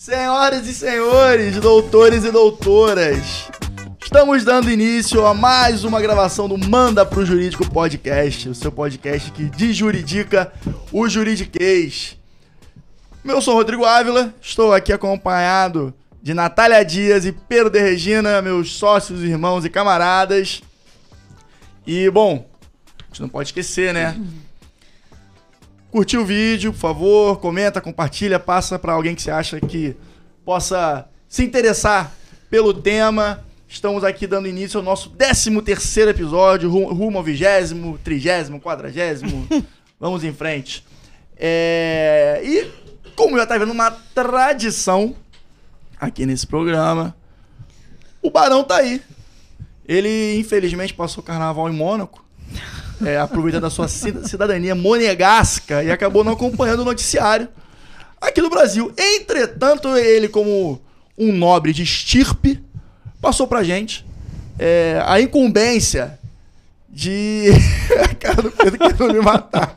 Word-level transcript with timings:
Senhoras 0.00 0.66
e 0.66 0.72
senhores, 0.72 1.56
doutores 1.56 2.24
e 2.24 2.32
doutoras, 2.32 3.50
estamos 4.02 4.42
dando 4.44 4.70
início 4.70 5.26
a 5.26 5.34
mais 5.34 5.84
uma 5.84 6.00
gravação 6.00 6.48
do 6.48 6.56
Manda 6.56 7.04
pro 7.04 7.26
Jurídico 7.26 7.70
Podcast, 7.70 8.48
o 8.48 8.54
seu 8.54 8.72
podcast 8.72 9.30
que 9.30 9.44
desjuridica 9.44 10.50
o 10.90 11.06
juridiquês. 11.06 12.16
Eu 13.22 13.42
sou 13.42 13.52
Rodrigo 13.52 13.84
Ávila, 13.84 14.34
estou 14.40 14.72
aqui 14.72 14.90
acompanhado 14.90 15.92
de 16.22 16.32
Natália 16.32 16.82
Dias 16.82 17.26
e 17.26 17.32
Pedro 17.32 17.68
de 17.68 17.78
Regina, 17.78 18.40
meus 18.40 18.72
sócios, 18.72 19.22
irmãos 19.22 19.66
e 19.66 19.68
camaradas. 19.68 20.62
E, 21.86 22.08
bom, 22.08 22.48
a 23.00 23.06
gente 23.08 23.20
não 23.20 23.28
pode 23.28 23.50
esquecer, 23.50 23.92
né? 23.92 24.18
Curtir 25.90 26.18
o 26.18 26.24
vídeo, 26.24 26.72
por 26.72 26.78
favor, 26.78 27.40
comenta, 27.40 27.80
compartilha, 27.80 28.38
passa 28.38 28.78
para 28.78 28.92
alguém 28.92 29.14
que 29.14 29.22
você 29.22 29.30
acha 29.30 29.60
que 29.60 29.96
possa 30.44 31.08
se 31.28 31.42
interessar 31.44 32.12
pelo 32.48 32.72
tema. 32.72 33.44
Estamos 33.68 34.04
aqui 34.04 34.26
dando 34.26 34.46
início 34.46 34.78
ao 34.78 34.84
nosso 34.84 35.10
13 35.10 35.60
terceiro 35.62 36.10
episódio, 36.10 36.70
ru- 36.70 36.92
rumo 36.92 37.18
ao 37.18 37.24
vigésimo, 37.24 37.98
trigésimo, 38.04 38.60
quadragésimo. 38.60 39.46
Vamos 39.98 40.22
em 40.22 40.32
frente. 40.32 40.84
É, 41.36 42.40
E 42.44 42.70
como 43.16 43.36
já 43.36 43.44
tá 43.44 43.58
vendo 43.58 43.72
uma 43.72 43.90
tradição 44.14 45.14
aqui 46.00 46.24
nesse 46.24 46.46
programa, 46.46 47.14
o 48.22 48.30
Barão 48.30 48.62
tá 48.62 48.76
aí. 48.76 49.02
Ele, 49.86 50.36
infelizmente, 50.38 50.94
passou 50.94 51.20
o 51.22 51.26
carnaval 51.26 51.68
em 51.68 51.72
Mônaco, 51.74 52.24
é, 53.04 53.18
aproveitando 53.18 53.64
a 53.64 53.70
sua 53.70 53.88
cida- 53.88 54.26
cidadania 54.26 54.74
monegasca 54.74 55.82
e 55.82 55.90
acabou 55.90 56.22
não 56.24 56.32
acompanhando 56.32 56.80
o 56.80 56.84
noticiário 56.84 57.48
aqui 58.20 58.40
no 58.42 58.50
Brasil. 58.50 58.92
Entretanto, 58.96 59.96
ele, 59.96 60.28
como 60.28 60.80
um 61.18 61.32
nobre 61.32 61.72
de 61.72 61.82
estirpe, 61.82 62.62
passou 63.20 63.46
pra 63.46 63.62
gente 63.62 64.04
é, 64.58 65.02
a 65.06 65.20
incumbência 65.20 66.18
de. 66.88 67.46
a 68.02 68.14
cara 68.14 68.42
do 68.42 68.50
Pedro 68.50 68.78
querendo 68.78 69.14
me 69.14 69.20
matar. 69.20 69.72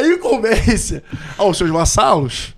A 0.00 0.06
incumbência 0.06 1.02
aos 1.36 1.58
seus 1.58 1.70
vassalos 1.70 2.54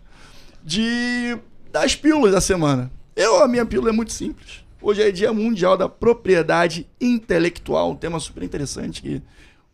de 0.64 1.36
das 1.72 1.96
pílulas 1.96 2.32
da 2.32 2.40
semana. 2.40 2.90
Eu, 3.16 3.42
a 3.42 3.48
minha 3.48 3.66
pílula 3.66 3.90
é 3.90 3.92
muito 3.92 4.12
simples. 4.12 4.62
Hoje 4.80 5.02
é 5.02 5.10
Dia 5.10 5.32
Mundial 5.32 5.76
da 5.76 5.88
Propriedade 5.88 6.86
Intelectual, 7.00 7.90
um 7.92 7.96
tema 7.96 8.20
super 8.20 8.42
interessante 8.42 9.02
que 9.02 9.22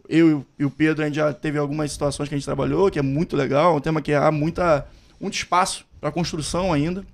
eu 0.08 0.46
e 0.58 0.64
o 0.64 0.70
Pedro 0.70 1.02
a 1.02 1.06
gente 1.06 1.16
já 1.16 1.32
teve 1.32 1.58
algumas 1.58 1.92
situações 1.92 2.28
que 2.28 2.34
a 2.34 2.38
gente 2.38 2.44
trabalhou, 2.46 2.90
que 2.90 2.98
é 2.98 3.02
muito 3.02 3.36
legal, 3.36 3.76
um 3.76 3.80
tema 3.80 4.00
que 4.00 4.12
há 4.14 4.30
muita, 4.32 4.86
muito 5.20 5.34
espaço 5.34 5.84
para 6.00 6.10
construção 6.10 6.72
ainda. 6.72 7.04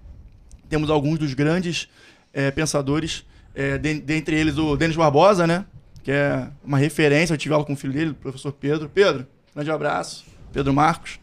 Temos 0.69 0.89
alguns 0.91 1.19
dos 1.19 1.35
grandes 1.35 1.89
eh, 2.33 2.51
pensadores, 2.53 3.25
eh, 3.55 3.77
de- 3.79 4.01
dentre 4.01 4.37
eles 4.37 4.57
o 4.59 4.77
Denis 4.77 4.95
Barbosa, 4.97 5.47
né? 5.47 5.65
Que 6.05 6.13
é 6.13 6.47
uma 6.65 6.79
referência, 6.79 7.35
eu 7.35 7.39
tive 7.39 7.53
aula 7.55 7.65
com 7.67 7.73
o 7.73 7.77
filho 7.77 7.93
dele, 7.93 8.11
o 8.11 8.15
professor 8.15 8.53
Pedro. 8.53 8.89
Pedro, 8.89 9.27
grande 9.55 9.71
abraço. 9.73 10.25
Pedro 10.55 10.73
Marcos. 10.73 11.19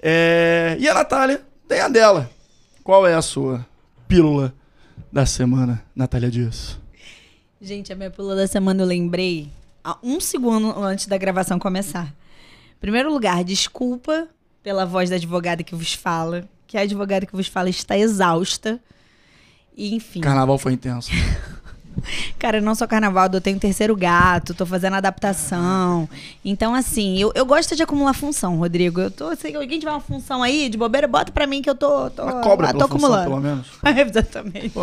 Eh, 0.00 0.76
e 0.78 0.86
a 0.86 0.92
Natália 0.92 1.42
tem 1.66 1.80
a 1.80 1.88
dela. 1.88 2.30
Qual 2.84 3.06
é 3.06 3.14
a 3.14 3.22
sua 3.22 3.66
pílula 4.06 4.54
da 5.10 5.24
semana, 5.24 5.82
Natália 5.96 6.30
Dias? 6.30 6.78
Gente, 7.60 7.92
a 7.92 7.96
minha 7.96 8.10
pílula 8.10 8.36
da 8.36 8.46
semana 8.46 8.82
eu 8.82 8.86
lembrei 8.86 9.50
há 9.82 9.96
um 10.02 10.20
segundo 10.20 10.78
antes 10.78 11.06
da 11.06 11.16
gravação 11.16 11.58
começar. 11.58 12.14
Em 12.76 12.80
primeiro 12.80 13.10
lugar, 13.10 13.42
desculpa 13.42 14.28
pela 14.62 14.84
voz 14.84 15.08
da 15.08 15.16
advogada 15.16 15.62
que 15.64 15.74
vos 15.74 15.94
fala, 15.94 16.46
que 16.66 16.76
a 16.76 16.82
advogada 16.82 17.24
que 17.24 17.34
vos 17.34 17.48
fala 17.48 17.70
está 17.70 17.96
exausta. 17.96 18.78
E, 19.74 19.94
enfim. 19.94 20.20
Carnaval 20.20 20.58
foi 20.58 20.74
intenso. 20.74 21.10
Cara, 22.38 22.60
não 22.60 22.74
só 22.74 22.86
carnaval, 22.86 23.28
eu 23.32 23.40
tenho 23.40 23.58
terceiro 23.58 23.94
gato, 23.96 24.54
tô 24.54 24.64
fazendo 24.64 24.94
adaptação. 24.94 26.08
Então, 26.44 26.74
assim, 26.74 27.18
eu, 27.18 27.32
eu 27.34 27.44
gosto 27.44 27.74
de 27.74 27.82
acumular 27.82 28.12
função, 28.14 28.56
Rodrigo. 28.56 29.00
Eu 29.00 29.10
tô, 29.10 29.34
se 29.36 29.54
alguém 29.54 29.78
tiver 29.78 29.90
uma 29.90 30.00
função 30.00 30.42
aí 30.42 30.68
de 30.68 30.78
bobeira, 30.78 31.06
bota 31.06 31.32
pra 31.32 31.46
mim 31.46 31.62
que 31.62 31.70
eu 31.70 31.74
tô, 31.74 32.10
tô, 32.10 32.22
Uma 32.22 32.40
cobra 32.40 32.68
ah, 32.68 32.72
tô 32.72 32.80
função, 32.80 32.96
acumulando. 32.96 33.24
pelo 33.24 33.40
menos. 33.40 33.66
Exatamente. 34.08 34.70
Pô, 34.70 34.82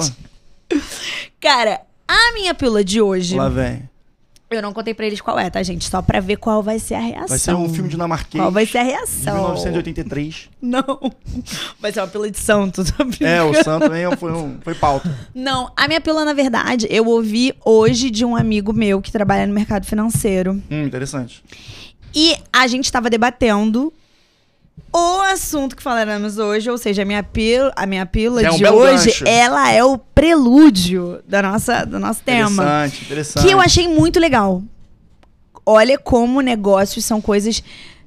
Cara, 1.39 1.81
a 2.07 2.33
minha 2.33 2.53
pílula 2.53 2.83
de 2.83 3.01
hoje. 3.01 3.35
lá 3.35 3.49
vem. 3.49 3.87
Eu 4.49 4.61
não 4.61 4.71
contei 4.73 4.93
pra 4.93 5.07
eles 5.07 5.19
qual 5.19 5.39
é, 5.39 5.49
tá, 5.49 5.61
gente? 5.63 5.89
Só 5.89 6.01
pra 6.01 6.19
ver 6.19 6.37
qual 6.37 6.61
vai 6.61 6.77
ser 6.77 6.93
a 6.93 6.99
reação. 6.99 7.27
Vai 7.27 7.39
ser 7.39 7.55
um 7.55 7.67
filme 7.67 7.89
dinamarquês. 7.89 8.41
Qual 8.41 8.51
vai 8.51 8.65
ser 8.65 8.77
a 8.77 8.83
de 8.83 8.89
reação? 8.89 9.33
1983. 9.33 10.49
Não. 10.61 10.83
Vai 11.79 11.91
ser 11.91 12.01
uma 12.01 12.07
pílula 12.07 12.29
de 12.29 12.39
santo. 12.39 12.83
tô 12.85 13.25
É, 13.25 13.41
o 13.41 13.53
santo 13.63 13.85
também 13.85 14.03
foi, 14.17 14.31
um, 14.31 14.57
foi 14.61 14.75
pauta. 14.75 15.13
Não, 15.33 15.71
a 15.75 15.87
minha 15.87 15.99
pílula, 15.99 16.23
na 16.23 16.33
verdade, 16.33 16.87
eu 16.89 17.07
ouvi 17.07 17.53
hoje 17.65 18.11
de 18.11 18.23
um 18.23 18.35
amigo 18.35 18.71
meu 18.71 19.01
que 19.01 19.11
trabalha 19.11 19.47
no 19.47 19.53
mercado 19.53 19.85
financeiro. 19.85 20.61
Hum, 20.69 20.83
interessante. 20.83 21.43
E 22.13 22.37
a 22.53 22.67
gente 22.67 22.91
tava 22.91 23.09
debatendo 23.09 23.91
o 24.97 25.21
assunto 25.23 25.75
que 25.75 25.83
falaremos 25.83 26.37
hoje, 26.37 26.69
ou 26.69 26.77
seja, 26.77 27.01
a 27.01 27.05
minha 27.05 27.21
pílula, 27.21 27.73
a 27.75 27.85
minha 27.85 28.05
pílula 28.05 28.41
é 28.41 28.49
um 28.49 28.55
de 28.55 28.65
hoje, 28.65 29.05
gancho. 29.07 29.27
ela 29.27 29.69
é 29.69 29.83
o 29.83 29.97
prelúdio 29.97 31.21
da 31.27 31.41
nossa, 31.41 31.85
do 31.85 31.99
nosso 31.99 32.23
tema. 32.23 32.63
Interessante, 32.63 33.03
interessante. 33.03 33.45
Que 33.45 33.51
eu 33.51 33.59
achei 33.59 33.89
muito 33.89 34.19
legal. 34.21 34.63
Olha 35.65 35.97
como 35.97 36.39
negócios 36.39 37.03
são 37.03 37.19
coisas 37.19 37.61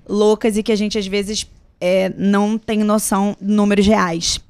loucas 0.09 0.57
e 0.57 0.63
que 0.63 0.73
a 0.73 0.77
gente 0.77 0.97
às 0.97 1.07
vezes 1.07 1.47
é, 1.79 2.11
não 2.17 2.57
tem 2.57 2.79
noção 2.79 3.37
de 3.39 3.53
números 3.53 3.87
reais. 3.87 4.41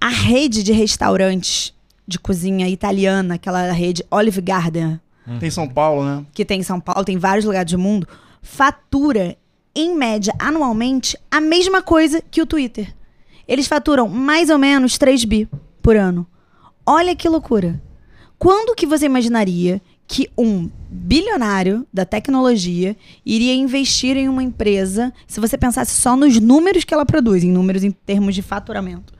A 0.00 0.08
rede 0.08 0.62
de 0.62 0.72
restaurantes 0.72 1.74
de 2.06 2.18
cozinha 2.18 2.68
italiana, 2.68 3.34
aquela 3.34 3.72
rede 3.72 4.04
Olive 4.08 4.40
Garden, 4.40 5.00
Tem 5.40 5.50
São 5.50 5.68
Paulo, 5.68 6.04
né? 6.04 6.24
que 6.32 6.44
tem 6.44 6.60
em 6.60 6.62
São 6.62 6.80
Paulo, 6.80 7.04
tem 7.04 7.16
em 7.16 7.18
vários 7.18 7.44
lugares 7.44 7.72
do 7.72 7.78
mundo, 7.78 8.06
fatura, 8.40 9.36
em 9.74 9.94
média, 9.94 10.34
anualmente, 10.38 11.16
a 11.30 11.40
mesma 11.40 11.82
coisa 11.82 12.22
que 12.30 12.42
o 12.42 12.46
Twitter. 12.46 12.94
Eles 13.46 13.66
faturam 13.66 14.08
mais 14.08 14.50
ou 14.50 14.58
menos 14.58 14.98
3 14.98 15.24
bi 15.24 15.48
por 15.82 15.96
ano. 15.96 16.26
Olha 16.86 17.14
que 17.14 17.28
loucura. 17.28 17.80
Quando 18.38 18.74
que 18.74 18.86
você 18.86 19.06
imaginaria 19.06 19.82
que 20.06 20.28
um 20.36 20.68
bilionário 20.90 21.86
da 21.92 22.04
tecnologia 22.04 22.96
iria 23.24 23.54
investir 23.54 24.16
em 24.16 24.28
uma 24.28 24.42
empresa 24.42 25.12
se 25.26 25.38
você 25.38 25.56
pensasse 25.56 26.00
só 26.00 26.16
nos 26.16 26.40
números 26.40 26.82
que 26.82 26.92
ela 26.92 27.06
produz, 27.06 27.44
em 27.44 27.52
números 27.52 27.84
em 27.84 27.92
termos 27.92 28.34
de 28.34 28.42
faturamento? 28.42 29.12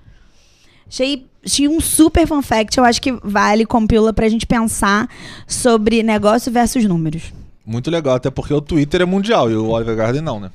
Achei, 0.88 1.26
achei 1.44 1.68
um 1.68 1.80
super 1.80 2.26
fun 2.26 2.42
fact, 2.42 2.76
eu 2.76 2.84
acho 2.84 3.00
que 3.00 3.12
vale 3.22 3.64
como 3.64 3.86
pílula 3.86 4.12
pra 4.12 4.28
gente 4.28 4.46
pensar 4.46 5.08
sobre 5.46 6.02
negócio 6.02 6.50
versus 6.50 6.84
números. 6.84 7.32
Muito 7.64 7.90
legal, 7.90 8.14
até 8.14 8.30
porque 8.30 8.52
o 8.52 8.60
Twitter 8.60 9.02
é 9.02 9.04
mundial 9.04 9.50
e 9.50 9.54
o 9.54 9.68
Oliver 9.68 9.96
Garden 9.96 10.22
não, 10.22 10.40
né? 10.40 10.50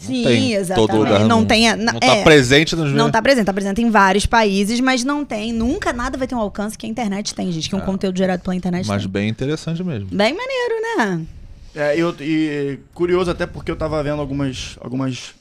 Não 0.00 0.06
Sim, 0.06 0.24
tem 0.24 0.44
em 0.44 0.54
exatamente. 0.54 0.90
Todo 0.90 0.98
lugar 0.98 1.24
não 1.26 1.44
tem. 1.44 1.76
Não 1.76 2.00
tá 2.00 2.06
é, 2.06 2.24
presente 2.24 2.74
nos 2.74 2.92
Não 2.92 3.10
tá 3.10 3.20
presente, 3.20 3.44
tá 3.44 3.52
presente 3.52 3.82
em 3.82 3.90
vários 3.90 4.24
países, 4.24 4.80
mas 4.80 5.04
não 5.04 5.24
tem. 5.24 5.52
Nunca 5.52 5.92
nada 5.92 6.16
vai 6.16 6.26
ter 6.26 6.34
um 6.34 6.38
alcance 6.38 6.76
que 6.76 6.86
a 6.86 6.88
internet 6.88 7.34
tem, 7.34 7.52
gente. 7.52 7.68
Que 7.68 7.76
um 7.76 7.80
conteúdo 7.80 8.16
gerado 8.16 8.42
pela 8.42 8.56
internet 8.56 8.86
Mas 8.86 9.02
tem. 9.02 9.10
bem 9.10 9.28
interessante 9.28 9.84
mesmo. 9.84 10.08
Bem 10.08 10.34
maneiro, 10.34 10.74
né? 10.96 11.26
É, 11.74 11.96
eu, 11.96 12.14
e 12.20 12.78
curioso 12.94 13.30
até 13.30 13.46
porque 13.46 13.70
eu 13.70 13.76
tava 13.76 14.02
vendo 14.02 14.20
algumas, 14.20 14.76
algumas 14.80 15.34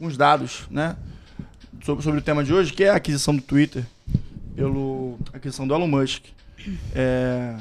uns 0.00 0.16
dados, 0.16 0.62
né? 0.70 0.96
Sobre, 1.84 2.04
sobre 2.04 2.20
o 2.20 2.22
tema 2.22 2.44
de 2.44 2.52
hoje, 2.54 2.72
que 2.72 2.84
é 2.84 2.90
a 2.90 2.96
aquisição 2.96 3.34
do 3.34 3.42
Twitter 3.42 3.84
pelo 4.54 5.18
a 5.32 5.36
aquisição 5.36 5.66
do 5.66 5.74
Elon 5.74 5.88
Musk. 5.88 6.24
É, 6.94 7.54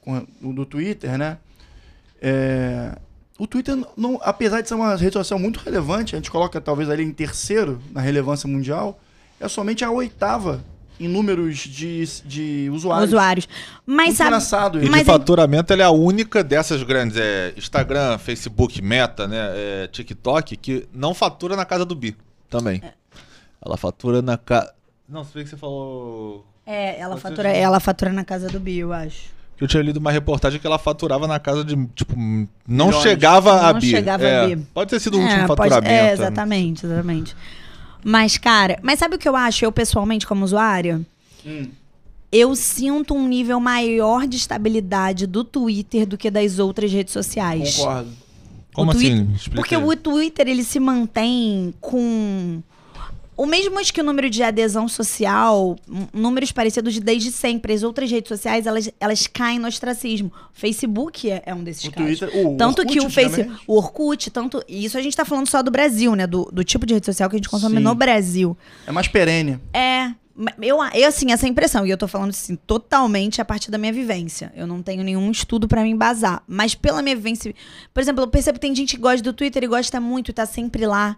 com, 0.00 0.26
do 0.40 0.66
Twitter, 0.66 1.16
né? 1.16 1.38
É, 2.20 2.96
o 3.38 3.46
Twitter, 3.46 3.76
não, 3.96 4.20
apesar 4.22 4.60
de 4.60 4.68
ser 4.68 4.74
uma 4.74 4.94
rede 4.94 5.14
social 5.14 5.38
muito 5.38 5.60
relevante, 5.60 6.14
a 6.14 6.18
gente 6.18 6.30
coloca 6.30 6.60
talvez 6.60 6.90
ali 6.90 7.02
em 7.02 7.12
terceiro 7.12 7.80
na 7.90 8.00
relevância 8.00 8.46
mundial, 8.46 9.00
é 9.40 9.48
somente 9.48 9.82
a 9.84 9.90
oitava 9.90 10.62
em 11.00 11.08
números 11.08 11.56
de, 11.56 12.04
de 12.26 12.70
usuários. 12.70 13.08
Usuários. 13.08 13.48
Mas 13.86 14.18
sabe. 14.18 14.28
engraçado 14.28 14.78
E 14.78 14.82
isso. 14.82 14.92
Mas 14.92 15.04
de 15.04 15.10
é- 15.10 15.12
faturamento, 15.12 15.72
ela 15.72 15.82
é 15.82 15.86
a 15.86 15.90
única 15.90 16.44
dessas 16.44 16.82
grandes. 16.82 17.16
É 17.16 17.54
Instagram, 17.56 18.18
Facebook, 18.18 18.82
Meta, 18.82 19.26
né? 19.26 19.38
É 19.54 19.88
TikTok, 19.90 20.58
que 20.58 20.86
não 20.92 21.14
fatura 21.14 21.56
na 21.56 21.64
casa 21.64 21.86
do 21.86 21.94
Bi 21.94 22.14
também. 22.50 22.82
É. 22.84 22.92
Ela 23.64 23.78
fatura 23.78 24.20
na 24.20 24.36
casa. 24.36 24.74
Não, 25.08 25.24
se 25.24 25.32
bem 25.32 25.44
que 25.44 25.50
você 25.50 25.56
falou. 25.56 26.46
É, 26.66 27.00
ela 27.00 27.16
fatura, 27.16 27.48
ela 27.48 27.80
fatura 27.80 28.12
na 28.12 28.24
casa 28.24 28.48
do 28.48 28.60
Bill, 28.60 28.88
eu 28.88 28.92
acho. 28.92 29.39
Que 29.60 29.64
eu 29.64 29.68
tinha 29.68 29.82
lido 29.82 29.98
uma 29.98 30.10
reportagem 30.10 30.58
que 30.58 30.66
ela 30.66 30.78
faturava 30.78 31.26
na 31.28 31.38
casa 31.38 31.62
de, 31.62 31.76
tipo, 31.94 32.14
não 32.16 32.86
Milhões. 32.86 33.02
chegava 33.02 33.60
a 33.68 33.72
Não 33.74 33.80
bi. 33.80 33.90
chegava 33.90 34.24
a 34.24 34.26
É, 34.26 34.56
bi. 34.56 34.62
Pode 34.72 34.88
ter 34.88 34.98
sido 34.98 35.18
o 35.18 35.20
último 35.20 35.42
É, 35.42 35.46
pode- 35.46 35.58
faturamento. 35.58 35.92
é, 35.92 36.02
né? 36.04 36.12
exatamente, 36.14 36.86
exatamente. 36.86 37.36
Mas, 38.02 38.38
cara, 38.38 38.78
mas 38.82 38.98
sabe 38.98 39.16
o 39.16 39.18
que 39.18 39.28
eu 39.28 39.36
acho, 39.36 39.62
eu 39.62 39.70
pessoalmente, 39.70 40.26
como 40.26 40.42
usuária? 40.46 41.02
Hum. 41.44 41.66
Eu 42.32 42.56
sinto 42.56 43.12
um 43.14 43.28
nível 43.28 43.60
maior 43.60 44.26
de 44.26 44.38
estabilidade 44.38 45.26
do 45.26 45.44
Twitter 45.44 46.06
do 46.06 46.16
que 46.16 46.30
das 46.30 46.58
outras 46.58 46.90
redes 46.90 47.12
sociais. 47.12 47.76
Concordo. 47.76 48.10
Como 48.72 48.92
O 48.92 48.94
assim? 48.96 49.26
Twitter- 49.26 49.52
Porque 49.54 49.74
aí. 49.74 49.84
o 49.84 49.94
Twitter, 49.96 50.48
ele 50.48 50.64
se 50.64 50.80
mantém 50.80 51.74
com 51.82 52.62
o 53.40 53.46
mesmo 53.46 53.80
que 53.90 54.02
o 54.02 54.04
número 54.04 54.28
de 54.28 54.42
adesão 54.42 54.86
social, 54.86 55.74
números 56.12 56.52
parecidos 56.52 56.92
de 56.92 57.00
desde 57.00 57.32
sempre. 57.32 57.72
As 57.72 57.82
outras 57.82 58.10
redes 58.10 58.28
sociais, 58.28 58.66
elas, 58.66 58.90
elas 59.00 59.26
caem 59.26 59.58
no 59.58 59.66
ostracismo. 59.66 60.30
O 60.54 60.60
Facebook 60.60 61.30
é, 61.30 61.42
é 61.46 61.54
um 61.54 61.64
desses 61.64 61.84
O 61.84 61.90
casos. 61.90 62.18
Twitter, 62.18 62.46
o 62.46 62.54
Tanto 62.58 62.80
Orkut 62.82 62.98
que 62.98 63.06
o 63.06 63.08
Face, 63.08 63.40
antigamente. 63.40 63.64
o 63.66 63.76
Orkut, 63.78 64.30
tanto. 64.30 64.62
E 64.68 64.84
isso 64.84 64.98
a 64.98 65.00
gente 65.00 65.16
tá 65.16 65.24
falando 65.24 65.48
só 65.48 65.62
do 65.62 65.70
Brasil, 65.70 66.14
né? 66.14 66.26
Do, 66.26 66.50
do 66.52 66.62
tipo 66.62 66.84
de 66.84 66.92
rede 66.92 67.06
social 67.06 67.30
que 67.30 67.36
a 67.36 67.38
gente 67.38 67.48
consome 67.48 67.78
Sim. 67.78 67.82
no 67.82 67.94
Brasil. 67.94 68.54
É 68.86 68.92
mais 68.92 69.08
perene. 69.08 69.58
É. 69.72 70.12
Eu, 70.60 70.76
eu, 70.92 71.08
assim, 71.08 71.32
essa 71.32 71.48
impressão, 71.48 71.86
e 71.86 71.90
eu 71.90 71.96
tô 71.96 72.06
falando 72.06 72.30
assim, 72.30 72.56
totalmente 72.66 73.40
a 73.40 73.44
partir 73.44 73.70
da 73.70 73.78
minha 73.78 73.92
vivência. 73.92 74.52
Eu 74.54 74.66
não 74.66 74.82
tenho 74.82 75.02
nenhum 75.02 75.30
estudo 75.30 75.66
pra 75.66 75.82
me 75.82 75.88
embasar. 75.88 76.42
Mas 76.46 76.74
pela 76.74 77.00
minha 77.00 77.16
vivência. 77.16 77.54
Por 77.94 78.02
exemplo, 78.02 78.22
eu 78.22 78.28
percebo 78.28 78.58
que 78.58 78.66
tem 78.66 78.74
gente 78.74 78.96
que 78.96 79.00
gosta 79.00 79.22
do 79.22 79.32
Twitter 79.32 79.64
e 79.64 79.66
gosta 79.66 79.98
muito 79.98 80.30
e 80.30 80.34
tá 80.34 80.44
sempre 80.44 80.86
lá. 80.86 81.16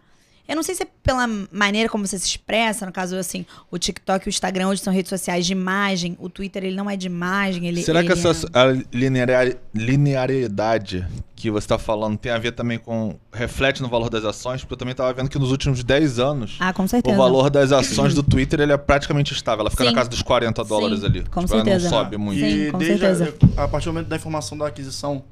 Eu 0.48 0.56
não 0.56 0.62
sei 0.62 0.74
se 0.74 0.82
é 0.82 0.86
pela 1.02 1.26
maneira 1.52 1.88
como 1.88 2.06
você 2.06 2.18
se 2.18 2.26
expressa, 2.26 2.84
no 2.84 2.92
caso, 2.92 3.16
assim, 3.16 3.46
o 3.70 3.78
TikTok 3.78 4.26
e 4.26 4.28
o 4.28 4.30
Instagram 4.30 4.68
hoje 4.68 4.82
são 4.82 4.92
redes 4.92 5.08
sociais 5.08 5.46
de 5.46 5.52
imagem, 5.52 6.16
o 6.20 6.28
Twitter 6.28 6.64
ele 6.64 6.74
não 6.76 6.90
é 6.90 6.96
de 6.96 7.06
imagem, 7.06 7.66
ele 7.68 7.80
Será 7.82 8.02
que 8.02 8.10
ele 8.12 8.20
essa 8.20 8.46
é- 8.52 8.58
a 8.58 8.64
linear- 8.92 9.56
linearidade 9.72 11.06
que 11.34 11.50
você 11.50 11.64
está 11.64 11.78
falando 11.78 12.16
tem 12.18 12.30
a 12.30 12.38
ver 12.38 12.52
também 12.52 12.78
com. 12.78 13.16
reflete 13.32 13.82
no 13.82 13.88
valor 13.88 14.08
das 14.10 14.24
ações? 14.24 14.60
Porque 14.60 14.74
eu 14.74 14.76
também 14.78 14.92
estava 14.92 15.12
vendo 15.12 15.28
que 15.28 15.38
nos 15.38 15.50
últimos 15.50 15.82
10 15.82 16.18
anos. 16.18 16.56
Ah, 16.60 16.72
com 16.72 16.86
certeza. 16.86 17.14
O 17.14 17.18
valor 17.18 17.48
das 17.50 17.72
ações 17.72 18.14
do 18.14 18.22
Twitter 18.22 18.60
ele 18.60 18.72
é 18.72 18.76
praticamente 18.76 19.32
estável. 19.32 19.62
Ela 19.62 19.70
fica 19.70 19.84
Sim. 19.84 19.90
na 19.90 19.96
casa 19.96 20.08
dos 20.10 20.22
40 20.22 20.62
dólares 20.64 21.00
Sim, 21.00 21.06
ali. 21.06 21.20
com 21.22 21.40
Tipo, 21.40 21.54
ela 21.54 21.64
certeza. 21.64 21.90
não 21.90 21.98
sobe 21.98 22.16
muito. 22.16 22.40
Sim, 22.40 22.46
e 22.66 22.70
com 22.70 22.78
desde 22.78 22.98
certeza. 22.98 23.34
A, 23.56 23.64
a 23.64 23.68
partir 23.68 23.86
do 23.86 23.92
momento 23.92 24.08
da 24.08 24.16
informação 24.16 24.56
da 24.58 24.66
aquisição 24.68 25.24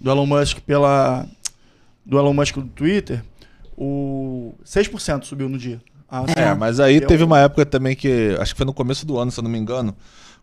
do 0.00 0.10
Elon 0.10 0.26
Musk 0.26 0.58
pela 0.60 1.26
do 2.06 2.18
Elon 2.18 2.32
Musk 2.32 2.54
do 2.56 2.62
Twitter, 2.68 3.22
o 3.80 4.54
6% 4.64 5.24
subiu 5.24 5.48
no 5.48 5.56
dia. 5.56 5.80
A 6.10 6.20
ação. 6.20 6.34
É, 6.36 6.54
mas 6.54 6.80
aí 6.80 7.00
teve 7.00 7.22
uma 7.22 7.38
época 7.38 7.64
também 7.66 7.94
que. 7.94 8.36
Acho 8.40 8.52
que 8.54 8.58
foi 8.58 8.66
no 8.66 8.72
começo 8.74 9.06
do 9.06 9.18
ano, 9.18 9.30
se 9.30 9.38
eu 9.38 9.44
não 9.44 9.50
me 9.50 9.58
engano. 9.58 9.94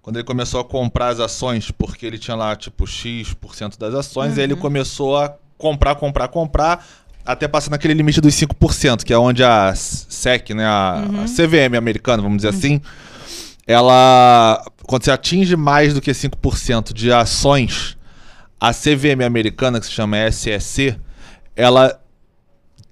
Quando 0.01 0.17
ele 0.17 0.23
começou 0.23 0.59
a 0.61 0.63
comprar 0.63 1.07
as 1.09 1.19
ações, 1.19 1.71
porque 1.71 2.05
ele 2.05 2.19
tinha 2.19 2.35
lá, 2.35 2.55
tipo, 2.55 2.85
X% 2.85 3.77
das 3.79 3.93
ações, 3.95 4.37
e 4.37 4.39
aí 4.41 4.45
Uhum. 4.47 4.53
ele 4.53 4.61
começou 4.61 5.17
a 5.17 5.35
comprar, 5.57 5.95
comprar, 5.95 6.27
comprar, 6.27 6.85
até 7.25 7.47
passar 7.47 7.71
naquele 7.71 7.95
limite 7.95 8.21
dos 8.21 8.35
5%, 8.35 9.03
que 9.03 9.11
é 9.11 9.17
onde 9.17 9.43
a 9.43 9.73
SEC, 9.75 10.53
né, 10.53 10.63
a, 10.65 11.03
Uhum. 11.09 11.23
a 11.23 11.25
CVM 11.27 11.75
americana, 11.75 12.21
vamos 12.21 12.37
dizer 12.37 12.49
assim, 12.49 12.79
ela. 13.65 14.63
Quando 14.83 15.03
você 15.03 15.11
atinge 15.11 15.55
mais 15.55 15.93
do 15.95 16.01
que 16.01 16.11
5% 16.13 16.93
de 16.93 17.11
ações, 17.11 17.97
a 18.61 18.71
CVM 18.71 19.23
americana, 19.25 19.79
que 19.79 19.87
se 19.87 19.91
chama 19.91 20.17
SEC, 20.31 20.95
ela 21.55 21.99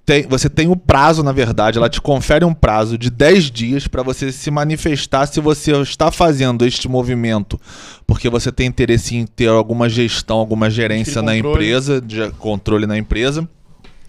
tem, 0.06 0.24
você 0.28 0.50
tem 0.50 0.68
um 0.68 0.76
prazo, 0.76 1.24
na 1.24 1.32
verdade, 1.32 1.78
ela 1.78 1.90
te 1.90 2.02
confere 2.02 2.44
um 2.44 2.54
prazo 2.54 2.98
de 2.98 3.10
10 3.10 3.50
dias 3.50 3.88
para 3.88 4.04
você 4.04 4.32
se 4.32 4.52
manifestar 4.52 5.26
se 5.28 5.40
você 5.40 5.72
está 5.82 6.12
fazendo 6.12 6.66
este 6.66 6.88
movimento 6.90 7.60
porque 8.06 8.30
você 8.30 8.52
tem 8.52 8.68
interesse 8.68 9.16
em 9.16 9.26
ter 9.26 9.48
alguma 9.50 9.88
gestão, 9.90 10.38
alguma 10.38 10.70
gerência 10.70 11.22
na 11.22 11.32
empresa, 11.54 12.02
de 12.02 12.30
controle 12.32 12.86
na 12.86 12.98
empresa, 12.98 13.48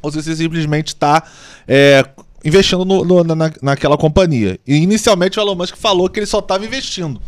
ou 0.03 0.11
se 0.11 0.21
você 0.23 0.35
simplesmente 0.35 0.89
está 0.89 1.23
é, 1.67 2.05
investindo 2.45 2.85
no- 2.85 3.05
no- 3.05 3.23
na, 3.25 3.51
naquela 3.63 3.97
companhia. 3.97 4.59
E 4.67 4.75
inicialmente 4.77 5.39
o 5.39 5.43
Elon 5.43 5.55
Musk 5.55 5.77
falou 5.77 6.09
que 6.11 6.19
ele 6.19 6.27
só 6.27 6.41
estava 6.41 6.65
investindo. 6.65 7.23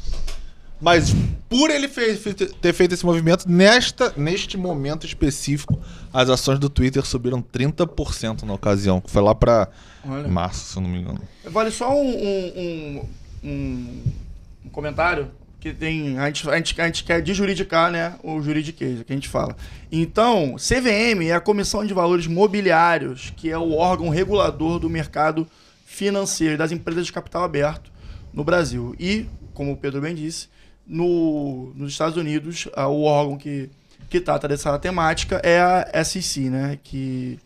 Mas 0.81 1.15
por 1.49 1.71
ele 1.71 1.89
ter 1.89 2.73
feito 2.73 2.93
esse 2.93 3.05
movimento, 3.07 3.49
nesta, 3.49 4.13
neste 4.17 4.57
momento 4.57 5.07
específico, 5.07 5.81
as 6.13 6.29
ações 6.29 6.59
do 6.59 6.69
Twitter 6.69 7.05
subiram 7.05 7.43
30% 7.43 8.43
na 8.43 8.53
ocasião, 8.53 9.01
que 9.01 9.11
foi 9.11 9.23
lá 9.23 9.35
para 9.35 9.69
março, 10.29 10.73
se 10.73 10.77
eu 10.77 10.83
não 10.83 10.91
me 10.91 10.99
engano. 11.01 11.21
Vale 11.45 11.71
só 11.71 11.91
um, 11.95 12.09
um, 12.11 13.07
um, 13.45 14.03
um- 14.65 14.71
comentário 14.71 15.31
que 15.59 15.73
tem. 15.73 16.19
A 16.19 16.27
gente, 16.27 16.51
a, 16.51 16.57
gente, 16.57 16.81
a 16.81 16.87
gente 16.87 17.05
quer 17.05 17.23
desjuridicar, 17.23 17.91
né? 17.91 18.15
O 18.23 18.43
juridiquês, 18.43 19.03
que 19.03 19.13
a 19.13 19.17
gente 19.17 19.29
fala. 19.29 19.57
Então, 19.91 20.57
CVM 20.59 21.23
é 21.29 21.33
a 21.33 21.41
Comissão 21.41 21.87
de 21.87 21.95
Valores 21.95 22.27
Mobiliários, 22.27 23.33
que 23.35 23.51
é 23.51 23.57
o 23.57 23.73
órgão 23.73 24.11
regulador 24.11 24.79
do 24.79 24.91
mercado 24.91 25.47
financeiro 25.87 26.55
e 26.55 26.57
das 26.57 26.73
empresas 26.73 27.07
de 27.07 27.13
capital 27.13 27.43
aberto 27.43 27.91
no 28.35 28.45
Brasil. 28.45 28.95
E, 28.99 29.27
como 29.55 29.73
o 29.73 29.77
Pedro 29.77 30.01
bem 30.03 30.15
disse, 30.15 30.49
no, 30.87 31.73
nos 31.75 31.93
Estados 31.93 32.17
Unidos, 32.17 32.69
ah, 32.75 32.89
o 32.89 33.03
órgão 33.03 33.37
que, 33.37 33.69
que 34.09 34.21
trata 34.21 34.47
dessa 34.47 34.79
temática 34.79 35.41
é 35.43 35.61
a 35.61 36.05
SEC, 36.05 36.49
né? 36.51 36.79
Que, 36.83 37.39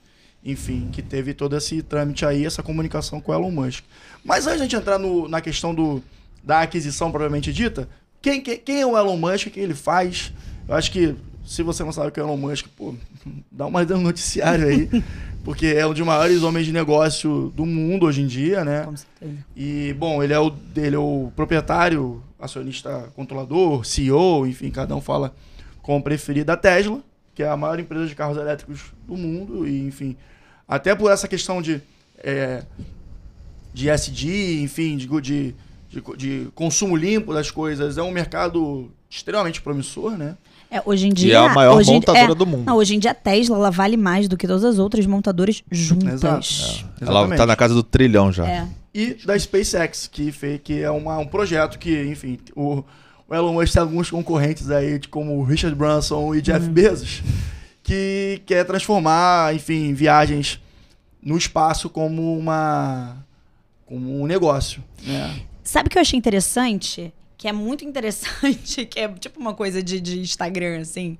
enfim, 0.45 0.89
que 0.93 1.03
teve 1.03 1.33
todo 1.35 1.57
esse 1.57 1.83
trâmite 1.83 2.25
aí, 2.27 2.45
essa 2.45 2.63
comunicação 2.63 3.21
com 3.21 3.33
o 3.33 3.35
Elon 3.35 3.51
Musk. 3.51 3.83
Mas 4.25 4.47
antes 4.47 4.59
de 4.59 4.63
a 4.63 4.65
gente 4.67 4.77
entrar 4.77 4.99
no- 4.99 5.29
na 5.29 5.41
questão 5.41 5.75
do, 5.75 6.03
da 6.45 6.61
aquisição 6.61 7.11
propriamente 7.11 7.53
dita, 7.53 7.89
quem, 8.23 8.41
quem, 8.41 8.59
quem 8.59 8.81
é 8.83 8.87
o 8.87 8.97
Elon 8.99 9.17
Musk, 9.17 9.47
o 9.47 9.51
que 9.51 9.61
ele 9.61 9.75
faz? 9.75 10.33
Eu 10.69 10.75
acho 10.75 10.91
que, 10.93 11.15
se 11.47 11.63
você 11.63 11.83
não 11.83 11.93
sabe 11.93 12.09
o 12.09 12.13
que 12.13 12.21
é 12.21 12.23
o 12.23 12.27
Elon 12.27 12.37
Musk, 12.37 12.67
pô, 12.77 12.95
dá 13.51 13.67
uma 13.67 13.81
lida 13.81 13.97
no 13.97 14.03
noticiário 14.03 14.67
aí, 14.67 14.89
porque 15.43 15.67
é 15.69 15.87
um 15.87 15.95
dos 15.95 16.05
maiores 16.07 16.43
homens 16.43 16.67
de 16.67 16.73
negócio 16.73 17.51
do 17.57 17.65
mundo 17.65 18.05
hoje 18.05 18.21
em 18.21 18.27
dia, 18.27 18.63
né? 18.65 18.83
Com 18.85 18.97
certeza. 18.97 19.45
E, 19.57 19.95
bom, 19.99 20.23
ele 20.23 20.35
é 20.35 20.39
o, 20.39 20.53
ele 20.77 20.97
é 20.97 20.99
o 20.99 21.33
proprietário, 21.35 22.23
acionista 22.41 23.11
controlador, 23.15 23.85
CEO, 23.85 24.47
enfim, 24.47 24.71
cada 24.71 24.95
um 24.97 25.01
fala 25.01 25.35
como 25.83 26.03
preferir 26.03 26.45
da 26.45 26.57
Tesla, 26.57 27.01
que 27.35 27.43
é 27.43 27.49
a 27.49 27.57
maior 27.57 27.79
empresa 27.79 28.07
de 28.07 28.15
carros 28.15 28.37
elétricos 28.37 28.93
do 29.07 29.17
mundo, 29.17 29.67
e, 29.67 29.87
enfim, 29.87 30.17
até 30.69 30.95
por 30.95 31.11
essa 31.11 31.27
questão 31.29 31.61
de, 31.61 31.81
é, 32.19 32.63
de 33.73 33.89
SD, 33.89 34.63
enfim, 34.63 34.97
de, 34.97 35.07
de, 35.07 35.55
de, 35.89 36.03
de 36.17 36.49
consumo 36.55 36.97
limpo 36.97 37.33
das 37.33 37.51
coisas, 37.51 37.99
é 37.99 38.03
um 38.03 38.11
mercado 38.11 38.91
extremamente 39.09 39.61
promissor, 39.61 40.13
né? 40.17 40.37
É, 40.71 40.81
hoje 40.87 41.07
em 41.09 41.11
E 41.11 41.15
dia. 41.15 41.35
é 41.35 41.37
a 41.37 41.49
maior 41.49 41.77
hoje 41.77 41.91
montadora 41.91 42.31
é, 42.31 42.35
do 42.35 42.47
mundo. 42.47 42.65
Não, 42.65 42.77
hoje 42.77 42.95
em 42.95 42.99
dia 43.01 43.11
a 43.11 43.15
Tesla 43.15 43.57
ela 43.57 43.71
vale 43.73 43.97
mais 43.97 44.29
do 44.29 44.37
que 44.37 44.47
todas 44.47 44.63
as 44.63 44.79
outras 44.79 45.05
montadoras 45.05 45.65
juntas. 45.69 46.15
Exato. 46.15 46.47
Ela 47.01 47.11
Exatamente. 47.11 47.39
tá 47.39 47.47
na 47.47 47.57
casa 47.57 47.75
do 47.75 47.83
trilhão 47.83 48.31
já. 48.31 48.49
É. 48.49 48.69
e 48.95 49.15
da 49.25 49.39
SpaceX, 49.39 50.07
que, 50.07 50.33
fez, 50.33 50.61
que 50.63 50.81
é 50.83 50.91
uma, 50.91 51.19
um 51.19 51.27
projeto 51.27 51.79
que, 51.79 52.03
enfim, 52.07 52.39
o, 52.57 52.83
o 53.29 53.35
Elon 53.35 53.53
Musk 53.53 53.73
tem 53.75 53.83
alguns 53.83 54.11
concorrentes 54.11 54.71
aí, 54.71 54.99
de- 54.99 55.09
como 55.09 55.39
o 55.39 55.45
Richard 55.45 55.77
Branson 55.77 56.35
e 56.35 56.41
Jeff 56.43 56.69
Bezos, 56.69 57.23
que 57.83 58.43
quer 58.47 58.65
transformar, 58.65 59.55
enfim, 59.55 59.95
viagens 59.95 60.61
no 61.23 61.37
espaço 61.37 61.89
como 61.91 62.37
uma 62.39 63.25
como 63.87 64.21
um 64.23 64.27
negócio, 64.27 64.83
né? 65.05 65.41
Sabe 65.65 65.89
o 65.89 65.91
que 65.91 65.99
eu 65.99 66.03
achei 66.03 66.19
interessante? 66.19 67.13
Que 67.37 67.49
é 67.49 67.53
muito 67.53 67.85
interessante, 67.85 68.87
que 68.91 68.99
é 69.01 69.09
tipo 69.09 69.39
uma 69.41 69.55
coisa 69.55 69.83
de, 69.83 70.01
de 70.01 70.21
Instagram, 70.21 70.81
assim. 70.81 71.19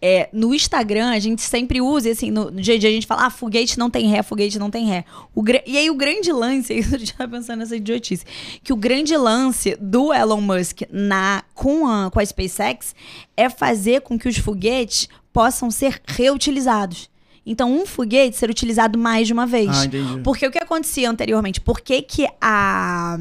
É, 0.00 0.28
no 0.32 0.54
Instagram, 0.54 1.10
a 1.10 1.18
gente 1.18 1.42
sempre 1.42 1.80
usa, 1.80 2.10
assim, 2.10 2.30
no, 2.30 2.50
no 2.50 2.60
dia 2.60 2.74
a 2.74 2.78
dia 2.78 2.88
a 2.88 2.92
gente 2.92 3.06
fala, 3.06 3.26
ah, 3.26 3.30
foguete 3.30 3.78
não 3.78 3.88
tem 3.88 4.08
ré, 4.08 4.22
foguete 4.22 4.58
não 4.58 4.70
tem 4.70 4.86
ré. 4.86 5.04
O, 5.34 5.42
e 5.66 5.76
aí 5.76 5.88
o 5.90 5.94
grande 5.94 6.30
lance, 6.32 6.74
eu 6.92 6.98
já 6.98 7.26
pensando 7.26 7.60
nessa 7.60 7.76
idiotice, 7.76 8.24
que 8.62 8.72
o 8.72 8.76
grande 8.76 9.16
lance 9.16 9.76
do 9.80 10.12
Elon 10.12 10.40
Musk 10.40 10.82
na, 10.90 11.42
com, 11.54 11.86
a, 11.86 12.10
com 12.10 12.20
a 12.20 12.26
SpaceX 12.26 12.94
é 13.36 13.48
fazer 13.48 14.02
com 14.02 14.18
que 14.18 14.28
os 14.28 14.36
foguetes 14.36 15.08
possam 15.32 15.70
ser 15.70 16.00
reutilizados. 16.06 17.10
Então, 17.44 17.72
um 17.72 17.86
foguete 17.86 18.36
ser 18.36 18.50
utilizado 18.50 18.98
mais 18.98 19.28
de 19.28 19.32
uma 19.32 19.46
vez. 19.46 19.70
Ah, 19.70 19.84
entendi. 19.84 20.20
Porque 20.22 20.46
o 20.46 20.50
que 20.50 20.58
acontecia 20.58 21.08
anteriormente? 21.08 21.60
Por 21.60 21.80
que, 21.80 22.02
que 22.02 22.26
a 22.40 23.16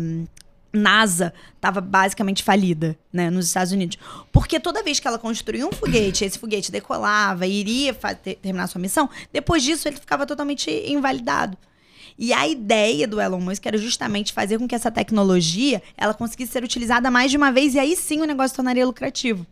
NASA 0.75 1.34
estava 1.55 1.82
basicamente 1.82 2.44
falida, 2.44 2.98
né, 3.12 3.29
nos 3.29 3.48
Estados 3.48 3.72
Unidos? 3.72 3.98
Porque 4.32 4.60
toda 4.60 4.84
vez 4.84 5.00
que 5.00 5.08
ela 5.08 5.17
construía 5.17 5.65
um 5.65 5.72
foguete, 5.72 6.25
esse 6.25 6.38
foguete 6.38 6.72
decolava 6.72 7.48
e 7.48 7.60
iria 7.60 7.94
terminar 8.41 8.67
sua 8.67 8.82
missão, 8.82 9.10
depois 9.32 9.63
disso 9.63 9.88
ele 9.88 9.98
ficava 9.98 10.25
totalmente 10.25 10.70
invalidado. 10.88 11.58
E 12.17 12.32
a 12.32 12.48
ideia 12.48 13.08
do 13.08 13.20
Elon 13.20 13.41
Musk 13.41 13.65
era 13.65 13.77
justamente 13.77 14.32
fazer 14.32 14.58
com 14.58 14.67
que 14.67 14.75
essa 14.75 14.89
tecnologia 14.89 15.82
ela 15.98 16.13
conseguisse 16.13 16.53
ser 16.53 16.63
utilizada 16.63 17.12
mais 17.12 17.29
de 17.29 17.38
uma 17.38 17.51
vez 17.51 17.75
e 17.75 17.79
aí 17.79 17.96
sim 17.96 18.22
o 18.22 18.25
negócio 18.25 18.55
tornaria 18.55 18.86
lucrativo. 18.86 19.46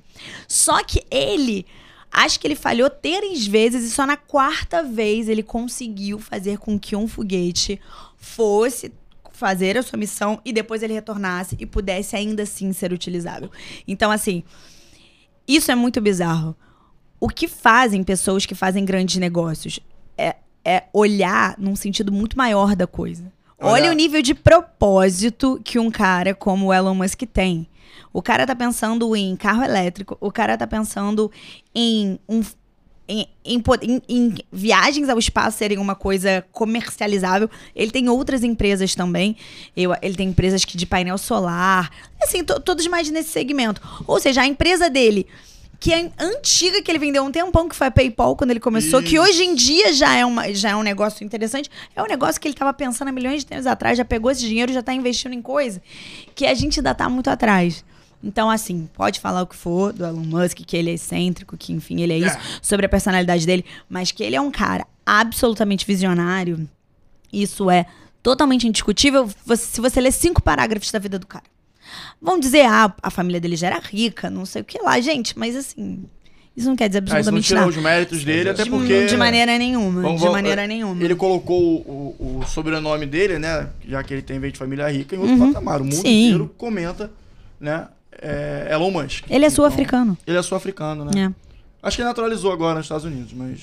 Só 0.48 0.82
que 0.84 1.04
ele, 1.12 1.66
acho 2.10 2.40
que 2.40 2.48
ele 2.48 2.56
falhou 2.56 2.90
três 2.90 3.46
vezes 3.46 3.84
e 3.84 3.92
só 3.92 4.06
na 4.06 4.16
quarta 4.16 4.82
vez 4.82 5.28
ele 5.28 5.44
conseguiu 5.44 6.20
fazer 6.20 6.58
com 6.58 6.80
que 6.80 6.96
um 6.96 7.08
foguete 7.08 7.82
fosse 8.18 8.94
fazer 9.34 9.78
a 9.78 9.84
sua 9.84 9.98
missão 9.98 10.40
e 10.46 10.54
depois 10.54 10.82
ele 10.82 10.94
retornasse 10.94 11.58
e 11.60 11.66
pudesse 11.66 12.16
ainda 12.16 12.44
assim 12.44 12.72
ser 12.72 12.94
utilizável. 12.94 13.52
Então, 13.88 14.10
assim, 14.12 14.44
isso 15.48 15.72
é 15.72 15.76
muito 15.76 16.00
bizarro. 16.00 16.56
O 17.20 17.28
que 17.28 17.48
fazem 17.48 18.04
pessoas 18.04 18.46
que 18.46 18.56
fazem 18.56 18.86
grandes 18.86 19.18
negócios 19.18 19.80
é, 20.18 20.36
é 20.64 20.84
olhar 20.94 21.56
num 21.58 21.76
sentido 21.76 22.12
muito 22.12 22.38
maior 22.38 22.76
da 22.76 22.88
coisa. 22.88 23.32
Olha 23.60 23.84
Olhar- 23.84 23.92
o 23.92 23.96
nível 23.96 24.22
de 24.22 24.34
propósito 24.34 25.60
que 25.64 25.80
um 25.80 25.90
cara 25.90 26.34
como 26.36 26.68
o 26.68 26.74
Elon 26.74 26.94
Musk 26.96 27.22
tem. 27.32 27.68
O 28.12 28.22
cara 28.22 28.46
tá 28.46 28.56
pensando 28.56 29.16
em 29.16 29.36
carro 29.36 29.64
elétrico, 29.64 30.18
o 30.20 30.32
cara 30.32 30.58
tá 30.58 30.68
pensando 30.68 31.32
em 31.74 32.20
um 32.30 32.42
em, 33.22 33.28
em 33.46 33.64
em- 34.10 34.36
viagens 34.52 35.10
ao 35.10 35.20
espaço 35.20 35.58
serem 35.58 35.78
uma 35.78 35.96
coisa 35.96 36.44
comercializável. 36.52 37.50
Ele 37.76 37.92
tem 37.92 38.10
outras 38.10 38.44
empresas 38.44 38.96
também. 38.96 39.36
Eu- 39.76 39.96
ele 40.02 40.16
tem 40.16 40.30
empresas 40.30 40.66
que 40.66 40.76
de 40.78 40.86
painel 40.86 41.18
solar. 41.18 41.92
Assim, 42.22 42.44
to- 42.44 42.60
todos 42.60 42.88
mais 42.88 43.10
nesse 43.10 43.30
segmento. 43.30 43.82
Ou 44.08 44.20
seja, 44.20 44.42
a 44.42 44.48
empresa 44.48 44.90
dele, 44.90 45.28
que 45.80 45.92
é 45.94 46.10
antiga, 46.18 46.82
que 46.82 46.90
ele 46.90 46.98
vendeu 47.00 47.24
um 47.24 47.32
tempão, 47.32 47.68
que 47.68 47.76
foi 47.76 47.88
a 47.88 47.92
PayPal 47.92 48.36
quando 48.38 48.52
ele 48.52 48.60
começou, 48.60 49.04
que 49.04 49.16
Isso. 49.16 49.22
hoje 49.22 49.44
em 49.44 49.54
dia 49.54 49.92
já 49.94 50.16
é, 50.16 50.26
uma, 50.26 50.54
já 50.54 50.70
é 50.70 50.76
um 50.76 50.82
negócio 50.84 51.26
interessante. 51.26 51.70
É 51.96 52.02
um 52.02 52.08
negócio 52.08 52.40
que 52.40 52.48
ele 52.48 52.54
estava 52.56 52.74
pensando 52.74 53.10
há 53.10 53.12
milhões 53.12 53.44
de 53.44 53.54
anos 53.54 53.68
atrás, 53.68 53.98
já 53.98 54.06
pegou 54.06 54.32
esse 54.32 54.42
dinheiro, 54.48 54.72
já 54.72 54.80
está 54.80 54.94
investindo 54.94 55.34
em 55.34 55.42
coisa 55.42 55.82
que 56.34 56.46
a 56.46 56.54
gente 56.54 56.80
ainda 56.80 56.96
tá 56.96 57.10
muito 57.10 57.30
atrás. 57.30 57.84
Então, 58.24 58.50
assim, 58.50 58.88
pode 58.94 59.20
falar 59.20 59.42
o 59.42 59.48
que 59.48 59.56
for 59.56 59.92
do 59.92 60.06
Elon 60.06 60.24
Musk, 60.24 60.60
que 60.66 60.78
ele 60.78 60.90
é 60.92 60.94
excêntrico, 60.94 61.58
que, 61.58 61.74
enfim, 61.74 62.02
ele 62.02 62.14
é 62.14 62.18
isso, 62.20 62.38
sobre 62.62 62.86
a 62.86 62.90
personalidade 62.90 63.46
dele, 63.46 63.66
mas 63.90 64.12
que 64.12 64.24
ele 64.24 64.36
é 64.36 64.40
um 64.42 64.50
cara 64.52 64.88
absolutamente 65.06 65.86
visionário, 65.86 66.68
isso 67.32 67.70
é 67.70 67.86
totalmente 68.22 68.66
indiscutível 68.68 69.30
você- 69.46 69.66
se 69.66 69.82
você 69.82 70.00
ler 70.00 70.14
cinco 70.14 70.42
parágrafos 70.42 70.90
da 70.92 71.00
vida 71.00 71.20
do 71.20 71.28
cara. 71.28 71.44
Vão 72.22 72.40
dizer, 72.40 72.66
ah, 72.66 72.94
a 73.04 73.10
família 73.12 73.42
dele 73.42 73.58
já 73.58 73.68
era 73.68 73.80
rica, 73.80 74.30
não 74.30 74.46
sei 74.46 74.62
o 74.62 74.66
que 74.66 74.82
lá, 74.82 74.98
gente, 75.02 75.38
mas 75.38 75.54
assim, 75.58 76.06
isso 76.56 76.70
não 76.70 76.76
quer 76.78 76.88
dizer 76.88 77.00
Ah, 77.00 77.02
não 77.02 77.08
absolutamente 77.12 77.48
tira 77.48 77.60
nada. 77.60 77.70
os 77.72 77.76
méritos 77.78 78.24
dele, 78.24 78.50
até 78.50 78.64
De- 78.64 78.70
porque. 78.70 79.06
De 79.08 79.18
maneira 79.18 79.58
nenhuma, 79.58 80.02
Vamos- 80.02 80.14
de 80.14 80.20
vamos- 80.20 80.32
maneira 80.34 80.66
nenhuma. 80.66 81.04
Ele 81.04 81.16
colocou 81.16 81.62
o, 81.62 82.16
o- 82.18 82.40
o 82.40 82.46
sobrenome 82.48 83.06
dele, 83.06 83.38
né? 83.38 83.68
Já 83.86 84.02
que 84.02 84.14
ele 84.14 84.22
tem 84.22 84.40
veio 84.40 84.54
de 84.54 84.60
família 84.60 84.90
rica, 84.90 85.14
em 85.14 85.20
outro 85.20 85.36
Uhum. 85.36 85.52
patamar. 85.52 85.82
O 85.82 85.84
mundo 85.84 85.96
Sim. 85.96 86.28
inteiro 86.28 86.56
comenta, 86.58 87.12
né? 87.60 87.88
É, 88.22 88.68
Elon 88.72 88.92
Musk. 88.92 89.24
Ele 89.30 89.34
é 89.34 89.38
Então, 89.48 89.50
sul-africano. 89.56 90.18
Ele 90.26 90.38
é 90.38 90.42
sul-africano, 90.42 91.06
né? 91.06 91.12
É. 91.30 91.44
Acho 91.82 91.98
que 91.98 92.02
ele 92.02 92.08
naturalizou 92.10 92.52
agora 92.52 92.76
nos 92.76 92.86
Estados 92.86 93.06
Unidos, 93.06 93.34
mas. 93.34 93.60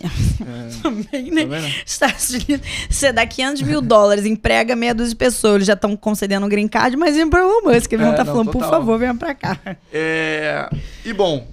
É, 0.40 0.80
Também, 0.82 1.30
né? 1.32 1.42
Também, 1.42 1.60
né? 1.62 1.74
Estados 1.84 2.30
Unidos, 2.30 2.60
você 2.88 3.12
dá 3.12 3.26
500 3.26 3.62
mil 3.62 3.80
dólares, 3.80 4.24
emprega 4.24 4.76
meia 4.76 4.94
dúzia 4.94 5.10
de 5.10 5.16
pessoas, 5.16 5.56
eles 5.56 5.66
já 5.66 5.72
estão 5.72 5.96
concedendo 5.96 6.46
um 6.46 6.48
green 6.48 6.68
card, 6.68 6.96
mas 6.96 7.16
vem 7.16 7.28
pro 7.28 7.40
Elon 7.40 7.62
Musk. 7.64 7.92
Ele 7.92 8.02
É, 8.02 8.06
não 8.06 8.12
tá 8.14 8.22
não, 8.22 8.32
falando, 8.32 8.46
por 8.52 8.62
total. 8.62 8.70
favor, 8.70 8.96
venha 8.98 9.14
pra 9.16 9.34
cá. 9.34 9.58
É, 9.92 10.70
e 11.04 11.12
bom, 11.12 11.48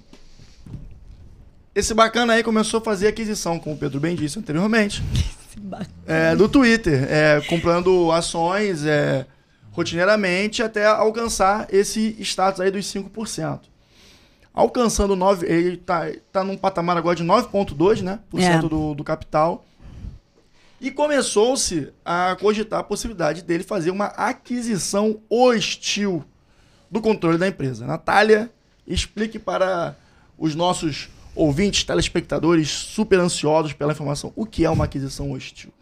esse 1.74 1.94
bacana 1.96 2.34
aí 2.34 2.44
começou 2.44 2.80
a 2.80 2.84
fazer 2.84 3.08
aquisição, 3.08 3.58
como 3.58 3.76
o 3.76 3.78
Pedro 3.80 4.00
bem 4.00 4.16
disse 4.16 4.38
anteriormente, 4.38 5.04
é, 6.06 6.36
do 6.36 6.48
Twitter, 6.48 7.08
é, 7.10 7.42
comprando 7.50 8.12
ações 8.12 8.86
é, 8.86 9.26
rotineiramente 9.76 10.64
até 10.64 10.86
alcançar 10.86 11.68
esse 11.70 12.16
status 12.22 12.62
aí 12.62 12.72
dos 12.72 12.86
5%. 12.86 13.60
Alcançando 14.54 15.16
9, 15.18 15.46
ele 15.46 15.76
tá, 15.76 16.10
tá 16.32 16.44
num 16.44 16.56
patamar 16.56 16.96
agora 16.96 17.16
de 17.16 17.24
9,2%, 17.24 18.02
né? 18.02 18.20
Por 18.30 18.40
É. 18.40 18.44
cento 18.44 18.70
do, 18.70 18.96
do 18.96 19.04
capital. 19.04 19.66
E 20.80 20.90
começou-se 20.92 21.92
a 22.06 22.38
cogitar 22.40 22.80
a 22.80 22.84
possibilidade 22.84 23.42
dele 23.42 23.64
fazer 23.64 23.92
uma 23.92 24.06
aquisição 24.06 25.20
hostil 25.30 26.24
do 26.90 27.02
controle 27.02 27.38
da 27.38 27.48
empresa. 27.48 27.86
Natália, 27.86 28.50
explique 28.88 29.38
para 29.40 29.96
os 30.38 30.56
nossos 30.56 31.10
ouvintes, 31.34 31.84
telespectadores 31.84 32.70
super 32.70 33.20
ansiosos 33.20 33.74
pela 33.74 33.92
informação, 33.92 34.32
o 34.38 34.46
que 34.46 34.64
é 34.64 34.70
uma 34.70 34.86
aquisição 34.86 35.32
hostil. 35.32 35.74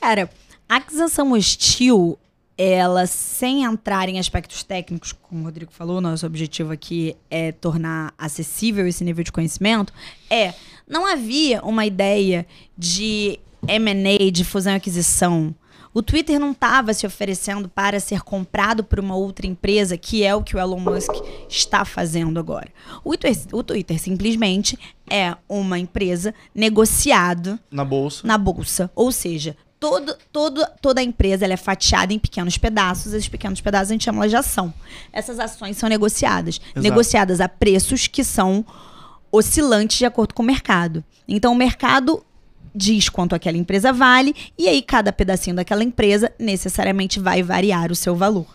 Cara, 0.00 0.28
a 0.68 0.76
aquisição 0.76 1.30
hostil, 1.32 2.18
ela, 2.62 3.06
sem 3.06 3.64
entrar 3.64 4.06
em 4.10 4.18
aspectos 4.18 4.62
técnicos, 4.62 5.12
como 5.12 5.40
o 5.40 5.44
Rodrigo 5.44 5.72
falou, 5.72 5.98
nosso 5.98 6.26
objetivo 6.26 6.70
aqui 6.72 7.16
é 7.30 7.52
tornar 7.52 8.12
acessível 8.18 8.86
esse 8.86 9.02
nível 9.02 9.24
de 9.24 9.32
conhecimento, 9.32 9.94
é, 10.28 10.52
não 10.86 11.06
havia 11.06 11.62
uma 11.62 11.86
ideia 11.86 12.46
de 12.76 13.40
M&A, 13.66 14.30
de 14.30 14.44
fusão 14.44 14.74
e 14.74 14.76
aquisição. 14.76 15.54
O 15.94 16.02
Twitter 16.02 16.38
não 16.38 16.52
estava 16.52 16.92
se 16.92 17.06
oferecendo 17.06 17.66
para 17.66 17.98
ser 17.98 18.20
comprado 18.20 18.84
por 18.84 19.00
uma 19.00 19.16
outra 19.16 19.46
empresa, 19.46 19.96
que 19.96 20.22
é 20.22 20.34
o 20.34 20.42
que 20.42 20.54
o 20.54 20.60
Elon 20.60 20.78
Musk 20.80 21.10
está 21.48 21.86
fazendo 21.86 22.38
agora. 22.38 22.68
O 23.02 23.16
Twitter, 23.16 23.46
o 23.56 23.62
Twitter 23.62 23.98
simplesmente 23.98 24.78
é 25.08 25.34
uma 25.48 25.78
empresa 25.78 26.34
negociada 26.54 27.58
Na 27.70 27.86
bolsa. 27.86 28.26
na 28.26 28.36
bolsa. 28.36 28.90
Ou 28.94 29.10
seja, 29.10 29.56
todo, 29.80 30.14
todo, 30.30 30.64
toda 30.82 31.00
a 31.00 31.04
empresa 31.04 31.46
ela 31.46 31.54
é 31.54 31.56
fatiada 31.56 32.12
em 32.12 32.18
pequenos 32.18 32.58
pedaços. 32.58 33.14
Esses 33.14 33.28
pequenos 33.28 33.60
pedaços 33.62 33.90
a 33.90 33.94
gente 33.94 34.04
chama 34.04 34.28
de 34.28 34.36
ação. 34.36 34.72
Essas 35.10 35.40
ações 35.40 35.78
são 35.78 35.88
negociadas. 35.88 36.60
Exato. 36.62 36.80
Negociadas 36.80 37.40
a 37.40 37.48
preços 37.48 38.06
que 38.06 38.22
são 38.22 38.64
oscilantes 39.32 39.98
de 39.98 40.04
acordo 40.04 40.34
com 40.34 40.42
o 40.42 40.46
mercado. 40.46 41.02
Então, 41.26 41.52
o 41.52 41.56
mercado 41.56 42.22
diz 42.74 43.08
quanto 43.08 43.34
aquela 43.34 43.56
empresa 43.56 43.92
vale 43.92 44.34
e 44.56 44.68
aí 44.68 44.80
cada 44.80 45.12
pedacinho 45.12 45.56
daquela 45.56 45.82
empresa 45.82 46.32
necessariamente 46.38 47.18
vai 47.18 47.42
variar 47.42 47.90
o 47.90 47.96
seu 47.96 48.14
valor. 48.14 48.46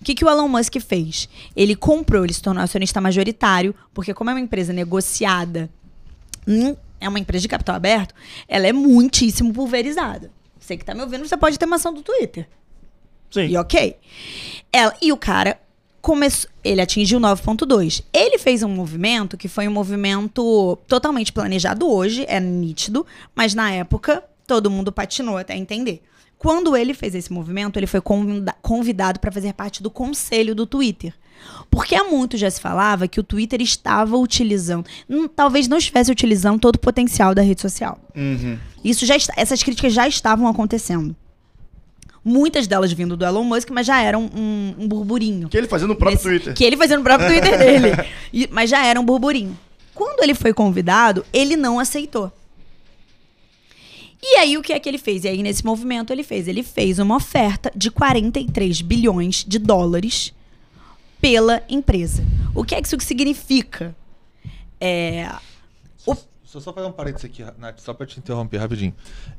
O 0.00 0.04
que, 0.04 0.14
que 0.14 0.24
o 0.24 0.30
Elon 0.30 0.48
Musk 0.48 0.76
fez? 0.80 1.28
Ele 1.56 1.74
comprou, 1.74 2.24
ele 2.24 2.32
se 2.32 2.40
tornou 2.40 2.62
acionista 2.62 3.00
majoritário, 3.00 3.74
porque 3.92 4.14
como 4.14 4.30
é 4.30 4.32
uma 4.32 4.40
empresa 4.40 4.72
negociada 4.72 5.68
hum, 6.46 6.76
é 7.00 7.08
uma 7.08 7.18
empresa 7.18 7.42
de 7.42 7.48
capital 7.48 7.74
aberto, 7.74 8.14
ela 8.46 8.66
é 8.66 8.72
muitíssimo 8.72 9.52
pulverizada. 9.52 10.30
Você 10.68 10.76
que 10.76 10.84
tá 10.84 10.94
me 10.94 11.00
ouvindo, 11.00 11.26
você 11.26 11.36
pode 11.36 11.58
ter 11.58 11.64
uma 11.64 11.76
ação 11.76 11.94
do 11.94 12.02
Twitter. 12.02 12.46
Sim. 13.30 13.46
E 13.46 13.56
ok. 13.56 13.96
Ela, 14.70 14.94
e 15.00 15.10
o 15.10 15.16
cara 15.16 15.58
começou. 16.02 16.50
Ele 16.62 16.82
atingiu 16.82 17.18
9,2. 17.18 18.04
Ele 18.12 18.36
fez 18.36 18.62
um 18.62 18.68
movimento 18.68 19.38
que 19.38 19.48
foi 19.48 19.66
um 19.66 19.70
movimento 19.70 20.78
totalmente 20.86 21.32
planejado 21.32 21.90
hoje, 21.90 22.26
é 22.28 22.38
nítido, 22.38 23.06
mas 23.34 23.54
na 23.54 23.72
época 23.72 24.22
todo 24.46 24.70
mundo 24.70 24.92
patinou 24.92 25.38
até 25.38 25.56
entender. 25.56 26.02
Quando 26.36 26.76
ele 26.76 26.92
fez 26.92 27.14
esse 27.14 27.32
movimento, 27.32 27.78
ele 27.78 27.86
foi 27.86 28.02
convida- 28.02 28.54
convidado 28.60 29.18
para 29.20 29.32
fazer 29.32 29.54
parte 29.54 29.82
do 29.82 29.90
conselho 29.90 30.54
do 30.54 30.66
Twitter. 30.66 31.14
Porque 31.70 31.94
há 31.94 32.04
muito 32.04 32.36
já 32.36 32.50
se 32.50 32.60
falava 32.60 33.06
que 33.08 33.20
o 33.20 33.22
Twitter 33.22 33.60
estava 33.60 34.16
utilizando, 34.16 34.86
hum, 35.08 35.28
talvez 35.28 35.68
não 35.68 35.76
estivesse 35.78 36.10
utilizando 36.10 36.58
todo 36.58 36.76
o 36.76 36.80
potencial 36.80 37.34
da 37.34 37.42
rede 37.42 37.60
social. 37.60 37.98
Uhum. 38.16 38.58
Isso 38.84 39.04
já 39.04 39.16
está- 39.16 39.34
essas 39.36 39.62
críticas 39.62 39.92
já 39.92 40.06
estavam 40.08 40.46
acontecendo. 40.48 41.14
Muitas 42.24 42.66
delas 42.66 42.92
vindo 42.92 43.16
do 43.16 43.24
Elon 43.24 43.44
Musk, 43.44 43.70
mas 43.70 43.86
já 43.86 44.00
eram 44.02 44.30
um, 44.34 44.74
um 44.78 44.88
burburinho. 44.88 45.48
Que 45.48 45.56
ele 45.56 45.68
fazia 45.68 45.86
no 45.86 45.94
próprio 45.94 46.16
Nesse- 46.16 46.28
Twitter. 46.28 46.54
Que 46.54 46.64
ele 46.64 46.76
fazia 46.76 46.96
no 46.96 47.02
próprio 47.02 47.28
Twitter 47.28 47.56
dele. 47.58 47.88
E- 48.32 48.48
mas 48.50 48.68
já 48.70 48.84
era 48.84 49.00
um 49.00 49.04
burburinho. 49.04 49.56
Quando 49.94 50.22
ele 50.22 50.34
foi 50.34 50.52
convidado, 50.52 51.24
ele 51.32 51.56
não 51.56 51.78
aceitou. 51.80 52.30
E 54.22 54.36
aí, 54.38 54.58
o 54.58 54.62
que 54.62 54.72
é 54.72 54.78
que 54.80 54.88
ele 54.88 54.98
fez? 54.98 55.24
E 55.24 55.28
aí, 55.28 55.42
nesse 55.42 55.64
movimento, 55.64 56.12
ele 56.12 56.22
fez? 56.24 56.48
Ele 56.48 56.62
fez 56.62 56.98
uma 56.98 57.16
oferta 57.16 57.70
de 57.74 57.90
43 57.90 58.80
bilhões 58.80 59.44
de 59.46 59.58
dólares 59.58 60.32
pela 61.20 61.62
empresa. 61.68 62.22
O 62.54 62.64
que 62.64 62.74
é 62.74 62.80
que 62.82 62.86
isso 62.88 62.96
significa? 63.00 63.94
É, 64.80 65.28
o- 66.06 66.14
Deixa 66.14 66.56
eu 66.56 66.60
só 66.62 66.72
fazer 66.72 66.86
um 66.86 66.92
parênteses 66.92 67.26
aqui, 67.26 67.44
Nath, 67.58 67.78
só 67.80 67.92
pra 67.92 68.06
te 68.06 68.18
interromper 68.18 68.56
rapidinho. 68.56 68.94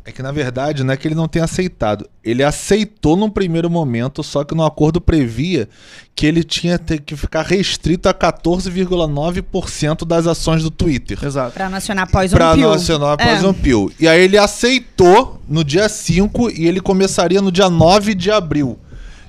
É 0.05 0.11
que, 0.11 0.21
na 0.21 0.31
verdade, 0.31 0.83
não 0.83 0.93
é 0.93 0.97
que 0.97 1.07
ele 1.07 1.15
não 1.15 1.27
tenha 1.27 1.45
aceitado. 1.45 2.07
Ele 2.23 2.43
aceitou 2.43 3.15
num 3.17 3.29
primeiro 3.31 3.67
momento, 3.67 4.21
só 4.21 4.43
que 4.43 4.53
no 4.53 4.63
acordo 4.63 5.01
previa 5.01 5.67
que 6.13 6.27
ele 6.27 6.43
tinha 6.43 6.77
ter 6.77 6.99
que 7.01 7.15
ficar 7.15 7.41
restrito 7.43 8.07
a 8.07 8.13
14,9% 8.13 10.05
das 10.05 10.27
ações 10.27 10.61
do 10.61 10.69
Twitter. 10.69 11.17
Exato. 11.23 11.53
Pra 11.53 11.69
nacionar 11.69 12.03
após 12.03 12.31
Pra 12.31 12.51
um 12.51 12.55
pio. 12.55 12.69
nacional 12.69 13.09
É. 13.11 13.13
após 13.13 13.43
um 13.43 13.53
pio. 13.53 13.91
E 13.99 14.07
aí 14.07 14.21
ele 14.21 14.37
aceitou 14.37 15.41
no 15.47 15.63
dia 15.63 15.89
5 15.89 16.49
e 16.51 16.67
ele 16.67 16.79
começaria 16.81 17.41
no 17.41 17.51
dia 17.51 17.69
9 17.69 18.13
de 18.13 18.29
abril. 18.29 18.77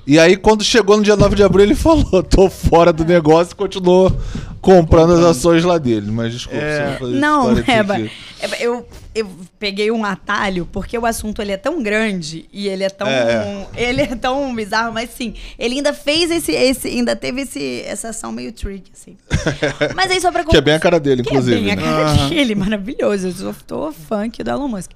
E 0.05 0.17
aí, 0.19 0.35
quando 0.35 0.63
chegou 0.63 0.97
no 0.97 1.03
dia 1.03 1.15
9 1.15 1.35
de 1.35 1.43
abril, 1.43 1.63
ele 1.63 1.75
falou: 1.75 2.23
tô 2.23 2.49
fora 2.49 2.91
do 2.91 3.05
negócio 3.05 3.53
e 3.53 3.55
continuou 3.55 4.11
comprando 4.59 5.13
as 5.13 5.23
ações 5.23 5.63
lá 5.63 5.77
dele. 5.77 6.11
Mas 6.11 6.33
desculpa, 6.33 6.63
É. 6.63 6.97
esse 7.01 7.03
Não, 7.05 7.43
parênteses 7.45 7.69
Eba, 7.69 7.93
aqui. 7.95 8.11
Eba, 8.41 8.55
eu, 8.57 8.87
eu 9.13 9.29
peguei 9.59 9.91
um 9.91 10.03
atalho 10.05 10.67
porque 10.71 10.97
o 10.97 11.05
assunto 11.05 11.41
ele 11.41 11.51
é 11.51 11.57
tão 11.57 11.81
grande 11.83 12.45
e 12.51 12.67
ele 12.67 12.83
é 12.83 12.89
tão 12.89 13.07
É, 13.07 13.67
ele 13.75 14.01
é 14.01 14.15
tão 14.15 14.53
bizarro, 14.55 14.93
mas 14.93 15.09
sim, 15.11 15.33
ele 15.57 15.75
ainda 15.75 15.93
fez 15.93 16.29
esse 16.31 16.51
esse 16.51 16.87
ainda 16.87 17.15
teve 17.15 17.41
esse 17.41 17.81
essa 17.85 18.09
ação 18.09 18.31
meio 18.31 18.51
tricky 18.51 18.91
assim. 18.93 19.17
Mas 19.95 20.11
aí 20.11 20.19
só 20.21 20.31
pra 20.31 20.43
Que 20.43 20.57
é 20.57 20.61
bem 20.61 20.75
a 20.75 20.79
cara 20.79 20.99
dele, 20.99 21.23
que 21.23 21.29
inclusive. 21.29 21.57
É 21.57 21.61
bem 21.61 21.71
a 21.71 21.75
né? 21.75 21.81
cara 21.81 22.11
Aham. 22.11 22.29
dele, 22.29 22.55
maravilhoso. 22.55 23.27
Eu 23.27 23.31
sou, 23.33 23.55
tô 23.65 23.91
fã 23.91 24.25
aqui 24.25 24.43
do 24.43 24.49
Elon 24.51 24.67
Musk. 24.67 24.91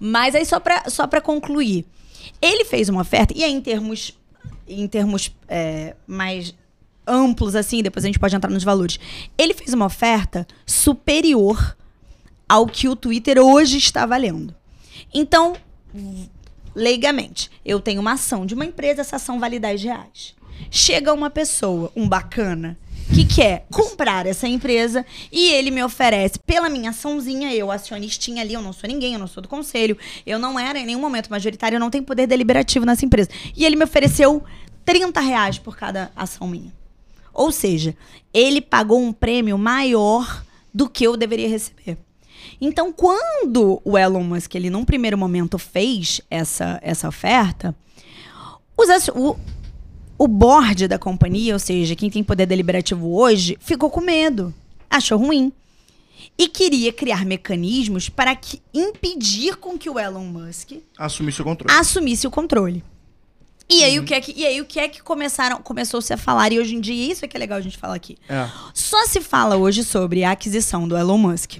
Mas 0.00 0.34
aí 0.34 0.44
só 0.44 0.58
pra, 0.60 0.84
só 0.88 1.06
pra 1.06 1.20
concluir. 1.20 1.84
Ele 2.42 2.64
fez 2.64 2.88
uma 2.88 3.00
oferta, 3.02 3.32
e 3.36 3.44
aí 3.44 3.52
em 3.52 3.60
termos, 3.60 4.12
em 4.68 4.86
termos 4.86 5.34
é, 5.48 5.94
mais 6.06 6.54
amplos 7.06 7.54
assim, 7.54 7.82
depois 7.82 8.04
a 8.04 8.08
gente 8.08 8.18
pode 8.18 8.34
entrar 8.34 8.50
nos 8.50 8.64
valores. 8.64 8.98
Ele 9.36 9.54
fez 9.54 9.72
uma 9.72 9.86
oferta 9.86 10.46
superior 10.66 11.76
ao 12.48 12.66
que 12.66 12.88
o 12.88 12.96
Twitter 12.96 13.38
hoje 13.38 13.78
está 13.78 14.06
valendo. 14.06 14.54
Então, 15.12 15.54
leigamente, 16.74 17.50
eu 17.64 17.80
tenho 17.80 18.00
uma 18.00 18.12
ação 18.12 18.46
de 18.46 18.54
uma 18.54 18.64
empresa, 18.64 19.00
essa 19.00 19.16
ação 19.16 19.38
vale 19.38 19.58
10 19.58 19.82
reais. 19.82 20.34
Chega 20.70 21.12
uma 21.12 21.30
pessoa, 21.30 21.90
um 21.96 22.08
bacana, 22.08 22.78
que 23.12 23.24
quer 23.24 23.66
comprar 23.70 24.26
essa 24.26 24.46
empresa 24.46 25.04
e 25.30 25.50
ele 25.50 25.70
me 25.70 25.82
oferece 25.82 26.38
pela 26.38 26.68
minha 26.68 26.90
açãozinha, 26.90 27.54
eu 27.54 27.70
acionistinha 27.70 28.42
ali, 28.42 28.54
eu 28.54 28.62
não 28.62 28.72
sou 28.72 28.88
ninguém, 28.88 29.14
eu 29.14 29.18
não 29.18 29.26
sou 29.26 29.42
do 29.42 29.48
conselho, 29.48 29.96
eu 30.26 30.38
não 30.38 30.58
era 30.58 30.78
em 30.78 30.86
nenhum 30.86 31.00
momento 31.00 31.28
majoritário, 31.30 31.76
eu 31.76 31.80
não 31.80 31.90
tenho 31.90 32.04
poder 32.04 32.26
deliberativo 32.26 32.86
nessa 32.86 33.04
empresa. 33.04 33.30
E 33.56 33.64
ele 33.64 33.76
me 33.76 33.84
ofereceu 33.84 34.42
30 34.84 35.20
reais 35.20 35.58
por 35.58 35.76
cada 35.76 36.10
ação 36.14 36.46
minha. 36.46 36.72
Ou 37.32 37.50
seja, 37.50 37.96
ele 38.32 38.60
pagou 38.60 39.00
um 39.00 39.12
prêmio 39.12 39.58
maior 39.58 40.44
do 40.72 40.88
que 40.88 41.04
eu 41.04 41.16
deveria 41.16 41.48
receber. 41.48 41.98
Então, 42.60 42.92
quando 42.92 43.80
o 43.84 43.98
Elon 43.98 44.22
Musk, 44.22 44.54
ele 44.54 44.70
num 44.70 44.84
primeiro 44.84 45.18
momento 45.18 45.58
fez 45.58 46.20
essa, 46.30 46.78
essa 46.82 47.08
oferta, 47.08 47.74
os, 48.76 49.08
o, 49.08 49.36
o 50.18 50.28
board 50.28 50.88
da 50.88 50.98
companhia, 50.98 51.54
ou 51.54 51.58
seja, 51.58 51.96
quem 51.96 52.10
tem 52.10 52.22
poder 52.22 52.46
deliberativo 52.46 53.16
hoje, 53.16 53.56
ficou 53.60 53.90
com 53.90 54.00
medo, 54.00 54.54
achou 54.88 55.18
ruim. 55.18 55.52
E 56.38 56.48
queria 56.48 56.92
criar 56.92 57.24
mecanismos 57.24 58.08
para 58.08 58.34
que, 58.34 58.60
impedir 58.72 59.56
com 59.56 59.78
que 59.78 59.90
o 59.90 59.98
Elon 59.98 60.24
Musk 60.24 60.72
assumisse 60.98 61.40
o 61.40 61.44
controle. 61.44 61.78
Assumisse 61.78 62.26
o 62.26 62.30
controle. 62.30 62.82
E 63.68 63.82
aí, 63.82 63.98
uhum. 63.98 64.04
o 64.04 64.06
que 64.06 64.14
é 64.14 64.20
que, 64.20 64.32
e 64.36 64.46
aí 64.46 64.60
o 64.60 64.64
que 64.64 64.78
é 64.78 64.88
que 64.88 65.02
começaram, 65.02 65.60
começou-se 65.62 66.12
a 66.12 66.16
falar, 66.16 66.52
e 66.52 66.58
hoje 66.58 66.74
em 66.74 66.80
dia, 66.80 67.12
isso 67.12 67.24
é 67.24 67.28
que 67.28 67.36
é 67.36 67.40
legal 67.40 67.58
a 67.58 67.62
gente 67.62 67.78
falar 67.78 67.94
aqui. 67.94 68.18
É. 68.28 68.48
Só 68.74 69.06
se 69.06 69.20
fala 69.20 69.56
hoje 69.56 69.82
sobre 69.84 70.22
a 70.22 70.32
aquisição 70.32 70.86
do 70.86 70.96
Elon 70.96 71.18
Musk 71.18 71.58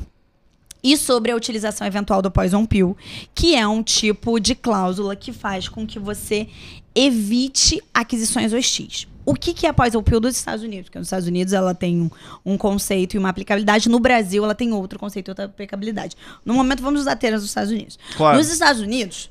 e 0.85 0.99
sobre 0.99 1.33
a 1.33 1.37
utilização 1.37 1.87
eventual 1.87 2.21
do 2.21 2.31
Poison 2.31 2.67
Pill, 2.67 2.95
que 3.35 3.57
é 3.57 3.67
um 3.67 3.83
tipo 3.83 4.39
de 4.39 4.55
cláusula 4.55 5.17
que 5.17 5.33
faz 5.33 5.67
com 5.67 5.87
que 5.87 5.99
você 5.99 6.47
evite 6.95 7.83
aquisições 7.93 8.53
hostis. 8.53 9.09
O 9.27 9.35
que, 9.35 9.55
que 9.55 9.67
é 9.67 9.71
a 9.71 9.73
Poison 9.73 10.03
Pill 10.03 10.21
dos 10.21 10.37
Estados 10.37 10.63
Unidos? 10.63 10.85
Porque 10.85 10.99
nos 10.99 11.09
Estados 11.09 11.27
Unidos 11.27 11.55
ela 11.55 11.75
tem 11.75 12.03
um, 12.03 12.11
um, 12.45 12.59
conceito 12.59 13.15
e 13.15 13.19
uma 13.19 13.31
aplicabilidade. 13.31 13.89
No 13.89 13.99
Brasil 13.99 14.45
ela 14.45 14.55
tem 14.55 14.71
outro 14.75 14.99
conceito 14.99 15.29
e 15.29 15.31
outra 15.31 15.47
aplicabilidade. 15.47 16.15
No 16.45 16.53
momento 16.53 16.83
vamos 16.83 17.01
usar 17.01 17.13
apenas 17.13 17.41
dos 17.41 17.49
Estados 17.49 17.73
Unidos. 17.73 17.99
Claro. 18.15 18.37
Nos 18.37 18.51
Estados 18.51 18.83
Unidos, 18.83 19.31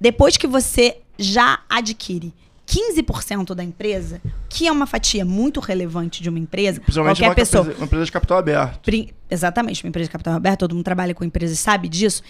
depois 0.00 0.38
que 0.38 0.46
você 0.46 1.02
já 1.18 1.60
adquire 1.68 2.32
15% 2.66 3.54
da 3.54 3.62
empresa, 3.62 4.20
que 4.48 4.66
é 4.66 4.72
uma 4.72 4.86
fatia 4.86 5.24
muito 5.24 5.60
relevante 5.60 6.22
de 6.22 6.28
uma 6.28 6.38
empresa, 6.38 6.80
Principalmente 6.80 7.16
qualquer 7.16 7.28
uma 7.28 7.34
pessoa, 7.34 7.62
empresa, 7.62 7.78
uma 7.78 7.86
empresa 7.86 8.04
de 8.04 8.12
capital 8.12 8.38
aberto. 8.38 8.80
Pri, 8.82 9.14
exatamente, 9.30 9.84
uma 9.84 9.88
empresa 9.88 10.08
de 10.08 10.12
capital 10.12 10.34
aberto, 10.34 10.60
todo 10.60 10.74
mundo 10.74 10.84
trabalha 10.84 11.14
com 11.14 11.24
empresas 11.24 11.58
sabe 11.58 11.88
disso. 11.88 12.22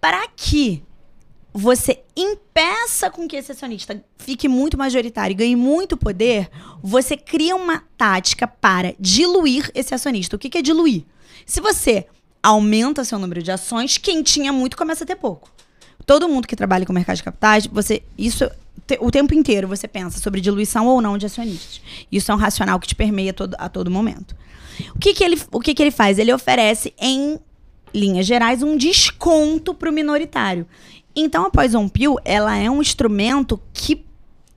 Para 0.00 0.26
que 0.28 0.82
você 1.52 2.00
impeça 2.16 3.10
com 3.10 3.26
que 3.26 3.36
esse 3.36 3.52
acionista 3.52 4.02
fique 4.18 4.48
muito 4.48 4.78
majoritário 4.78 5.34
e 5.34 5.36
ganhe 5.36 5.56
muito 5.56 5.96
poder, 5.96 6.48
você 6.82 7.16
cria 7.16 7.56
uma 7.56 7.82
tática 7.96 8.46
para 8.46 8.94
diluir 8.98 9.70
esse 9.74 9.94
acionista. 9.94 10.36
O 10.36 10.38
que, 10.38 10.48
que 10.48 10.58
é 10.58 10.62
diluir? 10.62 11.04
Se 11.44 11.60
você 11.60 12.06
aumenta 12.42 13.04
seu 13.04 13.18
número 13.18 13.42
de 13.42 13.50
ações, 13.50 13.98
quem 13.98 14.22
tinha 14.22 14.52
muito 14.52 14.76
começa 14.76 15.04
a 15.04 15.06
ter 15.06 15.16
pouco. 15.16 15.50
Todo 16.06 16.28
mundo 16.28 16.48
que 16.48 16.56
trabalha 16.56 16.86
com 16.86 16.92
o 16.92 16.94
mercado 16.94 17.16
de 17.16 17.22
capitais, 17.22 17.66
você 17.66 18.02
isso 18.16 18.48
te, 18.90 18.98
o 19.00 19.10
tempo 19.10 19.34
inteiro 19.34 19.68
você 19.68 19.86
pensa 19.86 20.18
sobre 20.18 20.40
diluição 20.40 20.86
ou 20.86 21.00
não 21.00 21.16
de 21.16 21.26
acionistas. 21.26 21.80
Isso 22.10 22.30
é 22.30 22.34
um 22.34 22.38
racional 22.38 22.78
que 22.80 22.88
te 22.88 22.94
permeia 22.94 23.32
todo, 23.32 23.54
a 23.58 23.68
todo 23.68 23.90
momento. 23.90 24.34
O 24.94 24.98
que, 24.98 25.14
que, 25.14 25.22
ele, 25.22 25.40
o 25.52 25.60
que, 25.60 25.74
que 25.74 25.82
ele 25.82 25.90
faz? 25.90 26.18
Ele 26.18 26.32
oferece, 26.32 26.94
em 26.98 27.38
linhas 27.94 28.26
gerais, 28.26 28.62
um 28.62 28.76
desconto 28.76 29.74
para 29.74 29.90
o 29.90 29.92
minoritário. 29.92 30.66
Então, 31.14 31.44
a 31.44 31.50
Poison 31.50 31.88
Pill, 31.88 32.16
ela 32.24 32.56
é 32.56 32.70
um 32.70 32.80
instrumento 32.80 33.60
que 33.72 34.04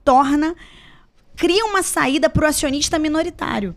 torna... 0.04 0.54
Cria 1.36 1.64
uma 1.64 1.82
saída 1.82 2.30
para 2.30 2.44
o 2.44 2.48
acionista 2.48 2.98
minoritário. 2.98 3.74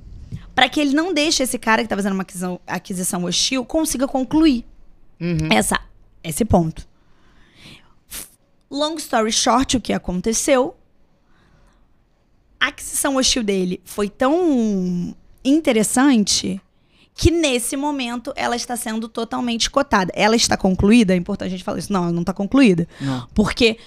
Para 0.53 0.69
que 0.69 0.79
ele 0.79 0.93
não 0.93 1.13
deixe 1.13 1.43
esse 1.43 1.57
cara 1.57 1.81
que 1.81 1.85
está 1.85 1.95
fazendo 1.95 2.13
uma 2.13 2.21
aquisição, 2.21 2.59
aquisição 2.67 3.23
hostil 3.23 3.65
consiga 3.65 4.07
concluir 4.07 4.63
uhum. 5.19 5.49
essa, 5.51 5.79
esse 6.23 6.45
ponto. 6.45 6.87
Long 8.69 8.95
story 8.95 9.31
short, 9.31 9.77
o 9.77 9.81
que 9.81 9.93
aconteceu? 9.93 10.75
A 12.59 12.67
aquisição 12.67 13.15
hostil 13.15 13.43
dele 13.43 13.81
foi 13.85 14.09
tão 14.09 15.15
interessante 15.43 16.61
que 17.13 17.31
nesse 17.31 17.75
momento 17.75 18.31
ela 18.35 18.55
está 18.55 18.75
sendo 18.75 19.07
totalmente 19.07 19.69
cotada. 19.69 20.11
Ela 20.15 20.35
está 20.35 20.55
concluída? 20.55 21.13
É 21.13 21.17
importante 21.17 21.47
a 21.47 21.51
gente 21.51 21.63
falar 21.63 21.79
isso. 21.79 21.91
Não, 21.91 22.03
ela 22.03 22.11
não 22.11 22.21
está 22.21 22.33
concluída. 22.33 22.87
Não. 23.01 23.27
Porque 23.33 23.77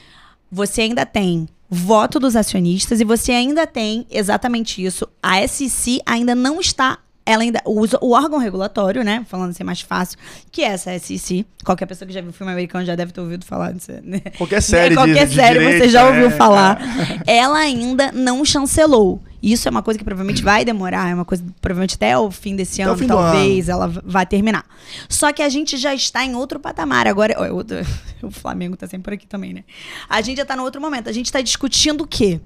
você 0.51 0.83
ainda 0.83 1.07
tem 1.07 1.49
voto 1.69 2.19
dos 2.19 2.35
acionistas 2.35 3.01
e 3.01 3.05
você 3.05 3.31
ainda 3.31 3.67
tem 3.67 4.05
exatamente 4.11 4.85
isso. 4.85 5.07
A 5.23 5.47
SEC 5.47 6.01
ainda 6.05 6.35
não 6.35 6.61
está 6.61 6.99
ela 7.31 7.43
ainda 7.43 7.63
usa 7.65 7.99
o 8.01 8.13
órgão 8.13 8.39
regulatório, 8.39 9.05
né? 9.05 9.25
Falando 9.29 9.51
assim 9.51 9.63
mais 9.63 9.81
fácil, 9.81 10.19
que 10.51 10.63
é 10.63 10.67
essa 10.67 10.99
SEC. 10.99 11.47
Qualquer 11.65 11.87
pessoa 11.87 12.07
que 12.07 12.13
já 12.13 12.21
viu 12.21 12.33
filme 12.33 12.53
americano 12.53 12.85
já 12.85 12.97
deve 12.97 13.13
ter 13.13 13.21
ouvido 13.21 13.45
falar 13.45 13.73
disso. 13.73 13.93
Né? 14.03 14.21
Qualquer 14.37 14.61
série, 14.61 14.95
Qualquer 14.95 15.27
de, 15.27 15.35
série 15.35 15.59
de 15.59 15.65
direito, 15.65 15.85
você 15.85 15.89
já 15.91 16.07
ouviu 16.07 16.27
é, 16.27 16.31
falar. 16.31 16.81
Ela 17.27 17.59
ainda 17.59 18.11
não 18.11 18.45
chancelou. 18.45 19.23
Isso 19.43 19.67
é 19.67 19.71
uma 19.71 19.83
coisa 19.83 19.97
que 19.97 20.05
provavelmente 20.05 20.43
vai 20.43 20.65
demorar, 20.65 21.09
é 21.09 21.15
uma 21.15 21.25
coisa 21.25 21.43
provavelmente 21.63 21.95
até 21.95 22.17
o 22.19 22.31
fim 22.31 22.55
desse 22.55 22.83
até 22.83 22.91
ano, 22.91 23.07
talvez 23.07 23.71
ano. 23.71 23.79
ela 23.79 24.03
vai 24.05 24.27
terminar. 24.27 24.67
Só 25.09 25.33
que 25.33 25.43
a 25.43 25.49
gente 25.49 25.79
já 25.79 25.95
está 25.95 26.25
em 26.25 26.35
outro 26.35 26.61
patamar. 26.61 27.07
Agora, 27.07 27.35
o 28.23 28.31
Flamengo 28.31 28.77
tá 28.77 28.87
sempre 28.87 29.05
por 29.05 29.15
aqui 29.15 29.27
também, 29.27 29.55
né? 29.55 29.65
A 30.09 30.21
gente 30.21 30.37
já 30.37 30.43
está 30.43 30.57
no 30.57 30.63
outro 30.63 30.81
momento. 30.81 31.09
A 31.09 31.13
gente 31.13 31.27
está 31.27 31.41
discutindo 31.41 32.03
o 32.03 32.07
quê? 32.07 32.41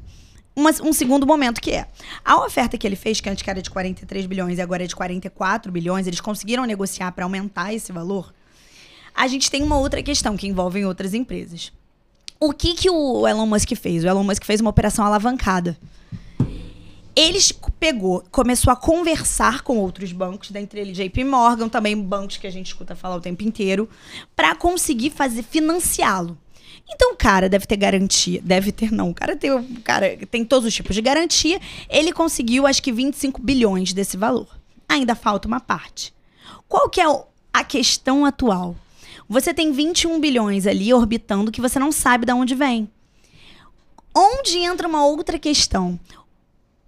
Uma, 0.57 0.71
um 0.83 0.93
segundo 0.93 1.27
momento, 1.27 1.61
que 1.61 1.73
é 1.73 1.87
a 2.25 2.45
oferta 2.45 2.79
que 2.79 2.87
ele 2.87 2.97
fez, 2.97 3.21
que 3.21 3.29
antes 3.29 3.47
era 3.47 3.61
de 3.61 3.71
43 3.71 4.27
bilhões 4.27 4.59
e 4.59 4.62
agora 4.62 4.85
é 4.85 4.87
de 4.87 4.95
44 4.95 5.73
bilhões, 5.73 6.07
eles 6.07 6.21
conseguiram 6.21 6.64
negociar 6.64 7.11
para 7.12 7.25
aumentar 7.25 7.73
esse 7.75 7.93
valor. 7.93 8.33
A 9.14 9.27
gente 9.27 9.51
tem 9.51 9.62
uma 9.62 9.79
outra 9.79 10.03
questão 10.03 10.37
que 10.37 10.47
envolve 10.47 10.85
outras 10.85 11.14
empresas. 11.14 11.73
O 12.40 12.53
que, 12.53 12.75
que 12.75 12.90
o 12.90 13.27
Elon 13.27 13.47
Musk 13.47 13.75
fez? 13.77 14.05
O 14.05 14.09
Elon 14.09 14.25
Musk 14.25 14.45
fez 14.45 14.61
uma 14.61 14.71
operação 14.71 15.05
alavancada. 15.05 15.79
Ele 17.17 17.38
pegou, 17.79 18.25
começou 18.31 18.73
a 18.73 18.77
conversar 18.77 19.62
com 19.62 19.79
outros 19.79 20.11
bancos, 20.11 20.51
dentre 20.51 20.81
eles 20.81 20.97
JP 20.97 21.23
Morgan, 21.25 21.69
também 21.69 21.97
bancos 21.97 22.37
que 22.37 22.47
a 22.47 22.51
gente 22.51 22.67
escuta 22.67 22.97
falar 22.97 23.17
o 23.17 23.21
tempo 23.21 23.45
inteiro, 23.45 23.88
para 24.35 24.55
conseguir 24.57 25.11
fazer 25.11 25.45
financiá-lo. 25.45 26.37
Então 26.88 27.12
o 27.12 27.16
cara 27.16 27.49
deve 27.49 27.66
ter 27.66 27.77
garantia. 27.77 28.40
Deve 28.42 28.70
ter, 28.70 28.92
não. 28.92 29.11
O 29.11 29.14
cara 29.14 29.37
tem, 29.37 29.51
o 29.51 29.81
cara 29.83 30.16
tem 30.31 30.44
todos 30.44 30.68
os 30.68 30.75
tipos 30.75 30.94
de 30.94 31.03
garantia. 31.03 31.61
Ele 31.88 32.12
conseguiu, 32.12 32.66
acho 32.66 32.83
que, 32.83 32.92
25 32.92 33.40
bilhões 33.42 33.92
desse 33.92 34.16
valor. 34.16 34.49
Ainda 34.88 35.14
falta 35.14 35.49
uma 35.49 35.61
parte. 35.61 36.14
Qual 36.68 36.88
que 36.88 37.01
é 37.01 37.05
a 37.53 37.64
questão 37.64 38.25
atual? 38.25 38.77
Você 39.29 39.55
tem 39.55 39.73
21 39.73 40.20
bilhões 40.20 40.66
ali 40.66 40.92
orbitando 40.92 41.51
que 41.51 41.61
você 41.61 41.79
não 41.79 41.90
sabe 41.90 42.27
de 42.27 42.33
onde 42.33 42.55
vem. 42.55 42.88
Onde 44.14 44.59
entra 44.59 44.87
uma 44.87 45.05
outra 45.05 45.38
questão? 45.38 45.99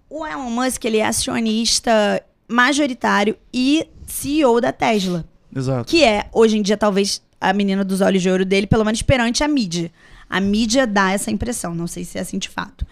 O 0.09 0.25
Elon 0.25 0.49
Musk 0.49 0.85
ele 0.85 0.97
é 0.97 1.05
acionista 1.05 2.23
majoritário 2.47 3.35
e 3.53 3.87
CEO 4.05 4.61
da 4.61 4.71
Tesla. 4.71 5.27
Exato. 5.53 5.89
Que 5.89 6.03
é, 6.03 6.29
hoje 6.31 6.57
em 6.57 6.61
dia, 6.61 6.77
talvez 6.77 7.21
a 7.39 7.53
menina 7.53 7.83
dos 7.83 8.01
olhos 8.01 8.21
de 8.21 8.29
ouro 8.29 8.45
dele, 8.45 8.67
pelo 8.67 8.83
menos 8.83 9.01
perante 9.01 9.43
a 9.43 9.47
mídia. 9.47 9.91
A 10.29 10.39
mídia 10.39 10.85
dá 10.85 11.11
essa 11.11 11.31
impressão, 11.31 11.73
não 11.73 11.87
sei 11.87 12.03
se 12.03 12.17
é 12.17 12.21
assim 12.21 12.37
de 12.37 12.49
fato. 12.49 12.85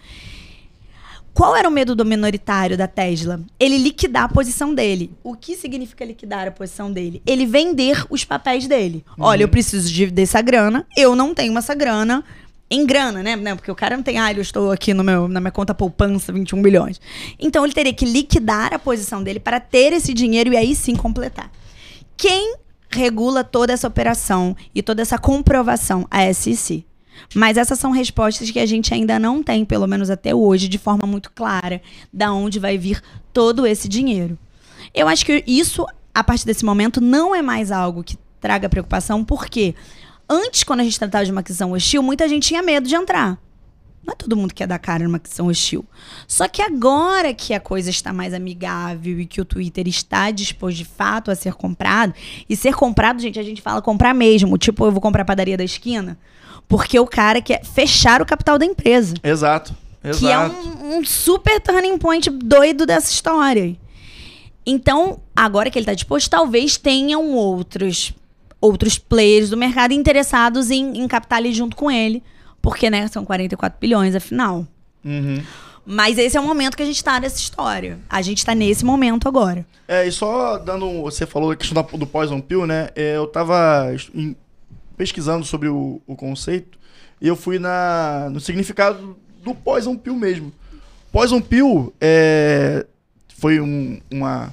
Qual 1.36 1.54
era 1.54 1.68
o 1.68 1.70
medo 1.70 1.94
do 1.94 2.02
minoritário 2.02 2.78
da 2.78 2.86
Tesla? 2.86 3.38
Ele 3.60 3.76
liquidar 3.76 4.24
a 4.24 4.28
posição 4.28 4.74
dele. 4.74 5.12
O 5.22 5.36
que 5.36 5.54
significa 5.54 6.02
liquidar 6.02 6.48
a 6.48 6.50
posição 6.50 6.90
dele? 6.90 7.20
Ele 7.26 7.44
vender 7.44 8.06
os 8.08 8.24
papéis 8.24 8.66
dele. 8.66 9.04
Uhum. 9.18 9.24
Olha, 9.26 9.42
eu 9.42 9.48
preciso 9.48 9.92
de, 9.92 10.06
dessa 10.06 10.40
grana, 10.40 10.86
eu 10.96 11.14
não 11.14 11.34
tenho 11.34 11.56
essa 11.58 11.74
grana. 11.74 12.24
Em 12.70 12.86
grana, 12.86 13.22
né? 13.22 13.54
Porque 13.54 13.70
o 13.70 13.74
cara 13.74 13.96
não 13.96 14.02
tem, 14.02 14.18
ah, 14.18 14.32
eu 14.32 14.40
estou 14.40 14.72
aqui 14.72 14.94
no 14.94 15.04
meu, 15.04 15.28
na 15.28 15.38
minha 15.38 15.52
conta 15.52 15.74
poupança, 15.74 16.32
21 16.32 16.62
bilhões. 16.62 16.98
Então 17.38 17.64
ele 17.64 17.74
teria 17.74 17.92
que 17.92 18.06
liquidar 18.06 18.72
a 18.72 18.78
posição 18.78 19.22
dele 19.22 19.38
para 19.38 19.60
ter 19.60 19.92
esse 19.92 20.14
dinheiro 20.14 20.54
e 20.54 20.56
aí 20.56 20.74
sim 20.74 20.96
completar. 20.96 21.52
Quem 22.16 22.56
regula 22.88 23.44
toda 23.44 23.72
essa 23.72 23.88
operação 23.88 24.56
e 24.74 24.82
toda 24.82 25.02
essa 25.02 25.18
comprovação 25.18 26.06
a 26.10 26.32
SEC. 26.32 26.84
Mas 27.34 27.56
essas 27.56 27.78
são 27.78 27.90
respostas 27.90 28.50
que 28.50 28.58
a 28.58 28.66
gente 28.66 28.92
ainda 28.92 29.18
não 29.18 29.42
tem, 29.42 29.64
pelo 29.64 29.86
menos 29.86 30.10
até 30.10 30.34
hoje, 30.34 30.68
de 30.68 30.78
forma 30.78 31.06
muito 31.06 31.30
clara, 31.32 31.80
da 32.12 32.32
onde 32.32 32.58
vai 32.58 32.76
vir 32.76 33.02
todo 33.32 33.66
esse 33.66 33.88
dinheiro. 33.88 34.38
Eu 34.94 35.08
acho 35.08 35.24
que 35.24 35.42
isso, 35.46 35.86
a 36.14 36.22
partir 36.22 36.46
desse 36.46 36.64
momento, 36.64 37.00
não 37.00 37.34
é 37.34 37.42
mais 37.42 37.72
algo 37.72 38.04
que 38.04 38.18
traga 38.40 38.68
preocupação, 38.68 39.24
porque 39.24 39.74
antes, 40.28 40.62
quando 40.62 40.80
a 40.80 40.84
gente 40.84 40.98
tratava 40.98 41.24
de 41.24 41.32
uma 41.32 41.40
aquisição 41.40 41.72
hostil, 41.72 42.02
muita 42.02 42.28
gente 42.28 42.48
tinha 42.48 42.62
medo 42.62 42.86
de 42.86 42.94
entrar. 42.94 43.38
Não 44.06 44.12
é 44.12 44.14
todo 44.14 44.36
mundo 44.36 44.50
que 44.50 44.56
quer 44.56 44.68
dar 44.68 44.78
cara 44.78 45.02
numa 45.02 45.16
aquisição 45.16 45.48
hostil. 45.48 45.84
Só 46.28 46.46
que 46.46 46.62
agora 46.62 47.34
que 47.34 47.52
a 47.52 47.58
coisa 47.58 47.90
está 47.90 48.12
mais 48.12 48.32
amigável 48.32 49.18
e 49.18 49.26
que 49.26 49.40
o 49.40 49.44
Twitter 49.44 49.88
está 49.88 50.30
disposto 50.30 50.76
de 50.76 50.84
fato 50.84 51.30
a 51.30 51.34
ser 51.34 51.54
comprado, 51.54 52.14
e 52.48 52.54
ser 52.54 52.74
comprado, 52.74 53.20
gente, 53.20 53.38
a 53.38 53.42
gente 53.42 53.60
fala 53.60 53.82
comprar 53.82 54.14
mesmo. 54.14 54.56
Tipo, 54.56 54.84
eu 54.84 54.92
vou 54.92 55.00
comprar 55.00 55.22
a 55.22 55.24
padaria 55.24 55.56
da 55.56 55.64
esquina, 55.64 56.16
porque 56.68 56.98
o 57.00 57.06
cara 57.06 57.42
quer 57.42 57.64
fechar 57.64 58.22
o 58.22 58.26
capital 58.26 58.58
da 58.58 58.64
empresa. 58.64 59.14
Exato. 59.24 59.74
Exato. 60.04 60.18
Que 60.18 60.30
é 60.30 60.38
um, 60.38 60.98
um 60.98 61.04
super 61.04 61.60
turning 61.60 61.98
point 61.98 62.30
doido 62.30 62.86
dessa 62.86 63.12
história. 63.12 63.76
Então, 64.64 65.20
agora 65.34 65.68
que 65.68 65.78
ele 65.78 65.82
está 65.82 65.94
disposto, 65.94 66.30
talvez 66.30 66.76
tenham 66.76 67.32
outros 67.34 68.14
outros 68.60 68.98
players 68.98 69.50
do 69.50 69.56
mercado 69.56 69.92
interessados 69.92 70.70
em, 70.70 70.98
em 70.98 71.06
captar 71.06 71.44
junto 71.52 71.76
com 71.76 71.90
ele. 71.90 72.22
Porque, 72.66 72.90
né, 72.90 73.06
são 73.08 73.24
44 73.24 73.78
bilhões, 73.80 74.14
afinal. 74.14 74.66
Uhum. 75.04 75.40
Mas 75.84 76.18
esse 76.18 76.36
é 76.36 76.40
o 76.40 76.42
momento 76.42 76.76
que 76.76 76.82
a 76.82 76.86
gente 76.86 77.02
tá 77.04 77.20
nessa 77.20 77.36
história. 77.38 77.96
A 78.10 78.20
gente 78.20 78.44
tá 78.44 78.56
nesse 78.56 78.84
momento 78.84 79.28
agora. 79.28 79.64
É, 79.86 80.04
e 80.04 80.10
só 80.10 80.58
dando. 80.58 81.02
Você 81.02 81.24
falou 81.26 81.52
a 81.52 81.56
questão 81.56 81.80
da- 81.80 81.96
do 81.96 82.04
Poison 82.06 82.40
Pill, 82.40 82.66
né? 82.66 82.88
É, 82.96 83.16
eu 83.16 83.26
tava 83.28 83.92
es- 83.94 84.10
em- 84.12 84.34
pesquisando 84.96 85.44
sobre 85.44 85.68
o, 85.68 86.00
o 86.08 86.16
conceito 86.16 86.76
e 87.20 87.28
eu 87.28 87.36
fui 87.36 87.60
na, 87.60 88.28
no 88.32 88.40
significado 88.40 89.16
do 89.44 89.54
Poison 89.54 89.96
Pill 89.96 90.16
mesmo. 90.16 90.52
Poison 91.12 91.40
Pill 91.40 91.94
é, 92.00 92.84
foi 93.38 93.60
um- 93.60 94.00
uma, 94.10 94.52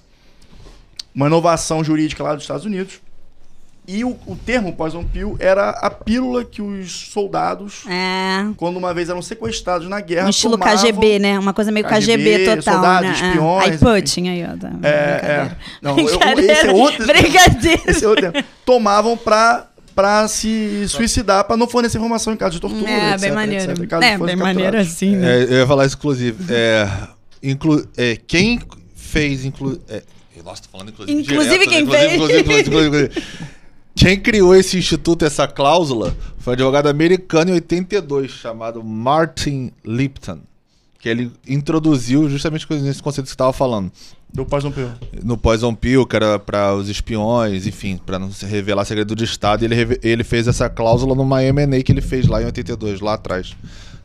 uma 1.15 1.25
inovação 1.25 1.83
jurídica 1.83 2.21
lá 2.23 2.35
dos 2.35 2.43
Estados 2.43 2.65
Unidos. 2.65 3.01
E 3.85 4.05
o, 4.05 4.11
o 4.25 4.35
termo 4.45 4.71
Poison 4.73 5.03
Pill 5.03 5.35
era 5.39 5.71
a 5.71 5.89
pílula 5.89 6.45
que 6.45 6.61
os 6.61 7.09
soldados, 7.11 7.83
É. 7.89 8.45
quando 8.55 8.77
uma 8.77 8.93
vez 8.93 9.09
eram 9.09 9.21
sequestrados 9.21 9.89
na 9.89 9.99
guerra, 9.99 10.27
Um 10.27 10.29
estilo 10.29 10.57
tomavam- 10.57 10.77
KGB, 10.77 11.19
né? 11.19 11.37
Uma 11.37 11.53
coisa 11.53 11.69
meio 11.69 11.85
KGB, 11.85 12.23
KGB, 12.45 12.55
total, 12.55 12.73
soldados, 12.75 13.19
né? 13.21 13.27
espiões, 13.27 13.67
É. 13.67 13.71
Aí 13.71 13.77
Putin 13.77 14.27
aí, 14.29 14.43
ó. 14.45 14.57
Tá. 14.57 14.71
É, 14.83 14.89
é. 14.89 15.17
Brincadeira. 15.19 15.57
Não, 15.81 15.99
eu- 15.99 16.07
esse 16.49 16.67
é 16.67 16.71
outro. 16.71 17.05
Brincadeira. 17.05 17.81
Esse 17.87 18.05
é 18.05 18.07
outro 18.07 18.31
termo. 18.31 18.47
Tomavam 18.65 19.17
pra, 19.17 19.67
pra 19.93 20.29
se 20.29 20.85
suicidar, 20.87 21.43
pra 21.43 21.57
não 21.57 21.67
fornecer 21.67 21.97
informação 21.97 22.31
em 22.31 22.37
caso 22.37 22.53
de 22.53 22.61
tortura. 22.61 22.89
É, 22.89 23.09
etc, 23.09 23.19
bem 23.21 23.31
maneiro. 23.33 23.71
etc, 23.73 23.87
caso 23.89 24.03
É, 24.05 24.17
bem 24.17 24.35
maneiro 24.37 24.77
assim, 24.77 25.17
né? 25.17 25.41
É, 25.41 25.43
eu 25.43 25.51
ia 25.57 25.67
falar 25.67 25.85
isso, 25.85 25.97
inclusive. 25.97 26.41
É, 26.53 26.87
inclu, 27.43 27.85
é, 27.97 28.17
quem 28.25 28.61
fez. 28.95 29.43
Inclu, 29.43 29.77
é, 29.89 30.01
nossa, 30.41 30.61
tô 30.63 30.69
falando 30.71 30.89
inclusive. 30.89 31.19
Inclusive 31.21 31.65
direto, 31.67 31.69
né? 31.69 31.75
quem 31.75 31.85
fez. 31.89 32.13
inclusive, 32.13 32.39
inclusive, 32.39 32.87
inclusive. 32.87 33.23
Quem 33.95 34.19
criou 34.19 34.55
esse 34.55 34.77
instituto, 34.77 35.23
essa 35.23 35.47
cláusula, 35.47 36.15
foi 36.39 36.51
um 36.51 36.55
advogado 36.55 36.87
americano 36.87 37.51
em 37.51 37.53
82, 37.53 38.31
chamado 38.31 38.83
Martin 38.83 39.71
Lipton. 39.85 40.39
Que 40.99 41.09
ele 41.09 41.31
introduziu 41.47 42.29
justamente 42.29 42.65
com 42.65 42.73
esse 42.73 43.03
conceito 43.03 43.25
que 43.25 43.29
você 43.29 43.35
estava 43.35 43.53
falando. 43.53 43.91
Do 44.33 44.45
Poison 44.45 44.71
Pill. 44.71 44.89
No 45.23 45.37
Poison 45.37 45.75
Pill, 45.75 46.07
que 46.07 46.15
era 46.15 46.39
para 46.39 46.73
os 46.73 46.89
espiões, 46.89 47.67
enfim, 47.67 47.99
para 48.03 48.17
não 48.17 48.31
se 48.31 48.45
revelar 48.47 48.83
segredo 48.83 49.15
de 49.15 49.25
Estado. 49.25 49.63
E 49.63 49.65
ele, 49.65 49.99
ele 50.01 50.23
fez 50.23 50.47
essa 50.47 50.67
cláusula 50.67 51.13
numa 51.13 51.43
M&A 51.43 51.83
que 51.83 51.91
ele 51.91 52.01
fez 52.01 52.27
lá 52.27 52.41
em 52.41 52.45
82, 52.45 52.99
lá 52.99 53.13
atrás. 53.13 53.55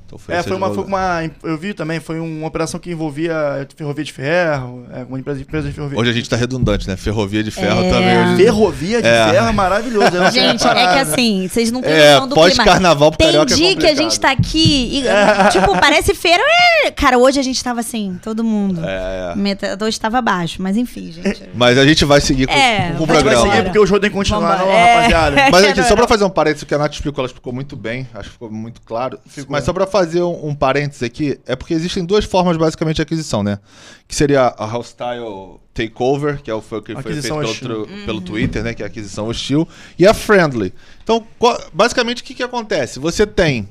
Então 0.08 0.34
É, 0.34 0.38
esse 0.40 0.48
foi 0.48 0.56
uma, 0.56 0.72
foi 0.72 0.84
uma. 0.84 1.30
Eu 1.42 1.58
vi 1.58 1.74
também, 1.74 2.00
foi 2.00 2.18
uma 2.18 2.46
operação 2.46 2.80
que 2.80 2.90
envolvia 2.90 3.66
ferrovia 3.76 4.04
de 4.04 4.12
ferro, 4.12 4.86
é, 4.92 5.04
uma 5.04 5.18
empresa, 5.18 5.40
empresa 5.40 5.68
de 5.68 5.74
ferrovia. 5.74 5.98
Hoje 5.98 6.10
a 6.10 6.12
gente 6.14 6.28
tá 6.30 6.36
redundante, 6.36 6.88
né? 6.88 6.96
Ferrovia 6.96 7.42
de 7.44 7.50
ferro 7.50 7.82
É. 7.84 7.90
também. 7.90 8.18
Hoje... 8.18 8.36
Ferrovia 8.42 9.02
de 9.02 9.08
É. 9.08 9.30
ferro 9.30 9.48
é 9.48 9.52
maravilhoso. 9.52 10.10
sei 10.10 10.30
Gente, 10.48 10.66
a 10.66 10.70
é 10.72 10.92
que 10.94 10.98
assim, 11.00 11.48
vocês 11.48 11.70
não 11.70 11.82
têm 11.82 11.92
É, 11.92 12.14
noção 12.14 12.28
do 12.28 12.34
clima. 12.34 12.48
pós-carnaval 12.48 13.10
pro 13.10 13.18
Tem 13.18 13.26
carioca 13.28 13.52
é 13.52 13.56
dia 13.56 13.76
que 13.76 13.86
a 13.86 13.94
gente 13.94 14.18
tá 14.18 14.30
aqui 14.30 14.98
e, 14.98 15.50
tipo, 15.50 15.78
parece 15.78 16.14
feira. 16.14 16.42
é. 16.84 16.90
Cara, 16.90 17.18
hoje 17.18 17.38
a 17.38 17.42
gente 17.42 17.62
tava 17.62 17.80
assim, 17.80 18.18
todo 18.22 18.42
mundo. 18.42 18.80
É, 18.84 19.32
é. 19.32 19.36
Meta, 19.36 19.76
hoje 19.84 20.00
tava 20.00 20.20
baixo, 20.22 20.62
mas 20.62 20.76
enfim, 20.76 21.12
gente. 21.12 21.42
Mas 21.54 21.76
a 21.76 21.86
gente 21.86 22.04
vai 22.04 22.20
seguir 22.20 22.46
com, 22.46 22.52
É, 22.54 22.92
com 22.96 23.04
o 23.04 23.06
vai 23.06 23.16
Vai 23.16 23.22
programa. 23.24 23.50
seguir 23.52 23.64
porque 23.64 23.78
o 23.78 23.86
jogo 23.86 24.00
tem 24.00 24.10
que 24.10 24.16
continuar, 24.16 24.58
não, 24.58 24.70
É. 24.70 24.94
rapaziada. 24.94 25.36
Mas 25.50 25.64
aqui, 25.64 25.82
só 25.82 25.94
não. 25.96 26.08
fazer 26.08 26.24
um 26.24 26.30
parênteses, 26.30 26.64
que 26.64 26.74
a 26.74 26.78
Nath 26.78 26.92
explicou, 26.94 27.20
ela 27.22 27.26
explicou 27.26 27.52
muito 27.52 27.76
bem, 27.76 28.08
acho 28.14 28.24
que 28.28 28.32
ficou 28.32 28.50
muito 28.50 28.80
claro. 28.82 29.18
Mas 29.48 29.64
só 29.64 29.72
pra 29.72 29.86
fazer 29.98 30.22
um, 30.22 30.48
um 30.48 30.54
parênteses 30.54 31.02
aqui, 31.02 31.38
é 31.46 31.56
porque 31.56 31.74
existem 31.74 32.04
duas 32.04 32.24
formas 32.24 32.56
basicamente 32.56 32.96
de 32.96 33.02
aquisição, 33.02 33.42
né? 33.42 33.58
Que 34.06 34.14
seria 34.14 34.54
a 34.56 34.64
hostile 34.64 35.58
takeover, 35.74 36.40
que 36.42 36.50
é 36.50 36.54
o 36.54 36.60
foi 36.60 36.80
que 36.82 36.92
foi 36.94 37.02
feito 37.40 37.50
hostil. 37.50 37.68
tru- 37.84 38.04
pelo 38.06 38.20
Twitter, 38.20 38.62
né? 38.62 38.74
Que 38.74 38.82
é 38.82 38.86
a 38.86 38.88
aquisição 38.88 39.26
hostil, 39.28 39.66
e 39.98 40.06
a 40.06 40.14
friendly. 40.14 40.72
Então, 41.02 41.26
basicamente, 41.72 42.22
o 42.22 42.24
que, 42.24 42.34
que 42.34 42.42
acontece? 42.42 42.98
Você 42.98 43.26
tem 43.26 43.68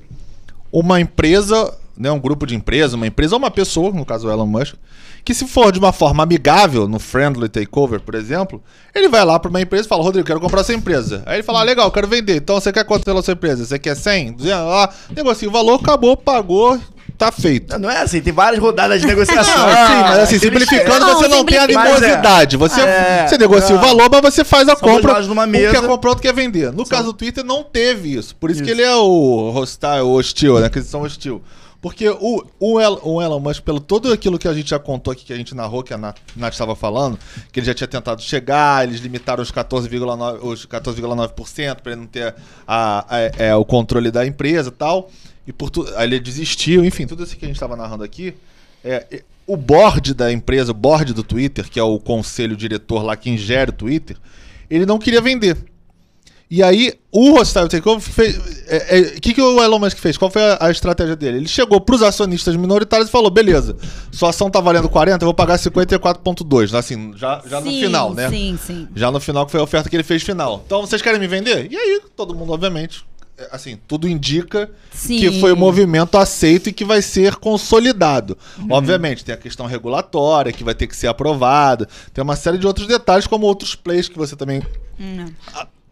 uma 0.72 1.00
empresa, 1.00 1.74
né, 1.98 2.12
um 2.12 2.20
grupo 2.20 2.46
de 2.46 2.56
empresa, 2.56 2.96
uma 2.96 3.08
empresa 3.08 3.36
ou 3.36 3.40
uma 3.40 3.52
pessoa, 3.52 3.92
no 3.92 4.06
caso 4.06 4.28
o 4.28 4.32
Elon 4.32 4.46
Musk, 4.46 4.76
que 5.26 5.34
se 5.34 5.46
for 5.48 5.72
de 5.72 5.80
uma 5.80 5.92
forma 5.92 6.24
amigável, 6.24 6.88
no 6.88 7.00
friendly 7.00 7.50
takeover, 7.50 8.00
por 8.00 8.16
exemplo, 8.16 8.62
ele 8.96 9.10
vai 9.10 9.26
lá 9.26 9.38
para 9.38 9.50
uma 9.50 9.60
empresa 9.62 9.86
e 9.86 9.90
fala, 9.90 10.04
Rodrigo, 10.04 10.26
quero 10.26 10.40
comprar 10.40 10.62
essa 10.62 10.74
empresa. 10.74 11.22
Aí 11.26 11.38
ele 11.38 11.44
fala, 11.44 11.60
ah, 11.62 11.64
legal, 11.64 11.92
quero 11.92 12.08
vender. 12.08 12.38
Então 12.38 12.56
você 12.60 12.72
quer 12.72 12.86
quanto 12.86 13.04
pela 13.04 13.22
sua 13.22 13.34
empresa? 13.34 13.66
Você 13.66 13.78
quer 13.78 13.96
100? 13.96 14.34
200? 14.34 14.62
Ah, 14.62 14.90
negocia 15.16 15.48
o 15.50 15.52
valor, 15.52 15.80
acabou, 15.82 16.16
pagou, 16.16 16.80
tá 17.18 17.30
feito. 17.30 17.78
Não 17.78 17.90
é 17.90 18.04
assim, 18.04 18.22
tem 18.22 18.32
várias 18.32 18.62
rodadas 18.62 19.02
de 19.02 19.08
negociação. 19.08 19.54
Não, 19.68 19.88
sim, 19.88 20.02
mas 20.02 20.20
assim, 20.20 20.40
simplificando, 20.40 21.00
Não, 21.06 21.16
você 21.18 21.28
não 21.28 21.44
tem 21.44 21.60
simplificando. 21.60 21.80
animosidade. 21.90 22.56
Você, 22.58 22.80
É, 22.80 23.28
você 23.28 23.38
negocia 23.38 23.76
não. 23.76 23.82
o 23.82 23.86
valor, 23.86 24.10
mas 24.24 24.34
você 24.34 24.46
faz 24.46 24.70
a 24.70 24.78
São 24.78 24.88
compra. 24.88 25.20
numa 25.24 25.44
Um 25.44 25.48
mesa. 25.48 25.72
quer 25.74 25.86
comprar, 25.86 26.12
outro 26.12 26.22
quer 26.22 26.34
vender. 26.34 26.72
No 26.72 26.86
caso 26.86 27.06
do 27.08 27.14
Twitter, 27.14 27.44
não 27.44 27.64
teve 27.64 28.14
isso. 28.16 28.34
Por 28.36 28.50
isso, 28.50 28.64
que 28.64 28.72
Isso. 28.72 28.80
ele 28.80 28.88
é 28.88 28.96
o 28.96 29.52
hostile, 29.54 30.02
o 30.04 30.12
hostil, 30.14 30.58
né? 30.60 30.68
Aquisição 30.68 31.02
hostil. 31.02 31.42
Porque 31.82 32.10
o, 32.10 32.44
o, 32.60 32.80
El, 32.80 33.00
o 33.04 33.22
Elon 33.22 33.40
Musk, 33.40 33.62
pelo 33.64 33.80
todo 33.80 34.12
aquilo 34.12 34.40
que 34.40 34.48
a 34.48 34.54
gente 34.54 34.70
já 34.72 34.80
contou 34.80 35.12
aqui, 35.12 35.24
que 35.26 35.32
a 35.32 35.38
gente 35.38 35.54
narrou, 35.54 35.84
que 35.84 35.94
a 35.94 35.98
Nath 35.98 36.18
estava 36.52 36.76
falando, 36.76 37.20
que 37.52 37.60
ele 37.60 37.68
já 37.68 37.74
tinha 37.74 37.88
tentado 37.88 38.22
chegar, 38.22 38.88
eles 38.88 39.00
limitaram 39.00 39.44
os 39.44 39.52
14,9% 39.52 40.40
os 40.44 40.66
14,9% 40.66 41.76
para 41.82 41.92
ele 41.92 42.02
não 42.02 42.08
ter 42.08 42.34
a, 42.68 43.06
a- 43.16 43.20
é, 43.38 43.56
o 43.56 43.64
controle 43.64 44.10
da 44.12 44.26
empresa 44.26 44.70
e 44.70 44.72
tal. 44.72 45.10
E 45.46 45.54
por 45.54 45.70
tu, 45.70 45.88
aí 45.96 46.08
ele 46.08 46.20
desistiu, 46.20 46.84
enfim, 46.84 47.06
tudo 47.08 47.24
isso 47.24 47.38
que 47.38 47.46
a 47.46 47.48
gente 47.48 47.56
estava 47.56 47.76
narrando 47.76 48.04
aqui. 48.04 48.34
É, 48.84 49.24
o 49.46 49.56
board 49.56 50.14
da 50.14 50.32
empresa, 50.34 50.72
o 50.72 50.76
board 50.76 51.14
do 51.14 51.24
Twitter, 51.24 51.70
que 51.70 51.80
é 51.80 51.84
o 51.84 52.00
conselho 52.00 52.56
diretor 52.58 53.02
lá 53.04 53.16
que 53.16 53.30
ingere 53.30 53.70
o 53.70 53.74
Twitter, 53.74 54.18
ele 54.70 54.86
não 54.86 54.98
queria 55.00 55.22
vender. 55.22 55.56
E 56.50 56.64
aí, 56.64 56.94
o 57.12 57.38
Hostile 57.38 57.68
Takeover 57.68 58.02
fez. 58.02 58.38
O 58.38 58.42
é, 58.68 59.00
é, 59.00 59.04
que, 59.20 59.34
que 59.34 59.42
o 59.42 59.62
Elon 59.62 59.80
Musk 59.80 59.98
fez? 59.98 60.18
Qual 60.18 60.32
foi 60.32 60.42
a, 60.42 60.58
a 60.62 60.72
estratégia 60.72 61.16
dele? 61.16 61.38
Ele 61.38 61.48
chegou 61.48 61.82
pros 61.82 62.02
acionistas 62.02 62.56
minoritários 62.56 63.10
e 63.10 63.12
falou: 63.12 63.30
beleza, 63.30 63.76
sua 64.12 64.30
ação 64.30 64.50
tá 64.50 64.62
valendo 64.62 64.88
40, 64.88 65.24
eu 65.24 65.28
vou 65.28 65.34
pagar 65.34 65.58
54,2. 65.58 66.74
Assim, 66.74 67.12
já, 67.18 67.42
já 67.46 67.60
no 67.60 67.70
Sim, 67.70 67.82
final, 67.82 68.14
né? 68.14 68.30
Sim, 68.30 68.58
sim. 68.66 68.88
Já 68.96 69.12
no 69.12 69.20
final, 69.20 69.46
que 69.46 69.52
foi 69.52 69.60
a 69.60 69.64
oferta 69.64 69.90
que 69.90 69.96
ele 69.96 70.04
fez 70.04 70.24
final. 70.24 70.64
Então, 70.66 70.82
vocês 70.82 71.02
querem 71.02 71.20
me 71.20 71.28
vender? 71.28 71.70
E 71.70 71.76
aí, 71.76 72.02
todo 72.16 72.34
mundo, 72.34 72.54
obviamente, 72.54 73.04
é, 73.38 73.50
assim, 73.52 73.78
tudo 73.86 74.08
indica 74.08 74.70
Sim. 74.92 75.18
que 75.18 75.42
foi 75.42 75.52
um 75.52 75.58
movimento 75.58 76.18
aceito 76.18 76.70
e 76.70 76.74
que 76.74 76.86
vai 76.86 77.02
ser 77.02 77.36
consolidado. 77.36 78.38
Obviamente, 78.70 79.26
tem 79.26 79.36
a 79.36 79.38
questão 79.38 79.66
regulatória, 79.66 80.54
que 80.54 80.64
vai 80.64 80.74
ter 80.74 80.88
que 80.88 80.96
ser 80.96 81.08
aprovada. 81.08 81.90
Tem 82.14 82.24
uma 82.24 82.38
série 82.38 82.58
de 82.58 82.66
outros 82.66 82.88
detalhes, 82.88 83.28
como 83.28 83.46
outros 83.46 83.76
plays 83.76 84.08
que 84.08 84.18
você 84.18 84.36
também 84.36 84.64
Hum, 85.00 85.28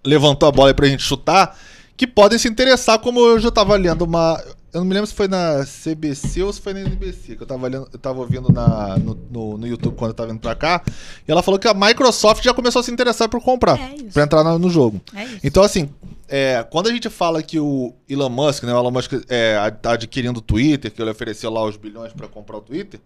levantou 0.06 0.48
a 0.48 0.52
bola 0.52 0.70
aí 0.70 0.74
pra 0.74 0.88
gente 0.88 1.04
chutar, 1.04 1.58
que 1.98 2.06
podem 2.06 2.38
se 2.38 2.48
interessar, 2.48 3.00
como 3.00 3.20
eu 3.20 3.40
já 3.40 3.52
tava 3.52 3.76
lendo 3.76 4.04
uma. 4.04 4.42
Eu 4.76 4.82
não 4.82 4.88
me 4.88 4.94
lembro 4.94 5.08
se 5.08 5.14
foi 5.14 5.30
na 5.30 5.64
CBC 5.66 6.44
ou 6.44 6.52
se 6.52 6.60
foi 6.60 6.74
na 6.74 6.82
NBC, 6.82 7.38
que 7.38 7.44
eu 7.44 7.48
tava, 7.48 7.68
eu 7.70 7.86
tava 7.98 8.20
ouvindo 8.20 8.52
na, 8.52 8.98
no, 8.98 9.18
no, 9.32 9.58
no 9.58 9.66
YouTube 9.66 9.96
quando 9.96 10.10
eu 10.12 10.14
tava 10.16 10.30
vindo 10.30 10.42
pra 10.42 10.54
cá. 10.54 10.84
E 11.26 11.32
ela 11.32 11.42
falou 11.42 11.58
que 11.58 11.66
a 11.68 11.74
Microsoft 11.74 12.44
já 12.44 12.54
começou 12.54 12.82
a 12.82 12.84
se 12.84 12.92
interessar 12.92 13.30
por 13.30 13.42
comprar, 13.42 13.80
É 13.80 13.96
isso. 13.96 14.12
pra 14.14 14.24
entrar 14.24 14.44
na- 14.44 14.60
no 14.60 14.70
jogo. 14.70 15.00
É. 15.16 15.26
Então, 15.46 15.64
assim, 15.64 15.90
é, 16.28 16.62
quando 16.70 16.88
a 16.88 16.92
gente 16.92 17.10
fala 17.10 17.42
que 17.42 17.58
o 17.58 17.94
Elon 18.10 18.28
Musk, 18.30 18.64
né, 18.64 18.74
o 18.74 18.78
Elon 18.80 18.92
Musk 18.92 19.14
é, 19.30 19.72
tá 19.82 19.94
adquirindo 19.94 20.40
o 20.40 20.42
Twitter, 20.42 20.92
que 20.92 21.02
ele 21.02 21.10
ofereceu 21.12 21.50
lá 21.50 21.64
os 21.64 21.78
bilhões 21.78 22.12
para 22.12 22.28
comprar 22.28 22.58
o 22.58 22.62
Twitter, 22.62 23.00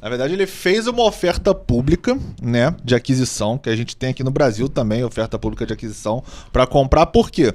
na 0.00 0.08
verdade 0.08 0.32
ele 0.34 0.46
fez 0.48 0.88
uma 0.88 1.04
oferta 1.04 1.54
pública, 1.54 2.18
né, 2.42 2.74
de 2.82 2.96
aquisição, 2.96 3.56
que 3.58 3.70
a 3.70 3.76
gente 3.76 3.96
tem 3.96 4.10
aqui 4.10 4.24
no 4.24 4.30
Brasil 4.32 4.68
também, 4.68 5.04
oferta 5.04 5.38
pública 5.38 5.64
de 5.64 5.72
aquisição, 5.72 6.20
para 6.52 6.66
comprar, 6.66 7.06
por 7.06 7.30
quê? 7.30 7.54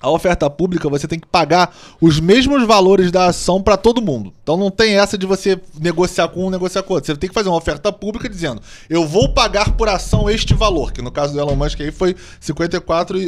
A 0.00 0.10
oferta 0.10 0.48
pública 0.48 0.88
você 0.88 1.08
tem 1.08 1.18
que 1.18 1.26
pagar 1.26 1.74
os 2.00 2.20
mesmos 2.20 2.66
valores 2.66 3.10
da 3.10 3.26
ação 3.26 3.62
para 3.62 3.76
todo 3.76 4.00
mundo. 4.00 4.32
Então 4.42 4.56
não 4.56 4.70
tem 4.70 4.98
essa 4.98 5.18
de 5.18 5.26
você 5.26 5.60
negociar 5.80 6.28
com 6.28 6.46
um, 6.46 6.50
negociar 6.50 6.82
com 6.82 6.94
outro. 6.94 7.12
Você 7.12 7.18
tem 7.18 7.28
que 7.28 7.34
fazer 7.34 7.48
uma 7.48 7.58
oferta 7.58 7.92
pública 7.92 8.28
dizendo: 8.28 8.62
eu 8.88 9.06
vou 9.06 9.32
pagar 9.32 9.76
por 9.76 9.88
ação 9.88 10.30
este 10.30 10.54
valor, 10.54 10.92
que 10.92 11.02
no 11.02 11.10
caso 11.10 11.32
do 11.32 11.40
Elon 11.40 11.56
Musk 11.56 11.80
aí 11.80 11.90
foi 11.90 12.14
54 12.40 13.18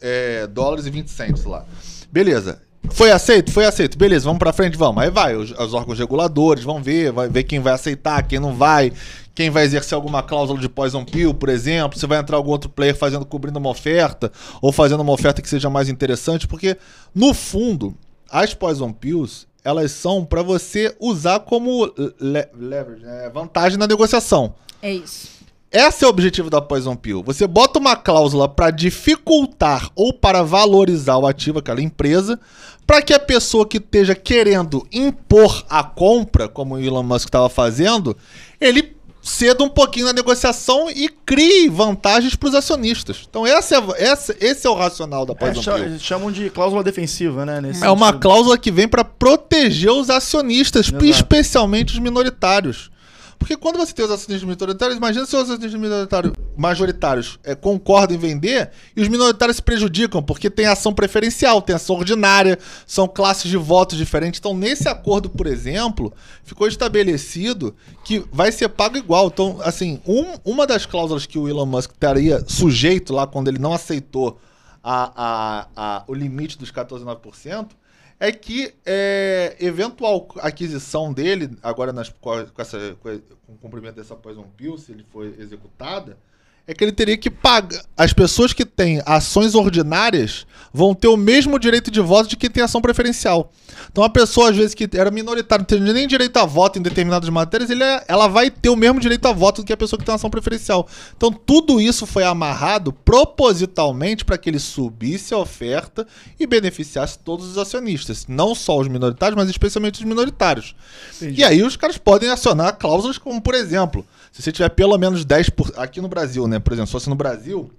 é, 0.00 0.46
dólares 0.46 0.86
e 0.86 0.90
20 0.90 1.08
centos 1.08 1.44
lá. 1.44 1.64
Beleza. 2.12 2.69
Foi 2.88 3.10
aceito? 3.10 3.52
Foi 3.52 3.64
aceito. 3.64 3.98
Beleza, 3.98 4.24
vamos 4.24 4.38
pra 4.38 4.52
frente, 4.52 4.76
vamos. 4.76 5.02
Aí 5.02 5.10
vai, 5.10 5.36
os, 5.36 5.50
os 5.50 5.74
órgãos 5.74 5.98
reguladores 5.98 6.64
vão 6.64 6.82
ver, 6.82 7.12
vai 7.12 7.28
ver 7.28 7.44
quem 7.44 7.60
vai 7.60 7.72
aceitar, 7.72 8.22
quem 8.26 8.38
não 8.38 8.54
vai, 8.54 8.92
quem 9.34 9.50
vai 9.50 9.64
exercer 9.64 9.94
alguma 9.94 10.22
cláusula 10.22 10.58
de 10.58 10.68
poison 10.68 11.04
pill, 11.04 11.32
por 11.34 11.48
exemplo, 11.48 11.98
se 11.98 12.06
vai 12.06 12.18
entrar 12.18 12.36
algum 12.36 12.50
outro 12.50 12.70
player 12.70 12.96
fazendo 12.96 13.24
cobrindo 13.24 13.58
uma 13.58 13.70
oferta 13.70 14.32
ou 14.60 14.72
fazendo 14.72 15.00
uma 15.00 15.12
oferta 15.12 15.42
que 15.42 15.48
seja 15.48 15.70
mais 15.70 15.88
interessante, 15.88 16.48
porque 16.48 16.76
no 17.14 17.34
fundo 17.34 17.94
as 18.30 18.54
poison 18.54 18.92
pills 18.92 19.46
elas 19.64 19.92
são 19.92 20.24
para 20.24 20.42
você 20.42 20.94
usar 20.98 21.40
como 21.40 21.92
le 22.18 22.48
leverage, 22.54 23.04
né? 23.04 23.30
vantagem 23.32 23.78
na 23.78 23.86
negociação. 23.86 24.54
É 24.80 24.92
isso. 24.92 25.39
Esse 25.72 26.04
é 26.04 26.06
o 26.06 26.10
objetivo 26.10 26.50
da 26.50 26.60
Poison 26.60 26.96
Pill. 26.96 27.22
Você 27.22 27.46
bota 27.46 27.78
uma 27.78 27.94
cláusula 27.94 28.48
para 28.48 28.70
dificultar 28.72 29.88
ou 29.94 30.12
para 30.12 30.42
valorizar 30.42 31.16
o 31.16 31.26
ativo 31.26 31.56
daquela 31.60 31.80
empresa, 31.80 32.40
para 32.86 33.00
que 33.00 33.14
a 33.14 33.20
pessoa 33.20 33.64
que 33.66 33.76
esteja 33.76 34.14
querendo 34.16 34.84
impor 34.92 35.64
a 35.70 35.84
compra, 35.84 36.48
como 36.48 36.74
o 36.74 36.80
Elon 36.80 37.04
Musk 37.04 37.28
estava 37.28 37.48
fazendo, 37.48 38.16
ele 38.60 38.96
ceda 39.22 39.62
um 39.62 39.68
pouquinho 39.68 40.06
na 40.06 40.12
negociação 40.12 40.90
e 40.90 41.08
crie 41.08 41.68
vantagens 41.68 42.34
para 42.34 42.48
os 42.48 42.54
acionistas. 42.56 43.26
Então 43.28 43.46
esse 43.46 43.72
é, 43.74 43.78
esse, 43.98 44.36
esse 44.40 44.66
é 44.66 44.70
o 44.70 44.74
racional 44.74 45.24
da 45.24 45.34
É, 45.34 45.36
Poison 45.36 45.62
cha- 45.62 45.74
Pill. 45.74 45.98
chamam 46.00 46.32
de 46.32 46.50
cláusula 46.50 46.82
defensiva, 46.82 47.46
né? 47.46 47.60
É 47.80 47.88
uma 47.90 48.06
sentido. 48.06 48.22
cláusula 48.22 48.58
que 48.58 48.72
vem 48.72 48.88
para 48.88 49.04
proteger 49.04 49.92
os 49.92 50.10
acionistas, 50.10 50.88
Exato. 50.88 51.04
especialmente 51.04 51.92
os 51.92 51.98
minoritários. 52.00 52.90
Porque 53.40 53.56
quando 53.56 53.78
você 53.78 53.92
tem 53.92 54.04
os 54.04 54.10
acionistas 54.10 54.46
minoritários, 54.48 54.96
imagina 54.98 55.24
se 55.26 55.34
os 55.34 55.42
acionistas 55.42 55.74
minoritários, 55.80 56.32
majoritários 56.56 57.38
eh, 57.42 57.54
concordam 57.54 58.14
em 58.14 58.20
vender 58.20 58.70
e 58.94 59.00
os 59.00 59.08
minoritários 59.08 59.56
se 59.56 59.62
prejudicam, 59.62 60.22
porque 60.22 60.48
tem 60.50 60.66
ação 60.66 60.92
preferencial, 60.92 61.60
tem 61.62 61.74
ação 61.74 61.96
ordinária, 61.96 62.58
são 62.86 63.08
classes 63.08 63.50
de 63.50 63.56
votos 63.56 63.96
diferentes. 63.98 64.38
Então, 64.38 64.54
nesse 64.54 64.88
acordo, 64.88 65.28
por 65.30 65.46
exemplo, 65.46 66.12
ficou 66.44 66.68
estabelecido 66.68 67.74
que 68.04 68.22
vai 68.30 68.52
ser 68.52 68.68
pago 68.68 68.96
igual. 68.98 69.28
Então, 69.28 69.58
assim, 69.64 70.00
um- 70.06 70.34
uma 70.44 70.66
das 70.66 70.84
cláusulas 70.84 71.24
que 71.26 71.38
o 71.38 71.48
Elon 71.48 71.66
Musk 71.66 71.92
estaria 71.92 72.44
sujeito 72.46 73.12
lá 73.12 73.26
quando 73.26 73.48
ele 73.48 73.58
não 73.58 73.72
aceitou 73.72 74.38
a, 74.84 75.12
a- 75.16 75.66
a- 75.74 76.04
o 76.06 76.14
limite 76.14 76.58
dos 76.58 76.70
14,9%, 76.70 77.68
é 78.20 78.30
que 78.30 78.74
é, 78.84 79.56
eventual 79.58 80.28
aquisição 80.40 81.10
dele, 81.10 81.56
agora 81.62 81.90
nas, 81.90 82.10
com, 82.10 82.34
essa, 82.58 82.94
com 82.96 83.14
o 83.48 83.56
cumprimento 83.56 83.96
dessa 83.96 84.14
Poison 84.14 84.46
Pill, 84.56 84.76
se 84.76 84.92
ele 84.92 85.04
for 85.04 85.24
executada, 85.24 86.18
é 86.66 86.74
que 86.74 86.84
ele 86.84 86.92
teria 86.92 87.16
que 87.16 87.30
pagar. 87.30 87.82
As 87.96 88.12
pessoas 88.12 88.52
que 88.52 88.64
têm 88.64 89.02
ações 89.04 89.54
ordinárias 89.54 90.46
vão 90.72 90.94
ter 90.94 91.08
o 91.08 91.16
mesmo 91.16 91.58
direito 91.58 91.90
de 91.90 92.00
voto 92.00 92.30
de 92.30 92.36
quem 92.36 92.48
tem 92.48 92.62
ação 92.62 92.80
preferencial. 92.80 93.50
Então, 93.90 94.04
a 94.04 94.08
pessoa, 94.08 94.50
às 94.50 94.56
vezes, 94.56 94.74
que 94.74 94.88
era 94.94 95.10
minoritária, 95.10 95.62
não 95.62 95.66
tem 95.66 95.80
nem 95.80 96.06
direito 96.06 96.36
a 96.36 96.46
voto 96.46 96.78
em 96.78 96.82
determinadas 96.82 97.28
matérias, 97.28 97.70
ele 97.70 97.82
é- 97.82 98.04
ela 98.06 98.28
vai 98.28 98.50
ter 98.50 98.68
o 98.68 98.76
mesmo 98.76 99.00
direito 99.00 99.26
a 99.26 99.32
voto 99.32 99.62
do 99.62 99.66
que 99.66 99.72
a 99.72 99.76
pessoa 99.76 99.98
que 99.98 100.04
tem 100.04 100.14
ação 100.14 100.30
preferencial. 100.30 100.88
Então, 101.16 101.32
tudo 101.32 101.80
isso 101.80 102.06
foi 102.06 102.22
amarrado 102.22 102.92
propositalmente 102.92 104.24
para 104.24 104.38
que 104.38 104.48
ele 104.48 104.60
subisse 104.60 105.34
a 105.34 105.38
oferta 105.38 106.06
e 106.38 106.46
beneficiasse 106.46 107.18
todos 107.18 107.46
os 107.50 107.58
acionistas. 107.58 108.26
Não 108.28 108.54
só 108.54 108.78
os 108.78 108.86
minoritários, 108.86 109.36
mas 109.36 109.50
especialmente 109.50 109.98
os 109.98 110.04
minoritários. 110.04 110.76
Entendi. 111.16 111.40
E 111.40 111.44
aí 111.44 111.62
os 111.62 111.76
caras 111.76 111.98
podem 111.98 112.30
acionar 112.30 112.76
cláusulas 112.78 113.18
como, 113.18 113.40
por 113.40 113.54
exemplo, 113.54 114.06
se 114.30 114.40
você 114.42 114.52
tiver 114.52 114.68
pelo 114.68 114.96
menos 114.96 115.24
10%. 115.24 115.72
Aqui 115.76 116.00
no 116.00 116.08
Brasil, 116.08 116.46
né? 116.46 116.59
Por 116.60 116.72
exemplo, 116.72 116.86
se 116.86 116.92
fosse 116.92 117.08
no 117.08 117.14
Brasil, 117.14 117.70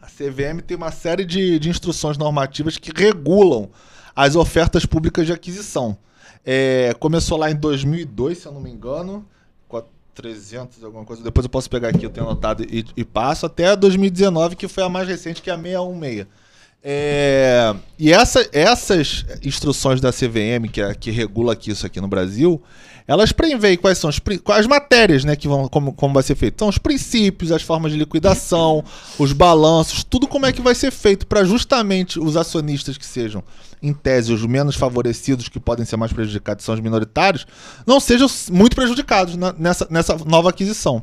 a 0.00 0.06
CVM 0.06 0.60
tem 0.66 0.76
uma 0.76 0.90
série 0.90 1.24
de, 1.24 1.58
de 1.58 1.68
instruções 1.70 2.18
normativas 2.18 2.76
que 2.76 2.92
regulam 2.94 3.70
as 4.14 4.36
ofertas 4.36 4.84
públicas 4.84 5.26
de 5.26 5.32
aquisição. 5.32 5.96
É, 6.44 6.94
começou 7.00 7.38
lá 7.38 7.50
em 7.50 7.56
2002, 7.56 8.38
se 8.38 8.46
eu 8.46 8.52
não 8.52 8.60
me 8.60 8.70
engano, 8.70 9.26
com 9.66 9.78
a 9.78 9.84
300, 10.14 10.84
alguma 10.84 11.04
coisa. 11.04 11.22
Depois 11.22 11.44
eu 11.44 11.50
posso 11.50 11.70
pegar 11.70 11.88
aqui, 11.88 12.04
eu 12.04 12.10
tenho 12.10 12.26
anotado 12.26 12.64
e, 12.64 12.84
e 12.96 13.04
passo, 13.04 13.46
até 13.46 13.74
2019, 13.74 14.56
que 14.56 14.68
foi 14.68 14.84
a 14.84 14.88
mais 14.88 15.08
recente, 15.08 15.40
que 15.40 15.50
é 15.50 15.54
a 15.54 15.58
616. 15.58 16.26
É, 16.86 17.74
e 17.98 18.12
essa- 18.12 18.46
essas 18.52 19.24
instruções 19.42 20.02
da 20.02 20.12
CVM, 20.12 20.68
que, 20.70 20.82
é, 20.82 20.94
que 20.94 21.10
regula 21.10 21.54
aqui 21.54 21.70
isso 21.70 21.86
aqui 21.86 21.98
no 21.98 22.06
Brasil, 22.06 22.62
elas 23.08 23.32
preveem 23.32 23.76
quais 23.78 23.96
são 23.96 24.10
as, 24.10 24.18
quais 24.42 24.66
matérias 24.66 25.24
né, 25.24 25.34
que 25.34 25.48
vão, 25.48 25.66
como, 25.66 25.94
como 25.94 26.12
vai 26.12 26.22
ser 26.22 26.34
feito. 26.34 26.58
São 26.58 26.68
os 26.68 26.76
princípios, 26.76 27.50
as 27.52 27.62
formas 27.62 27.90
de 27.92 27.98
liquidação, 27.98 28.84
os 29.18 29.32
balanços, 29.32 30.04
tudo 30.04 30.26
como 30.28 30.44
é 30.44 30.52
que 30.52 30.60
vai 30.60 30.74
ser 30.74 30.90
feito 30.90 31.26
para 31.26 31.42
justamente 31.42 32.20
os 32.20 32.36
acionistas 32.36 32.98
que 32.98 33.06
sejam, 33.06 33.42
em 33.82 33.94
tese, 33.94 34.30
os 34.32 34.44
menos 34.44 34.76
favorecidos, 34.76 35.48
que 35.48 35.58
podem 35.60 35.86
ser 35.86 35.96
mais 35.96 36.12
prejudicados, 36.12 36.64
são 36.66 36.74
os 36.74 36.80
minoritários, 36.82 37.46
não 37.86 37.98
sejam 37.98 38.28
muito 38.50 38.76
prejudicados 38.76 39.36
na- 39.36 39.54
nessa, 39.58 39.86
nessa 39.90 40.16
nova 40.26 40.50
aquisição. 40.50 41.02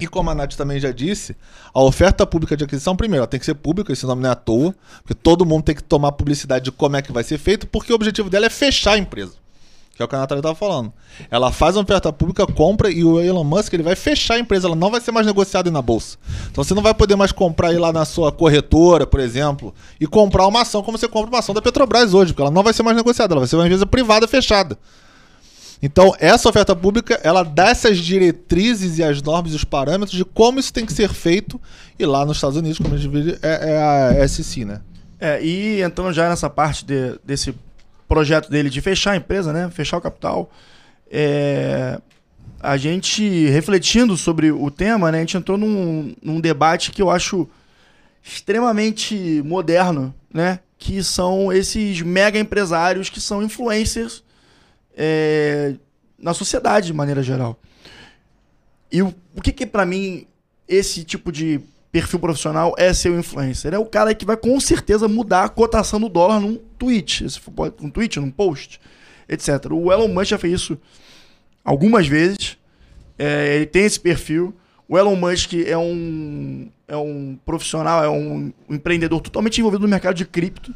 E 0.00 0.06
como 0.06 0.30
a 0.30 0.34
Nath 0.34 0.54
também 0.54 0.80
já 0.80 0.90
disse, 0.90 1.36
a 1.74 1.82
oferta 1.82 2.26
pública 2.26 2.56
de 2.56 2.64
aquisição, 2.64 2.96
primeiro, 2.96 3.20
ela 3.20 3.26
tem 3.26 3.38
que 3.38 3.44
ser 3.44 3.54
pública, 3.54 3.92
esse 3.92 4.06
nome 4.06 4.22
não 4.22 4.30
é 4.30 4.32
à 4.32 4.36
toa, 4.36 4.74
porque 5.02 5.14
todo 5.14 5.44
mundo 5.44 5.64
tem 5.64 5.74
que 5.74 5.82
tomar 5.82 6.12
publicidade 6.12 6.64
de 6.64 6.72
como 6.72 6.96
é 6.96 7.02
que 7.02 7.12
vai 7.12 7.22
ser 7.22 7.36
feito, 7.36 7.66
porque 7.66 7.92
o 7.92 7.96
objetivo 7.96 8.30
dela 8.30 8.46
é 8.46 8.50
fechar 8.50 8.92
a 8.92 8.98
empresa. 8.98 9.34
Que 9.94 10.02
é 10.02 10.06
o 10.06 10.08
que 10.08 10.14
a 10.14 10.18
Natália 10.18 10.40
estava 10.40 10.54
falando. 10.54 10.90
Ela 11.30 11.52
faz 11.52 11.76
uma 11.76 11.82
oferta 11.82 12.10
pública, 12.10 12.46
compra 12.46 12.90
e 12.90 13.04
o 13.04 13.20
Elon 13.20 13.44
Musk 13.44 13.74
ele 13.74 13.82
vai 13.82 13.94
fechar 13.94 14.36
a 14.36 14.38
empresa, 14.38 14.66
ela 14.66 14.74
não 14.74 14.90
vai 14.90 14.98
ser 14.98 15.12
mais 15.12 15.26
negociada 15.26 15.70
na 15.70 15.82
bolsa. 15.82 16.16
Então 16.50 16.64
você 16.64 16.72
não 16.72 16.82
vai 16.82 16.94
poder 16.94 17.16
mais 17.16 17.32
comprar 17.32 17.68
aí 17.68 17.76
lá 17.76 17.92
na 17.92 18.06
sua 18.06 18.32
corretora, 18.32 19.06
por 19.06 19.20
exemplo, 19.20 19.74
e 20.00 20.06
comprar 20.06 20.46
uma 20.46 20.62
ação 20.62 20.82
como 20.82 20.96
você 20.96 21.06
compra 21.06 21.28
uma 21.28 21.40
ação 21.40 21.54
da 21.54 21.60
Petrobras 21.60 22.14
hoje, 22.14 22.32
porque 22.32 22.40
ela 22.40 22.50
não 22.50 22.62
vai 22.62 22.72
ser 22.72 22.82
mais 22.82 22.96
negociada, 22.96 23.34
ela 23.34 23.40
vai 23.40 23.48
ser 23.48 23.56
uma 23.56 23.66
empresa 23.66 23.84
privada 23.84 24.26
fechada. 24.26 24.78
Então, 25.82 26.14
essa 26.18 26.48
oferta 26.48 26.76
pública, 26.76 27.18
ela 27.22 27.42
dá 27.42 27.68
essas 27.70 27.98
diretrizes 27.98 28.98
e 28.98 29.02
as 29.02 29.22
normas 29.22 29.52
e 29.52 29.56
os 29.56 29.64
parâmetros 29.64 30.16
de 30.16 30.24
como 30.24 30.60
isso 30.60 30.72
tem 30.72 30.84
que 30.84 30.92
ser 30.92 31.08
feito. 31.08 31.58
E 31.98 32.04
lá 32.04 32.24
nos 32.24 32.36
Estados 32.36 32.56
Unidos, 32.58 32.78
como 32.78 32.94
a 32.94 32.98
gente 32.98 33.10
vê, 33.10 33.38
é, 33.42 33.70
é 33.72 34.22
a 34.22 34.28
SEC, 34.28 34.64
né? 34.64 34.82
É, 35.18 35.42
e 35.42 35.80
entrando 35.82 36.12
já 36.12 36.28
nessa 36.28 36.50
parte 36.50 36.84
de- 36.84 37.18
desse 37.24 37.54
projeto 38.06 38.50
dele 38.50 38.68
de 38.68 38.80
fechar 38.80 39.12
a 39.12 39.16
empresa, 39.16 39.52
né? 39.52 39.70
Fechar 39.70 39.96
o 39.96 40.00
capital. 40.00 40.50
é, 41.10 41.98
a 42.62 42.76
gente, 42.76 43.46
refletindo 43.48 44.16
sobre 44.18 44.52
o 44.52 44.70
tema, 44.70 45.10
né? 45.10 45.18
A 45.18 45.20
gente 45.22 45.36
entrou 45.36 45.56
num, 45.56 46.14
num 46.22 46.38
debate 46.40 46.90
que 46.90 47.00
eu 47.00 47.08
acho 47.10 47.48
extremamente 48.22 49.42
moderno, 49.44 50.14
né? 50.32 50.60
Que 50.78 51.02
são 51.02 51.52
esses 51.52 52.00
mega 52.02 52.38
empresários 52.38 53.08
que 53.08 53.20
são 53.20 53.42
influencers 53.42 54.22
é, 55.02 55.76
na 56.18 56.34
sociedade 56.34 56.88
de 56.88 56.92
maneira 56.92 57.22
geral. 57.22 57.58
E 58.92 59.00
o, 59.00 59.14
o 59.34 59.40
que 59.40 59.50
que 59.50 59.64
para 59.64 59.86
mim 59.86 60.26
esse 60.68 61.02
tipo 61.04 61.32
de 61.32 61.58
perfil 61.90 62.18
profissional 62.18 62.74
é 62.76 62.92
ser 62.92 63.10
um 63.10 63.18
influencer? 63.18 63.72
É 63.72 63.78
o 63.78 63.86
cara 63.86 64.14
que 64.14 64.26
vai 64.26 64.36
com 64.36 64.60
certeza 64.60 65.08
mudar 65.08 65.44
a 65.44 65.48
cotação 65.48 65.98
do 65.98 66.08
dólar 66.10 66.38
num 66.38 66.56
tweet, 66.78 67.26
um 67.80 67.88
tweet, 67.88 68.20
num 68.20 68.30
post, 68.30 68.78
etc. 69.26 69.72
O 69.72 69.90
Elon 69.90 70.08
Musk 70.08 70.26
já 70.26 70.38
fez 70.38 70.60
isso 70.60 70.78
algumas 71.64 72.06
vezes. 72.06 72.58
É, 73.18 73.56
ele 73.56 73.66
tem 73.66 73.84
esse 73.84 73.98
perfil. 73.98 74.54
O 74.86 74.98
Elon 74.98 75.16
Musk 75.16 75.54
é 75.54 75.78
um, 75.78 76.68
é 76.86 76.96
um 76.96 77.38
profissional, 77.46 78.04
é 78.04 78.10
um 78.10 78.52
empreendedor 78.68 79.20
totalmente 79.22 79.58
envolvido 79.58 79.82
no 79.82 79.88
mercado 79.88 80.16
de 80.16 80.26
cripto, 80.26 80.74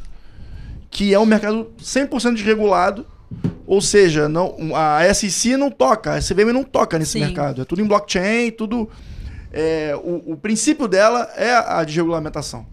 que 0.88 1.12
é 1.12 1.18
um 1.18 1.26
mercado 1.26 1.70
100% 1.78 2.34
desregulado. 2.34 3.06
Ou 3.66 3.81
seja, 3.81 4.29
não, 4.29 4.57
a 4.74 5.12
SEC 5.14 5.57
não 5.57 5.70
toca, 5.70 6.14
a 6.14 6.20
CVM 6.20 6.53
não 6.53 6.64
toca 6.64 6.98
nesse 6.98 7.12
Sim. 7.12 7.20
mercado. 7.20 7.62
É 7.62 7.64
tudo 7.64 7.81
em 7.81 7.87
blockchain, 7.87 8.50
tudo. 8.50 8.90
é, 9.53 9.94
o, 9.96 10.33
o 10.33 10.37
princípio 10.37 10.87
dela 10.87 11.31
é 11.37 11.53
a 11.55 11.83
desregulamentação. 11.85 12.66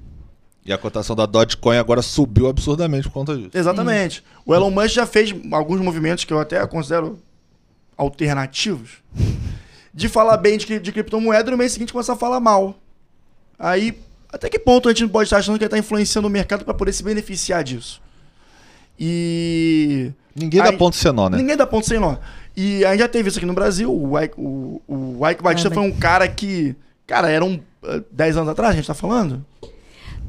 E 0.66 0.72
a 0.72 0.78
cotação 0.78 1.16
da 1.16 1.26
Dogecoin 1.26 1.78
agora 1.78 2.02
subiu 2.02 2.48
absurdamente 2.48 3.08
por 3.08 3.14
conta 3.14 3.36
disso. 3.36 3.50
Exatamente. 3.54 4.24
O 4.46 4.54
Elon 4.54 4.70
Musk 4.70 4.90
já 4.90 5.08
fez 5.08 5.34
alguns 5.52 5.82
movimentos 5.82 6.24
que 6.24 6.32
eu 6.32 6.40
até 6.40 6.66
considero 6.68 7.18
alternativos 7.98 9.02
de 9.94 10.08
falar 10.08 10.38
bem 10.38 10.58
de, 10.58 10.80
de 10.80 10.92
criptomoeda 10.92 11.50
e 11.50 11.52
no 11.52 11.58
mês 11.58 11.72
seguinte 11.72 11.92
começar 11.92 12.14
a 12.14 12.18
falar 12.18 12.40
mal. 12.40 12.76
Aí, 13.58 13.98
até 14.32 14.50
que 14.50 14.60
ponto 14.60 14.88
a 14.88 14.92
gente 14.92 15.04
não 15.04 15.10
pode 15.10 15.28
estar 15.28 15.38
achando 15.38 15.58
que 15.58 15.64
ele 15.64 15.68
está 15.68 15.78
influenciando 15.78 16.28
o 16.28 16.32
mercado 16.32 16.64
para 16.64 16.74
poder 16.74 16.94
se 16.94 17.04
beneficiar 17.04 17.64
disso? 17.64 18.02
E. 19.00 20.12
Ninguém 20.36 20.62
dá 20.62 20.70
Aí- 20.70 20.78
ponto 20.78 20.96
sem 20.96 21.12
nó, 21.12 21.30
né? 21.30 21.38
Ninguém 21.38 21.58
dá 21.58 21.66
ponto 21.68 21.86
sem 21.88 22.00
nó. 22.00 22.16
E 22.56 22.84
a 22.86 22.92
gente 22.92 23.00
já 23.00 23.08
teve 23.08 23.30
isso 23.30 23.38
aqui 23.38 23.46
no 23.46 23.54
Brasil. 23.54 23.92
O 23.94 24.20
Ike, 24.20 24.34
o, 24.38 24.82
o 24.88 25.30
Ike 25.30 25.42
Batista 25.44 25.70
É, 25.70 25.74
foi 25.74 25.84
um 25.84 25.92
cara 25.92 26.28
que. 26.28 26.76
Cara, 27.08 27.30
era 27.30 27.44
um. 27.44 27.60
eh, 27.84 28.02
10 28.12 28.38
anos 28.38 28.50
atrás, 28.50 28.74
a 28.74 28.76
gente 28.76 28.88
tá 28.88 28.94
falando? 28.94 29.46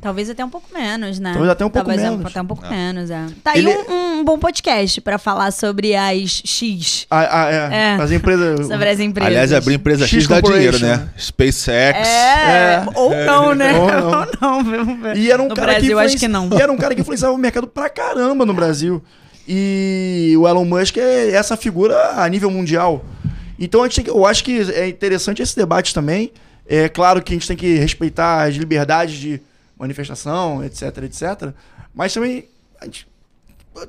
Talvez 0.00 0.28
até 0.28 0.44
um 0.44 0.50
pouco 0.50 0.66
menos, 0.74 1.20
né? 1.20 1.30
Talvez 1.30 1.50
até 1.52 1.64
um 1.64 1.70
pouco 1.70 1.86
Talvez 1.88 2.02
menos. 2.10 2.26
até 2.26 2.42
um 2.42 2.46
pouco 2.46 2.66
É. 2.66 2.70
menos, 2.70 3.08
é. 3.08 3.24
Tá 3.44 3.56
Ele- 3.56 3.70
aí 3.70 3.76
um, 3.88 4.18
um 4.18 4.24
bom 4.24 4.36
podcast 4.36 5.00
pra 5.00 5.16
falar 5.16 5.52
sobre 5.52 5.94
as 5.94 6.42
X. 6.44 7.06
Ah, 7.08 7.44
ah, 7.44 7.50
é, 7.52 7.74
É. 7.76 7.94
As 8.02 8.10
empresas. 8.10 8.66
Sobre 8.66 8.88
as 8.88 8.98
empresas. 8.98 9.28
Aliás, 9.28 9.52
abrir 9.52 9.74
empresa 9.74 10.04
X, 10.04 10.24
X 10.24 10.26
dá 10.28 10.40
dinheiro, 10.40 10.76
né? 10.80 11.08
SpaceX. 11.16 12.08
É, 12.08 12.74
É. 12.74 12.84
ou 12.96 13.10
não, 13.14 13.54
né? 13.54 13.74
Ou 13.78 13.84
Ou 13.86 13.92
não. 13.92 14.26
não, 14.40 14.64
vamos 14.64 15.00
ver. 15.02 15.16
E 15.18 15.30
era 15.30 15.40
um 15.40 15.46
no 15.48 15.54
cara 15.54 15.72
Brasil, 15.72 15.88
que 15.96 16.04
acho 16.04 16.14
influenci- 16.16 16.18
que 16.18 16.28
não. 16.28 16.48
E 16.52 16.60
era 16.60 16.72
um 16.72 16.76
cara 16.76 16.94
que 16.96 17.00
influenciava 17.00 17.32
o 17.32 17.38
mercado 17.38 17.68
pra 17.68 17.88
caramba 17.88 18.44
no 18.44 18.52
Brasil. 18.54 19.00
E 19.46 20.35
o 20.38 20.46
Elon 20.46 20.64
Musk 20.64 20.96
é 20.98 21.31
essa 21.31 21.57
figura 21.57 22.22
a 22.22 22.28
nível 22.28 22.50
mundial. 22.50 23.05
Então 23.59 23.83
gente 23.85 24.09
eu 24.09 24.26
acho 24.26 24.44
que 24.44 24.61
é 24.72 24.88
interessante 24.88 25.42
esse 25.42 25.57
debate 25.57 25.94
também. 25.94 26.33
É 26.66 26.88
claro 26.88 27.22
que 27.22 27.33
a 27.33 27.37
gente 27.37 27.48
tem 27.48 27.57
que 27.57 27.74
respeitar 27.76 28.44
as 28.44 28.55
liberdades 28.55 29.16
de 29.16 29.40
manifestação, 29.76 30.64
etc, 30.64 30.83
etc. 31.05 31.52
Mas 31.94 32.14
também 32.14 32.48
a 32.81 32.85
gente 32.85 33.07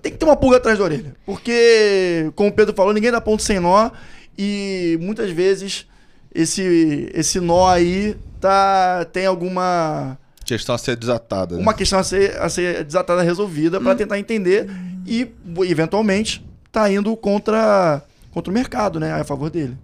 tem 0.02 0.12
que 0.12 0.18
ter 0.18 0.26
uma 0.26 0.36
pulga 0.36 0.58
atrás 0.58 0.78
da 0.78 0.84
orelha. 0.84 1.16
Porque, 1.26 2.32
como 2.36 2.50
o 2.50 2.54
Pedro 2.54 2.74
falou, 2.74 2.94
ninguém 2.94 3.12
dá 3.12 3.22
ponto 3.22 3.44
sem 3.44 3.60
nó. 3.60 3.92
E 4.38 4.98
muitas 5.02 5.30
vezes 5.30 5.86
esse, 6.34 7.12
esse 7.14 7.40
nó 7.40 7.68
aí 7.68 8.18
tá, 8.40 9.06
tem 9.06 9.26
alguma 9.26 10.18
Questão 10.46 10.76
a 10.76 10.78
ser 10.78 10.96
desatada. 10.96 11.56
né? 11.56 11.62
uma 11.62 11.74
questão 11.74 12.00
a 12.00 12.04
ser, 12.04 12.38
a 12.40 12.50
ser 12.50 12.84
desatada, 12.84 13.22
resolvida, 13.22 13.80
Hum. 13.80 13.84
para 13.84 13.96
tentar 13.96 14.20
entender 14.20 14.70
e, 15.06 15.28
eventualmente, 15.68 16.46
tá 16.72 16.92
indo 16.92 17.16
contra, 17.16 18.04
contra 18.32 18.52
o 18.52 18.54
mercado, 18.54 19.00
né? 19.00 19.14
A 19.14 19.24
favor 19.24 19.50
dele. 19.50 19.78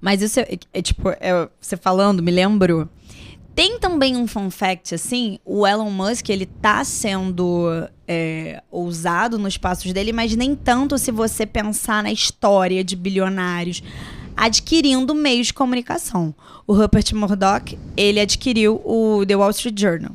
Mas 0.00 0.22
isso 0.22 0.40
é, 0.40 0.46
é 0.72 0.82
tipo, 0.82 1.08
é, 1.10 1.48
você 1.60 1.76
falando, 1.76 2.22
me 2.22 2.30
lembro. 2.30 2.88
Tem 3.54 3.78
também 3.78 4.16
um 4.16 4.26
fun 4.26 4.50
fact, 4.50 4.94
assim, 4.94 5.38
o 5.42 5.66
Elon 5.66 5.90
Musk, 5.90 6.28
ele 6.28 6.44
tá 6.44 6.84
sendo 6.84 7.88
é, 8.06 8.62
ousado 8.70 9.38
nos 9.38 9.56
passos 9.56 9.90
dele, 9.94 10.12
mas 10.12 10.36
nem 10.36 10.54
tanto 10.54 10.98
se 10.98 11.10
você 11.10 11.46
pensar 11.46 12.02
na 12.02 12.12
história 12.12 12.84
de 12.84 12.94
bilionários 12.94 13.82
adquirindo 14.36 15.14
meios 15.14 15.48
de 15.48 15.54
comunicação. 15.54 16.34
O 16.66 16.74
Rupert 16.74 17.14
Murdoch, 17.14 17.78
ele 17.96 18.20
adquiriu 18.20 18.80
o 18.84 19.24
The 19.26 19.36
Wall 19.36 19.50
Street 19.50 19.80
Journal. 19.80 20.12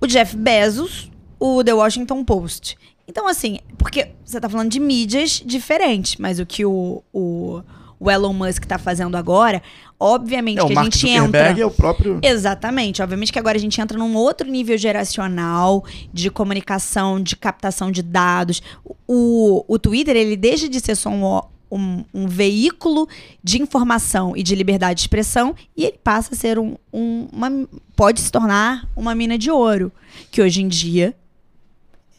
O 0.00 0.06
Jeff 0.06 0.36
Bezos, 0.36 1.10
o 1.38 1.62
The 1.62 1.72
Washington 1.72 2.24
Post. 2.24 2.76
Então, 3.06 3.26
assim, 3.26 3.58
porque 3.76 4.08
você 4.24 4.40
tá 4.40 4.48
falando 4.48 4.70
de 4.70 4.78
mídias 4.80 5.42
diferentes, 5.44 6.16
mas 6.16 6.38
o 6.38 6.46
que 6.46 6.64
o, 6.64 7.02
o, 7.12 7.60
o 7.98 8.10
Elon 8.10 8.32
Musk 8.32 8.64
tá 8.64 8.78
fazendo 8.78 9.16
agora, 9.16 9.60
obviamente 9.98 10.60
É, 10.60 10.64
que 10.64 10.78
a 10.78 10.84
gente 10.84 11.08
entra. 11.08 11.60
é 11.60 11.66
o 11.66 11.70
próprio... 11.70 12.18
Exatamente. 12.22 13.02
Obviamente 13.02 13.32
que 13.32 13.38
agora 13.38 13.58
a 13.58 13.60
gente 13.60 13.80
entra 13.80 13.98
num 13.98 14.14
outro 14.16 14.48
nível 14.48 14.78
geracional 14.78 15.84
de 16.12 16.30
comunicação, 16.30 17.20
de 17.20 17.36
captação 17.36 17.90
de 17.90 18.02
dados. 18.02 18.62
O, 19.06 19.64
o 19.68 19.78
Twitter, 19.78 20.16
ele 20.16 20.36
deixa 20.36 20.68
de 20.68 20.80
ser 20.80 20.94
só 20.94 21.10
um, 21.10 21.42
um, 21.70 22.04
um 22.12 22.26
veículo 22.26 23.08
de 23.42 23.60
informação 23.62 24.36
e 24.36 24.42
de 24.42 24.54
liberdade 24.54 24.96
de 24.96 25.02
expressão 25.02 25.54
e 25.76 25.84
ele 25.84 25.98
passa 26.02 26.34
a 26.34 26.36
ser 26.36 26.58
um, 26.58 26.76
um- 26.92 27.28
uma. 27.32 27.50
pode 27.94 28.20
se 28.20 28.30
tornar 28.32 28.88
uma 28.96 29.14
mina 29.14 29.38
de 29.38 29.50
ouro. 29.50 29.92
Que 30.30 30.42
hoje 30.42 30.62
em 30.62 30.68
dia 30.68 31.14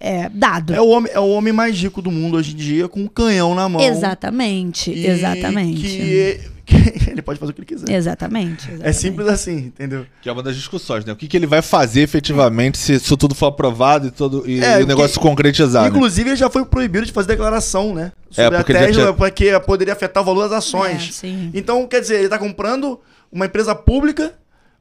é 0.02 0.30
dado. 0.30 0.74
É 0.74 0.82
o, 0.82 0.88
homem, 0.88 1.12
é 1.14 1.20
o 1.20 1.30
homem 1.30 1.54
mais 1.54 1.78
rico 1.80 2.02
do 2.02 2.12
mundo 2.12 2.36
hoje 2.38 2.54
em 2.54 2.58
dia, 2.58 2.88
com 2.88 3.02
um 3.02 3.08
canhão 3.08 3.54
na 3.56 3.70
mão. 3.70 3.82
Exatamente, 3.82 4.92
E 4.92 5.06
exatamente. 5.08 5.82
Que, 5.82 6.40
que 6.66 7.10
ele 7.12 7.22
pode 7.22 7.40
fazer 7.40 7.52
o 7.52 7.54
que 7.56 7.62
ele 7.62 7.66
quiser. 7.68 7.90
Exatamente, 7.92 8.70
É 8.70 8.74
exatamente. 8.74 8.98
simples 8.98 9.28
assim, 9.28 9.58
entendeu? 9.58 10.06
Que 10.22 10.30
é 10.30 10.32
uma 10.32 10.42
das 10.44 10.56
discussões, 10.56 11.04
né? 11.06 11.12
O 11.14 11.16
que, 11.16 11.28
que 11.28 11.36
ele 11.38 11.46
vai 11.48 11.62
fazer 11.62 12.02
efetivamente 12.02 12.78
se 12.78 12.94
isso 12.94 13.16
tudo 13.18 13.36
for 13.36 13.48
aprovado 13.48 14.08
e, 14.08 14.12
todo, 14.12 14.44
e, 14.50 14.64
É, 14.64 14.80
e 14.80 14.84
o 14.84 14.88
negócio 14.88 15.14
se 15.14 15.20
concretizar, 15.20 15.84
né? 15.84 15.90
Inclusive, 15.90 16.30
ele 16.30 16.36
já 16.38 16.50
foi 16.50 16.66
proibido 16.66 17.06
de 17.06 17.12
fazer 17.12 17.28
declaração, 17.30 17.94
né? 17.94 18.12
Sobre 18.30 18.56
a 18.56 18.60
porque 18.60 18.74
já 18.74 18.80
Tesla, 18.80 19.04
tinha- 19.04 19.14
porque 19.14 19.60
poderia 19.62 19.94
afetar 19.94 20.24
o 20.24 20.26
valor 20.26 20.44
das 20.50 20.60
ações. 20.60 21.10
É, 21.10 21.12
sim. 21.12 21.52
Então, 21.54 21.86
quer 21.88 22.00
dizer, 22.02 22.20
ele 22.20 22.30
tá 22.30 22.38
comprando 22.40 23.00
uma 23.32 23.46
empresa 23.46 23.76
pública 23.76 24.34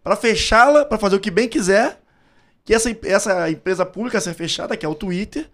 para 0.03 0.17
fechá-la, 0.17 0.85
para 0.85 0.97
fazer 0.99 1.17
o 1.17 1.21
que 1.21 1.31
bem 1.31 1.49
quiser, 1.49 2.00
que 2.65 2.75
essa, 2.75 2.95
essa 3.05 3.51
empresa 3.51 3.85
pública 3.87 4.19
a 4.19 4.21
ser 4.21 4.35
fechada, 4.35 4.77
que 4.77 4.85
é 4.87 4.89
o 4.89 4.95
Twitter, 4.95 5.49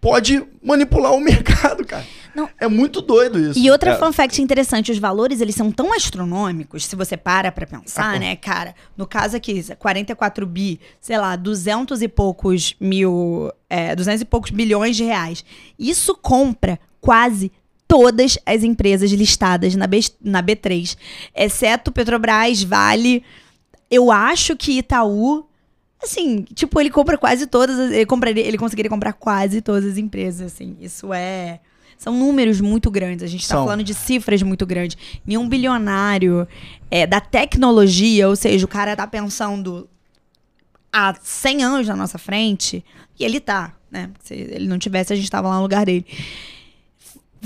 pode 0.00 0.44
manipular 0.62 1.12
o 1.12 1.20
mercado, 1.20 1.84
cara. 1.84 2.06
Não. 2.34 2.48
É 2.60 2.68
muito 2.68 3.00
doido 3.02 3.38
isso. 3.38 3.58
E 3.58 3.68
outra 3.70 3.92
É. 3.92 3.96
fun 3.96 4.12
fact 4.12 4.40
interessante, 4.40 4.92
os 4.92 4.98
valores 4.98 5.40
eles 5.40 5.56
são 5.56 5.72
tão 5.72 5.92
astronômicos, 5.92 6.84
se 6.86 6.94
você 6.94 7.16
para 7.16 7.50
pra 7.50 7.66
pensar, 7.66 8.14
Ah, 8.14 8.18
né, 8.18 8.36
cara? 8.36 8.74
No 8.96 9.06
caso 9.08 9.36
aqui, 9.36 9.60
44 9.76 10.46
bi, 10.46 10.78
sei 11.00 11.18
lá, 11.18 11.34
200 11.34 12.00
e 12.00 12.06
poucos 12.06 12.76
mil, 12.80 13.50
é, 13.68 13.96
200 13.96 14.22
e 14.22 14.24
poucos 14.24 14.50
bilhões 14.52 14.96
de 14.96 15.02
reais. 15.04 15.44
Isso 15.78 16.14
compra 16.14 16.78
quase 17.00 17.50
todas 17.88 18.38
as 18.46 18.62
empresas 18.62 19.10
listadas 19.10 19.74
na, 19.74 19.86
B, 19.86 19.98
na 20.22 20.42
B3, 20.42 20.96
exceto 21.34 21.90
Petrobras, 21.90 22.62
Vale. 22.62 23.24
Eu 23.90 24.12
acho 24.12 24.54
que 24.54 24.78
Itaú 24.78 25.47
Assim, 26.02 26.42
tipo, 26.54 26.80
ele 26.80 26.90
compra 26.90 27.18
quase 27.18 27.46
todas, 27.46 27.78
as- 27.78 27.90
ele 27.92 28.06
compraria, 28.06 28.42
ele 28.46 28.56
conseguiria 28.58 28.88
comprar 28.90 29.12
quase 29.12 29.60
todas 29.60 29.84
as 29.84 29.98
empresas, 29.98 30.52
assim. 30.52 30.76
Isso 30.80 31.12
é 31.12 31.60
são 31.96 32.16
números 32.16 32.60
muito 32.60 32.92
grandes. 32.92 33.24
A 33.24 33.26
gente 33.26 33.42
está 33.42 33.56
falando 33.64 33.82
de 33.82 33.92
cifras 33.92 34.40
muito 34.40 34.64
grandes. 34.64 34.96
Nenhum 35.26 35.48
bilionário 35.48 36.46
é, 36.88 37.04
da 37.04 37.20
tecnologia, 37.20 38.28
ou 38.28 38.36
seja, 38.36 38.64
o 38.64 38.68
cara 38.68 38.94
tá 38.94 39.04
pensando 39.04 39.88
há 40.92 41.12
100 41.20 41.64
anos 41.64 41.88
na 41.88 41.96
nossa 41.96 42.16
frente, 42.16 42.84
e 43.18 43.24
ele 43.24 43.40
tá, 43.40 43.74
né? 43.90 44.10
Se 44.22 44.32
ele 44.32 44.68
não 44.68 44.78
tivesse, 44.78 45.12
a 45.12 45.16
gente 45.16 45.28
tava 45.28 45.48
lá 45.48 45.56
no 45.56 45.62
lugar 45.62 45.84
dele. 45.86 46.06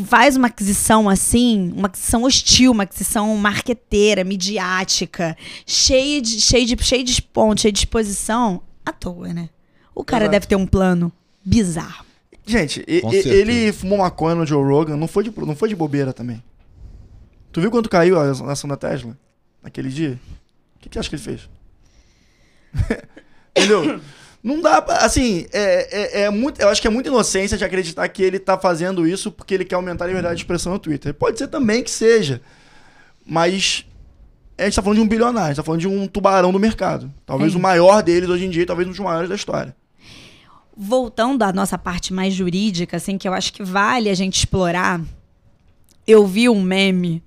Faz 0.06 0.36
uma 0.36 0.46
aquisição 0.46 1.08
assim, 1.08 1.72
uma 1.76 1.86
aquisição 1.86 2.22
hostil, 2.22 2.72
uma 2.72 2.84
aquisição 2.84 3.36
marqueteira, 3.36 4.24
midiática, 4.24 5.36
cheia 5.66 6.20
de, 6.20 6.40
cheia 6.40 6.64
de, 6.64 6.82
cheia 6.82 7.04
de 7.04 7.22
pontos, 7.22 7.62
cheia 7.62 7.72
de 7.72 7.78
exposição, 7.80 8.62
à 8.86 8.92
toa, 8.92 9.32
né? 9.34 9.50
O 9.94 10.02
cara 10.02 10.24
Exato. 10.24 10.32
deve 10.32 10.46
ter 10.46 10.56
um 10.56 10.66
plano 10.66 11.12
bizarro. 11.44 12.06
Gente, 12.46 12.82
e- 12.88 13.02
ele 13.28 13.72
fumou 13.72 13.98
maconha 13.98 14.34
no 14.34 14.46
Joe 14.46 14.64
Rogan, 14.64 14.96
não 14.96 15.06
foi 15.06 15.24
de, 15.24 15.32
não 15.40 15.54
foi 15.54 15.68
de 15.68 15.76
bobeira 15.76 16.12
também. 16.12 16.42
Tu 17.52 17.60
viu 17.60 17.70
quanto 17.70 17.88
caiu 17.90 18.18
a 18.18 18.30
ação 18.50 18.68
da 18.68 18.76
Tesla 18.76 19.16
naquele 19.62 19.90
dia? 19.90 20.18
O 20.76 20.78
que, 20.80 20.88
que 20.88 20.98
acha 20.98 21.08
que 21.08 21.16
ele 21.16 21.22
fez? 21.22 21.48
Entendeu? 23.54 24.00
Não 24.42 24.60
dá 24.60 24.82
pra, 24.82 24.96
assim, 24.98 25.46
é, 25.52 26.20
é, 26.20 26.22
é 26.22 26.30
muito, 26.30 26.60
eu 26.60 26.68
acho 26.68 26.80
que 26.82 26.88
é 26.88 26.90
muita 26.90 27.08
inocência 27.08 27.56
de 27.56 27.64
acreditar 27.64 28.08
que 28.08 28.22
ele 28.22 28.40
tá 28.40 28.58
fazendo 28.58 29.06
isso 29.06 29.30
porque 29.30 29.54
ele 29.54 29.64
quer 29.64 29.76
aumentar 29.76 30.04
a 30.04 30.08
liberdade 30.08 30.34
de 30.36 30.42
expressão 30.42 30.72
no 30.72 30.78
Twitter. 30.80 31.14
Pode 31.14 31.38
ser 31.38 31.46
também 31.46 31.82
que 31.82 31.90
seja, 31.90 32.40
mas 33.24 33.86
a 34.58 34.64
gente 34.64 34.74
tá 34.74 34.82
falando 34.82 34.98
de 34.98 35.04
um 35.04 35.08
bilionário, 35.08 35.46
a 35.46 35.48
gente 35.50 35.56
tá 35.56 35.62
falando 35.62 35.80
de 35.80 35.86
um 35.88 36.08
tubarão 36.08 36.50
do 36.50 36.58
mercado. 36.58 37.12
Talvez 37.24 37.54
É. 37.54 37.56
o 37.56 37.60
maior 37.60 38.02
deles 38.02 38.28
hoje 38.28 38.44
em 38.44 38.50
dia, 38.50 38.66
talvez 38.66 38.88
um 38.88 38.90
dos 38.90 38.98
maiores 39.00 39.28
da 39.28 39.34
história. 39.36 39.76
Voltando 40.76 41.42
à 41.42 41.52
nossa 41.52 41.78
parte 41.78 42.12
mais 42.12 42.34
jurídica, 42.34 42.96
assim, 42.96 43.16
que 43.18 43.28
eu 43.28 43.34
acho 43.34 43.52
que 43.52 43.62
vale 43.62 44.08
a 44.08 44.14
gente 44.14 44.38
explorar, 44.38 45.00
eu 46.06 46.26
vi 46.26 46.48
um 46.48 46.60
meme 46.60 47.22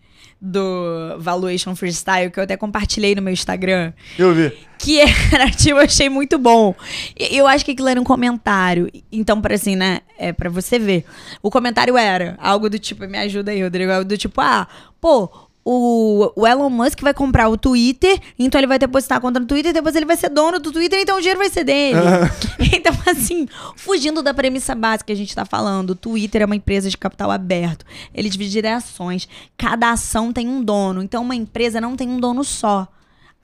do 0.46 1.18
Valuation 1.20 1.76
Freestyle 1.76 2.30
que 2.30 2.40
eu 2.40 2.44
até 2.44 2.56
compartilhei 2.56 3.16
no 3.16 3.22
meu 3.22 3.34
Instagram. 3.34 3.92
Eu 4.18 4.34
vi. 4.34 4.54
que 4.78 5.00
era, 5.00 5.50
tipo, 5.52 5.72
eu 5.72 5.80
achei 5.80 6.10
muito 6.10 6.38
bom. 6.38 6.76
Eu 7.18 7.48
acho 7.48 7.66
que 7.66 7.72
aquilo 7.72 7.88
era 7.88 8.00
um 8.00 8.04
comentário. 8.04 8.90
Então, 9.12 9.42
para 9.42 9.56
assim, 9.56 9.76
né, 9.76 10.02
é 10.18 10.32
para 10.32 10.50
você 10.50 10.78
ver. 10.78 11.06
O 11.42 11.50
comentário 11.50 11.98
era 11.98 12.36
algo 12.40 12.70
do 12.70 12.78
tipo, 12.78 13.08
me 13.08 13.18
ajuda 13.18 13.52
aí, 13.52 13.64
Rodrigo, 13.64 13.92
algo 13.92 14.06
do 14.06 14.18
tipo, 14.18 14.40
ah, 14.40 14.68
pô, 15.02 15.45
o, 15.68 16.32
o 16.36 16.46
Elon 16.46 16.70
Musk 16.70 17.02
vai 17.02 17.14
comprar 17.14 17.50
o 17.50 17.58
Twitter, 17.58 18.20
então 18.38 18.60
ele 18.60 18.68
vai 18.68 18.78
depositar 18.78 19.18
a 19.18 19.22
conta 19.22 19.40
no 19.40 19.48
Twitter, 19.48 19.74
depois 19.74 19.96
ele 19.96 20.06
vai 20.06 20.16
ser 20.16 20.30
dono 20.30 20.60
do 20.60 20.72
Twitter, 20.72 21.00
então 21.00 21.18
o 21.18 21.20
dinheiro 21.20 21.40
vai 21.40 21.50
ser 21.50 21.64
dele. 21.64 21.98
então, 22.72 22.94
assim, 23.08 23.48
fugindo 23.76 24.22
da 24.22 24.32
premissa 24.32 24.76
básica 24.76 25.06
que 25.06 25.12
a 25.12 25.16
gente 25.16 25.34
tá 25.34 25.44
falando, 25.44 25.90
o 25.90 25.96
Twitter 25.96 26.44
é 26.44 26.46
uma 26.46 26.56
empresa 26.56 26.88
de 26.88 26.98
capital 26.98 27.32
aberto. 27.32 27.84
Ele 28.14 28.30
divide 28.30 28.66
ações. 28.68 29.28
Cada 29.58 29.92
ação 29.92 30.32
tem 30.32 30.48
um 30.48 30.64
dono. 30.64 31.02
Então, 31.02 31.24
uma 31.24 31.36
empresa 31.36 31.82
não 31.82 31.96
tem 31.96 32.08
um 32.08 32.20
dono 32.20 32.44
só 32.44 32.88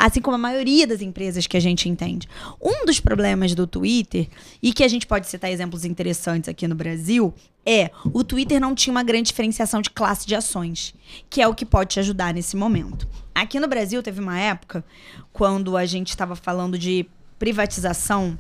assim 0.01 0.19
como 0.19 0.35
a 0.35 0.39
maioria 0.39 0.87
das 0.87 1.01
empresas 1.01 1.45
que 1.45 1.55
a 1.55 1.59
gente 1.59 1.87
entende. 1.87 2.27
Um 2.59 2.85
dos 2.85 2.99
problemas 2.99 3.53
do 3.53 3.67
Twitter, 3.67 4.27
e 4.61 4.73
que 4.73 4.83
a 4.83 4.87
gente 4.87 5.05
pode 5.05 5.27
citar 5.27 5.51
exemplos 5.51 5.85
interessantes 5.85 6.49
aqui 6.49 6.67
no 6.67 6.73
Brasil, 6.73 7.31
é 7.63 7.91
o 8.11 8.23
Twitter 8.23 8.59
não 8.59 8.73
tinha 8.73 8.91
uma 8.91 9.03
grande 9.03 9.27
diferenciação 9.27 9.79
de 9.79 9.91
classe 9.91 10.25
de 10.25 10.33
ações, 10.33 10.95
que 11.29 11.39
é 11.39 11.47
o 11.47 11.53
que 11.53 11.65
pode 11.65 11.91
te 11.91 11.99
ajudar 11.99 12.33
nesse 12.33 12.57
momento. 12.57 13.07
Aqui 13.35 13.59
no 13.59 13.67
Brasil 13.67 14.01
teve 14.01 14.19
uma 14.19 14.39
época 14.39 14.83
quando 15.31 15.77
a 15.77 15.85
gente 15.85 16.09
estava 16.09 16.35
falando 16.35 16.79
de 16.79 17.05
privatização 17.37 18.37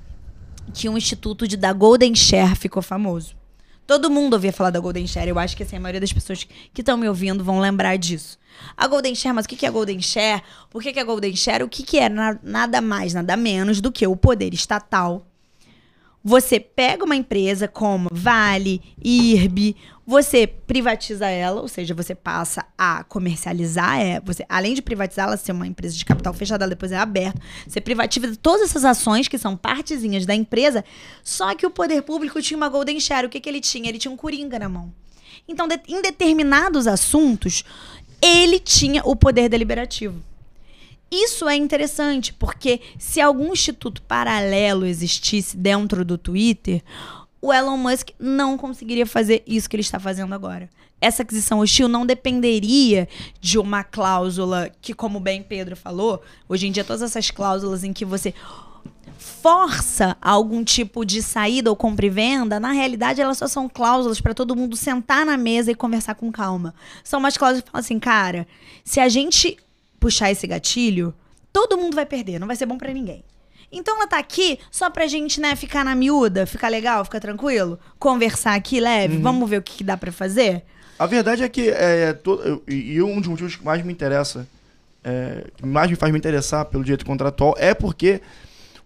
que 0.73 0.89
um 0.89 0.97
instituto 0.97 1.47
de 1.47 1.57
da 1.57 1.73
Golden 1.73 2.15
Share 2.15 2.55
ficou 2.55 2.81
famoso. 2.81 3.35
Todo 3.91 4.09
mundo 4.09 4.35
ouvia 4.35 4.53
falar 4.53 4.69
da 4.69 4.79
Golden 4.79 5.05
Share. 5.05 5.27
Eu 5.27 5.37
acho 5.37 5.57
que 5.57 5.63
assim, 5.63 5.75
a 5.75 5.79
maioria 5.81 5.99
das 5.99 6.13
pessoas 6.13 6.45
que 6.73 6.81
estão 6.81 6.95
me 6.95 7.09
ouvindo 7.09 7.43
vão 7.43 7.59
lembrar 7.59 7.97
disso. 7.97 8.37
A 8.77 8.87
Golden 8.87 9.13
Share, 9.13 9.35
mas 9.35 9.43
o 9.43 9.49
que 9.49 9.65
é 9.65 9.67
a 9.67 9.71
Golden 9.71 10.01
Share? 10.01 10.41
Por 10.69 10.81
que 10.81 10.97
é 10.97 11.01
a 11.01 11.03
Golden 11.03 11.35
Share? 11.35 11.61
O 11.61 11.67
que, 11.67 11.99
é 11.99 12.07
Na- 12.07 12.39
nada 12.41 12.79
mais, 12.79 13.13
nada 13.13 13.35
menos 13.35 13.81
do 13.81 13.91
que 13.91 14.07
o 14.07 14.15
poder 14.15 14.53
estatal. 14.53 15.27
Você 16.23 16.59
pega 16.59 17.03
uma 17.03 17.15
empresa 17.15 17.67
como 17.67 18.07
Vale, 18.11 18.79
IRB, 19.03 19.75
você 20.05 20.45
privatiza 20.45 21.27
ela, 21.27 21.61
ou 21.61 21.67
seja, 21.67 21.95
você 21.95 22.13
passa 22.13 22.63
a 22.77 23.03
comercializar, 23.05 23.99
é, 23.99 24.19
você, 24.19 24.45
além 24.47 24.75
de 24.75 24.83
privatizar 24.83 25.27
ela 25.27 25.35
ser 25.37 25.51
uma 25.51 25.65
empresa 25.65 25.95
de 25.97 26.05
capital 26.05 26.31
fechada, 26.33 26.67
depois 26.67 26.91
é 26.91 26.97
aberta, 26.97 27.41
você 27.67 27.81
privatiza 27.81 28.35
todas 28.35 28.69
essas 28.69 28.85
ações 28.85 29.27
que 29.27 29.37
são 29.39 29.57
partezinhas 29.57 30.25
da 30.25 30.35
empresa, 30.35 30.85
só 31.23 31.55
que 31.55 31.65
o 31.65 31.71
poder 31.71 32.03
público 32.03 32.39
tinha 32.41 32.57
uma 32.57 32.69
golden 32.69 32.99
share. 32.99 33.25
O 33.25 33.29
que, 33.29 33.39
que 33.39 33.49
ele 33.49 33.61
tinha? 33.61 33.89
Ele 33.89 33.97
tinha 33.97 34.11
um 34.11 34.17
coringa 34.17 34.59
na 34.59 34.69
mão. 34.69 34.93
Então, 35.47 35.67
de- 35.67 35.81
em 35.87 36.01
determinados 36.03 36.85
assuntos, 36.85 37.63
ele 38.21 38.59
tinha 38.59 39.01
o 39.03 39.15
poder 39.15 39.49
deliberativo. 39.49 40.21
Isso 41.11 41.49
é 41.49 41.55
interessante, 41.57 42.33
porque 42.33 42.79
se 42.97 43.19
algum 43.19 43.51
instituto 43.51 44.01
paralelo 44.03 44.85
existisse 44.85 45.57
dentro 45.57 46.05
do 46.05 46.17
Twitter, 46.17 46.81
o 47.41 47.51
Elon 47.51 47.75
Musk 47.75 48.11
não 48.17 48.57
conseguiria 48.57 49.05
fazer 49.05 49.43
isso 49.45 49.69
que 49.69 49.75
ele 49.75 49.81
está 49.81 49.99
fazendo 49.99 50.33
agora. 50.33 50.69
Essa 51.01 51.23
aquisição 51.23 51.59
hostil 51.59 51.89
não 51.89 52.05
dependeria 52.05 53.09
de 53.41 53.57
uma 53.57 53.83
cláusula 53.83 54.71
que, 54.81 54.93
como 54.93 55.19
bem 55.19 55.43
Pedro 55.43 55.75
falou, 55.75 56.21
hoje 56.47 56.67
em 56.67 56.71
dia 56.71 56.83
todas 56.83 57.01
essas 57.01 57.29
cláusulas 57.29 57.83
em 57.83 57.91
que 57.91 58.05
você 58.05 58.33
força 59.17 60.15
algum 60.21 60.63
tipo 60.63 61.03
de 61.03 61.21
saída 61.21 61.69
ou 61.69 61.75
compra 61.75 62.05
e 62.05 62.09
venda, 62.09 62.59
na 62.59 62.71
realidade 62.71 63.19
elas 63.19 63.37
só 63.37 63.47
são 63.47 63.67
cláusulas 63.67 64.21
para 64.21 64.33
todo 64.33 64.55
mundo 64.55 64.75
sentar 64.75 65.25
na 65.25 65.37
mesa 65.37 65.71
e 65.71 65.75
conversar 65.75 66.15
com 66.15 66.31
calma. 66.31 66.73
São 67.03 67.19
umas 67.19 67.35
cláusulas 67.35 67.63
que 67.63 67.71
falam 67.71 67.83
assim, 67.83 67.99
cara, 67.99 68.47
se 68.83 68.99
a 68.99 69.09
gente 69.09 69.57
puxar 70.01 70.31
esse 70.31 70.45
gatilho, 70.47 71.13
todo 71.53 71.77
mundo 71.77 71.93
vai 71.95 72.05
perder, 72.05 72.39
não 72.39 72.47
vai 72.47 72.55
ser 72.57 72.65
bom 72.65 72.77
para 72.77 72.91
ninguém. 72.91 73.23
Então 73.71 73.95
ela 73.95 74.07
tá 74.07 74.17
aqui 74.17 74.59
só 74.69 74.89
pra 74.89 75.07
gente, 75.07 75.39
né, 75.39 75.55
ficar 75.55 75.85
na 75.85 75.95
miúda, 75.95 76.45
ficar 76.45 76.67
legal, 76.67 77.05
ficar 77.05 77.21
tranquilo, 77.21 77.79
conversar 77.97 78.55
aqui 78.55 78.81
leve, 78.81 79.15
vamos 79.21 79.49
ver 79.49 79.57
o 79.59 79.61
que, 79.61 79.77
que 79.77 79.83
dá 79.83 79.95
para 79.95 80.11
fazer. 80.11 80.63
A 80.99 81.05
verdade 81.05 81.43
é 81.43 81.47
que 81.47 81.69
é, 81.69 82.11
to- 82.13 82.61
e 82.67 82.93
e 82.95 83.01
um 83.01 83.19
dos 83.21 83.29
motivos 83.29 83.55
que 83.55 83.63
mais 83.63 83.81
me 83.85 83.93
interessa, 83.93 84.45
é, 85.03 85.45
que 85.55 85.65
mais 85.65 85.89
me 85.89 85.95
faz 85.95 86.11
me 86.11 86.17
interessar 86.17 86.65
pelo 86.65 86.83
direito 86.83 87.05
contratual 87.05 87.55
é 87.57 87.73
porque 87.73 88.21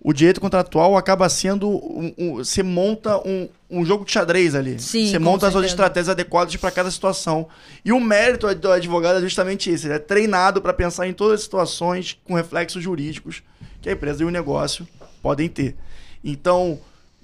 o 0.07 0.13
direito 0.13 0.39
contratual 0.39 0.95
acaba 0.95 1.27
sendo 1.27 1.67
um, 1.67 2.13
um- 2.15 2.35
você 2.35 2.61
monta 2.61 3.17
um, 3.27 3.49
um 3.67 3.83
jogo 3.83 4.05
de 4.05 4.11
xadrez 4.11 4.53
ali. 4.53 4.77
Sim, 4.79 5.07
você 5.09 5.17
monta 5.17 5.47
as 5.47 5.51
suas 5.53 5.63
certeza. 5.63 5.73
estratégias 5.73 6.09
adequadas 6.09 6.55
para 6.57 6.69
cada 6.69 6.91
situação. 6.91 7.47
E 7.83 7.91
o 7.91 7.99
mérito 7.99 8.53
do 8.53 8.71
advogado 8.71 9.17
é 9.17 9.21
justamente 9.21 9.73
isso. 9.73 9.87
Ele 9.87 9.95
é 9.95 9.99
treinado 9.99 10.61
para 10.61 10.73
pensar 10.73 11.07
em 11.07 11.13
todas 11.13 11.39
as 11.39 11.43
situações 11.43 12.19
com 12.23 12.35
reflexos 12.35 12.83
jurídicos 12.83 13.41
que 13.81 13.89
a 13.89 13.93
empresa 13.93 14.21
e 14.21 14.25
o 14.27 14.29
negócio 14.29 14.87
podem 15.23 15.49
ter. 15.49 15.75
Então, 16.23 16.79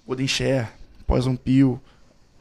Golden 0.07 0.27
Share, 0.27 0.67
Poison 1.05 1.35
Pill, 1.35 1.79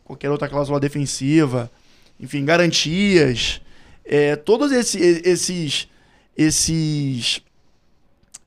qualquer 0.05 0.31
outra 0.31 0.49
cláusula 0.49 0.81
defensiva, 0.81 1.71
enfim, 2.19 2.47
garantias, 2.47 3.61
é, 4.07 4.37
todos 4.37 4.73
esse- 4.73 4.99
esses, 4.99 5.87
esses 6.35 7.43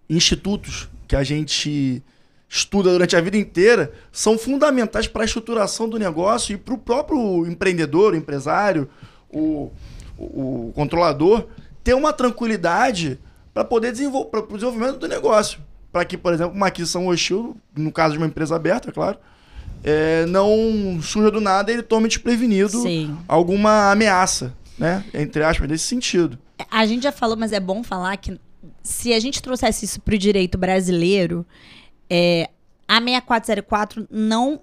institutos 0.09 0.89
que 1.14 1.16
a 1.16 1.24
gente 1.24 2.01
estuda 2.49 2.91
durante 2.91 3.16
a 3.16 3.22
vida 3.22 3.38
inteira 3.38 3.93
são 4.11 4.36
fundamentais 4.36 5.07
para 5.07 5.22
a 5.22 5.26
estruturação 5.26 5.88
do 5.88 5.99
negócio 5.99 6.55
e 6.55 6.57
para 6.57 6.74
o 6.74 6.78
próprio 6.78 7.45
empreendedor, 7.45 8.14
o 8.14 8.16
empresário, 8.16 8.89
o, 9.30 9.72
o, 10.18 10.70
o 10.70 10.74
controlador 10.74 11.45
ter 11.84 11.93
uma 11.93 12.11
tranquilidade 12.11 13.20
para 13.53 13.64
poder 13.64 13.91
desenvolver 13.91 14.32
para 14.32 14.39
o 14.39 14.53
desenvolvimento 14.53 14.97
do 14.97 15.07
negócio. 15.07 15.59
Para 15.91 16.03
que, 16.03 16.18
por 16.18 16.34
exemplo, 16.34 16.55
uma 16.55 16.66
aquisição 16.66 17.05
hostil, 17.05 17.55
no 17.78 17.91
caso 17.91 18.14
de 18.14 18.18
uma 18.18 18.26
empresa 18.26 18.55
aberta, 18.55 18.89
é 18.89 18.91
claro, 18.91 19.20
é, 19.84 20.26
não 20.26 20.99
surja 20.99 21.30
do 21.30 21.39
nada 21.39 21.70
e 21.70 21.76
ele 21.76 21.84
tome 21.84 22.07
desprevenido 22.07 22.82
Sim. 22.82 23.16
alguma 23.28 23.91
ameaça, 23.91 24.51
né? 24.80 25.05
Entre 25.14 25.43
aspas, 25.43 25.70
nesse 25.70 25.84
sentido. 25.84 26.39
A 26.72 26.88
gente 26.88 27.03
já 27.03 27.11
falou, 27.11 27.38
mas 27.38 27.51
é 27.51 27.59
bom 27.59 27.84
falar 27.84 28.18
que 28.18 28.39
se 28.82 29.14
a 29.14 29.20
gente 29.20 29.41
trouxesse 29.41 29.86
isso 29.86 30.01
para 30.01 30.16
o 30.16 30.18
direito 30.18 30.57
brasileiro, 30.57 31.45
é, 32.09 32.49
a 32.88 32.99
6404 32.99 34.07
não 34.09 34.61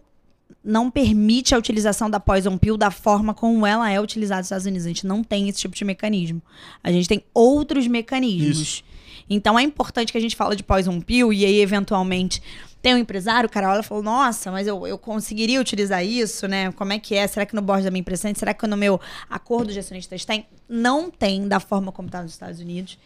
não 0.63 0.91
permite 0.91 1.55
a 1.55 1.59
utilização 1.59 2.11
da 2.11 2.21
poison 2.21 2.59
pill 2.59 2.77
da 2.77 2.91
forma 2.91 3.33
como 3.33 3.67
ela 3.67 3.91
é 3.91 4.01
utilizada 4.01 4.41
nos 4.41 4.47
Estados 4.47 4.67
Unidos. 4.67 4.85
A 4.85 4.89
gente 4.89 5.07
não 5.07 5.23
tem 5.23 5.49
esse 5.49 5.61
tipo 5.61 5.75
de 5.75 5.85
mecanismo. 5.85 6.43
A 6.83 6.93
gente 6.93 7.09
tem 7.09 7.25
outros 7.33 7.87
mecanismos. 7.87 8.59
Isso. 8.59 8.85
Então 9.29 9.59
é 9.59 9.63
importante 9.63 10.11
que 10.11 10.19
a 10.19 10.21
gente 10.21 10.37
fala 10.37 10.57
de 10.57 10.63
poison 10.63 11.01
pill 11.01 11.33
e 11.33 11.45
aí 11.45 11.61
eventualmente 11.61 12.43
tem 12.83 12.95
um 12.95 12.99
empresário, 12.99 13.47
o 13.47 13.51
cara 13.51 13.71
olha 13.71 13.81
e 13.81 13.83
fala, 13.83 14.03
nossa, 14.03 14.51
mas 14.51 14.67
eu, 14.67 14.87
eu 14.87 14.97
conseguiria 14.97 15.61
utilizar 15.61 16.05
isso, 16.05 16.49
né? 16.49 16.73
Como 16.73 16.93
é 16.93 16.99
que 16.99 17.15
é? 17.15 17.27
Será 17.27 17.45
que 17.45 17.55
no 17.55 17.61
board 17.61 17.85
da 17.85 17.91
minha 17.91 18.01
empresa 18.01 18.23
tem? 18.23 18.35
Será 18.35 18.55
que 18.55 18.67
no 18.67 18.77
meu 18.77 18.99
acordo 19.29 19.73
de 19.73 19.79
acionistas 19.79 20.25
tem? 20.25 20.47
Não 20.69 21.11
tem 21.11 21.47
da 21.47 21.61
forma 21.61 21.93
como 21.93 22.09
está 22.09 22.23
nos 22.23 22.33
Estados 22.33 22.59
Unidos. 22.59 22.99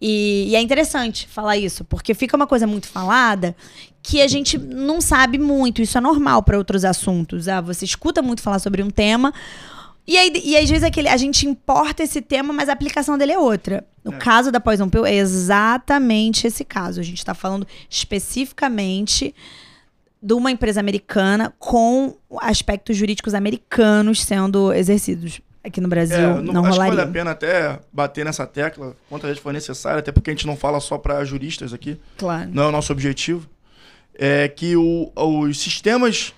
E, 0.00 0.46
e 0.50 0.56
é 0.56 0.60
interessante 0.60 1.26
falar 1.26 1.56
isso, 1.56 1.84
porque 1.84 2.14
fica 2.14 2.36
uma 2.36 2.46
coisa 2.46 2.66
muito 2.66 2.86
falada 2.86 3.56
que 4.02 4.22
a 4.22 4.28
gente 4.28 4.56
não 4.56 5.00
sabe 5.00 5.38
muito. 5.38 5.82
Isso 5.82 5.98
é 5.98 6.00
normal 6.00 6.42
para 6.42 6.56
outros 6.56 6.84
assuntos. 6.84 7.48
Ah, 7.48 7.60
você 7.60 7.84
escuta 7.84 8.22
muito 8.22 8.40
falar 8.40 8.58
sobre 8.60 8.82
um 8.82 8.90
tema. 8.90 9.34
E, 10.06 10.16
aí, 10.16 10.32
e 10.42 10.56
às 10.56 10.70
vezes 10.70 10.84
aquele, 10.84 11.08
a 11.08 11.16
gente 11.18 11.46
importa 11.46 12.02
esse 12.02 12.22
tema, 12.22 12.50
mas 12.52 12.68
a 12.68 12.72
aplicação 12.72 13.18
dele 13.18 13.32
é 13.32 13.38
outra. 13.38 13.84
No 14.02 14.12
É. 14.14 14.16
caso 14.16 14.50
da 14.50 14.58
Poison 14.60 14.88
Pill, 14.88 15.04
é 15.04 15.14
exatamente 15.16 16.46
esse 16.46 16.64
caso. 16.64 17.00
A 17.00 17.02
gente 17.02 17.18
está 17.18 17.34
falando 17.34 17.66
especificamente 17.90 19.34
de 20.22 20.32
uma 20.34 20.50
empresa 20.50 20.80
americana 20.80 21.52
com 21.58 22.16
aspectos 22.40 22.96
jurídicos 22.96 23.34
americanos 23.34 24.22
sendo 24.22 24.72
exercidos. 24.72 25.40
Aqui 25.68 25.80
no 25.80 25.88
Brasil 25.88 26.16
É, 26.16 26.20
não, 26.42 26.64
acho 26.64 26.72
que 26.72 26.78
rolaria. 26.78 26.96
vale 26.96 27.00
a 27.02 27.06
pena 27.06 27.30
até 27.32 27.78
bater 27.92 28.24
nessa 28.24 28.46
tecla 28.46 28.96
quantas 29.08 29.28
vezes 29.28 29.42
for 29.42 29.52
necessário, 29.52 29.98
até 30.00 30.10
porque 30.10 30.30
a 30.30 30.32
gente 30.32 30.46
não 30.46 30.56
fala 30.56 30.80
só 30.80 30.96
para 30.98 31.24
juristas 31.24 31.72
aqui, 31.72 31.98
Claro. 32.16 32.48
não 32.52 32.64
é 32.64 32.66
o 32.68 32.72
nosso 32.72 32.92
objetivo. 32.92 33.46
É 34.18 34.48
que 34.48 34.74
o- 34.76 35.12
os 35.14 35.60
sistemas 35.60 36.34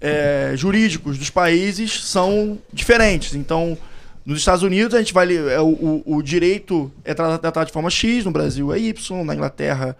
é, 0.00 0.52
jurídicos 0.54 1.18
dos 1.18 1.28
países 1.28 2.04
são 2.04 2.56
diferentes. 2.72 3.34
Então, 3.34 3.76
nos 4.24 4.38
Estados 4.38 4.62
Unidos, 4.62 4.94
a 4.94 4.98
gente 4.98 5.12
vai. 5.12 5.26
é, 5.36 5.60
o, 5.60 6.02
o- 6.06 6.22
direito 6.22 6.88
é 7.04 7.12
tra- 7.14 7.36
tratado 7.36 7.66
de 7.66 7.72
forma 7.72 7.90
X, 7.90 8.24
no 8.24 8.30
Brasil 8.30 8.72
é 8.72 8.78
Y, 8.78 9.24
na 9.24 9.34
Inglaterra 9.34 9.96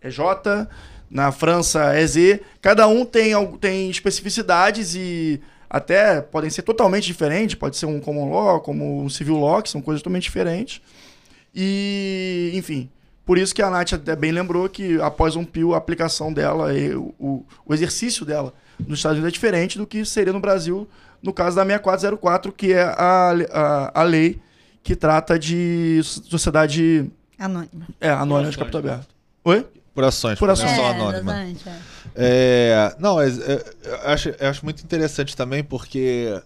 é 0.00 0.08
J, 0.10 0.68
na 1.10 1.32
França 1.32 1.92
é 1.92 2.06
Z. 2.06 2.40
Cada 2.60 2.86
um 2.86 3.04
tem, 3.04 3.34
tem 3.60 3.90
especificidades 3.90 4.94
e 4.94 5.40
até 5.74 6.20
podem 6.20 6.50
ser 6.50 6.60
totalmente 6.62 7.04
diferentes. 7.06 7.54
Pode 7.54 7.78
ser 7.78 7.86
um 7.86 7.98
common 7.98 8.30
law, 8.30 8.60
como 8.60 9.02
um 9.02 9.08
civil 9.08 9.38
law, 9.38 9.62
que 9.62 9.70
são 9.70 9.80
coisas 9.80 10.02
totalmente 10.02 10.24
diferentes. 10.24 10.82
E, 11.54 12.52
enfim, 12.54 12.90
por 13.24 13.38
isso 13.38 13.54
que 13.54 13.62
a 13.62 13.70
Nath 13.70 13.94
até 13.94 14.14
bem 14.14 14.32
lembrou 14.32 14.68
que 14.68 15.00
após 15.00 15.34
um 15.36 15.44
pio, 15.44 15.74
a 15.74 15.78
aplicação 15.78 16.32
dela 16.32 16.74
e 16.76 16.94
o, 16.94 17.14
o- 17.66 17.74
exercício 17.74 18.24
dela 18.26 18.52
nos 18.86 18.98
Estados 18.98 19.18
Unidos 19.18 19.32
é 19.32 19.32
diferente 19.32 19.78
do 19.78 19.86
que 19.86 20.04
seria 20.04 20.32
no 20.32 20.40
Brasil, 20.40 20.86
no 21.22 21.32
caso 21.32 21.56
da 21.56 21.64
6404, 21.64 22.52
que 22.52 22.72
é 22.72 22.82
a, 22.82 23.32
a, 23.52 24.00
a 24.00 24.02
lei 24.02 24.40
que 24.82 24.96
trata 24.96 25.38
de 25.38 26.00
sociedade 26.04 27.10
Anônimo. 27.38 27.70
é, 28.00 28.10
anônima 28.10 28.50
de 28.50 28.58
capital 28.58 28.80
aberto. 28.80 29.08
Oi? 29.44 29.66
Por 29.94 30.04
ações, 30.04 30.38
Por 30.38 30.48
ações. 30.48 30.70
É, 30.70 30.88
anônima. 30.88 31.42
é. 31.42 31.54
É, 32.14 32.96
não, 32.98 33.20
é, 33.20 33.28
eu, 33.28 34.00
acho, 34.04 34.30
eu 34.30 34.48
acho 34.48 34.64
muito 34.64 34.82
interessante 34.82 35.36
também 35.36 35.62
porque 35.62 36.40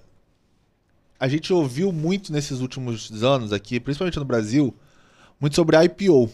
a 1.19 1.29
gente 1.29 1.53
ouviu 1.53 1.93
muito 1.93 2.33
nesses 2.33 2.61
últimos 2.61 3.23
anos 3.23 3.53
aqui, 3.53 3.79
principalmente 3.81 4.19
no 4.19 4.25
Brasil, 4.25 4.75
muito 5.41 5.55
sobre 5.55 5.77
IPO. 5.85 6.31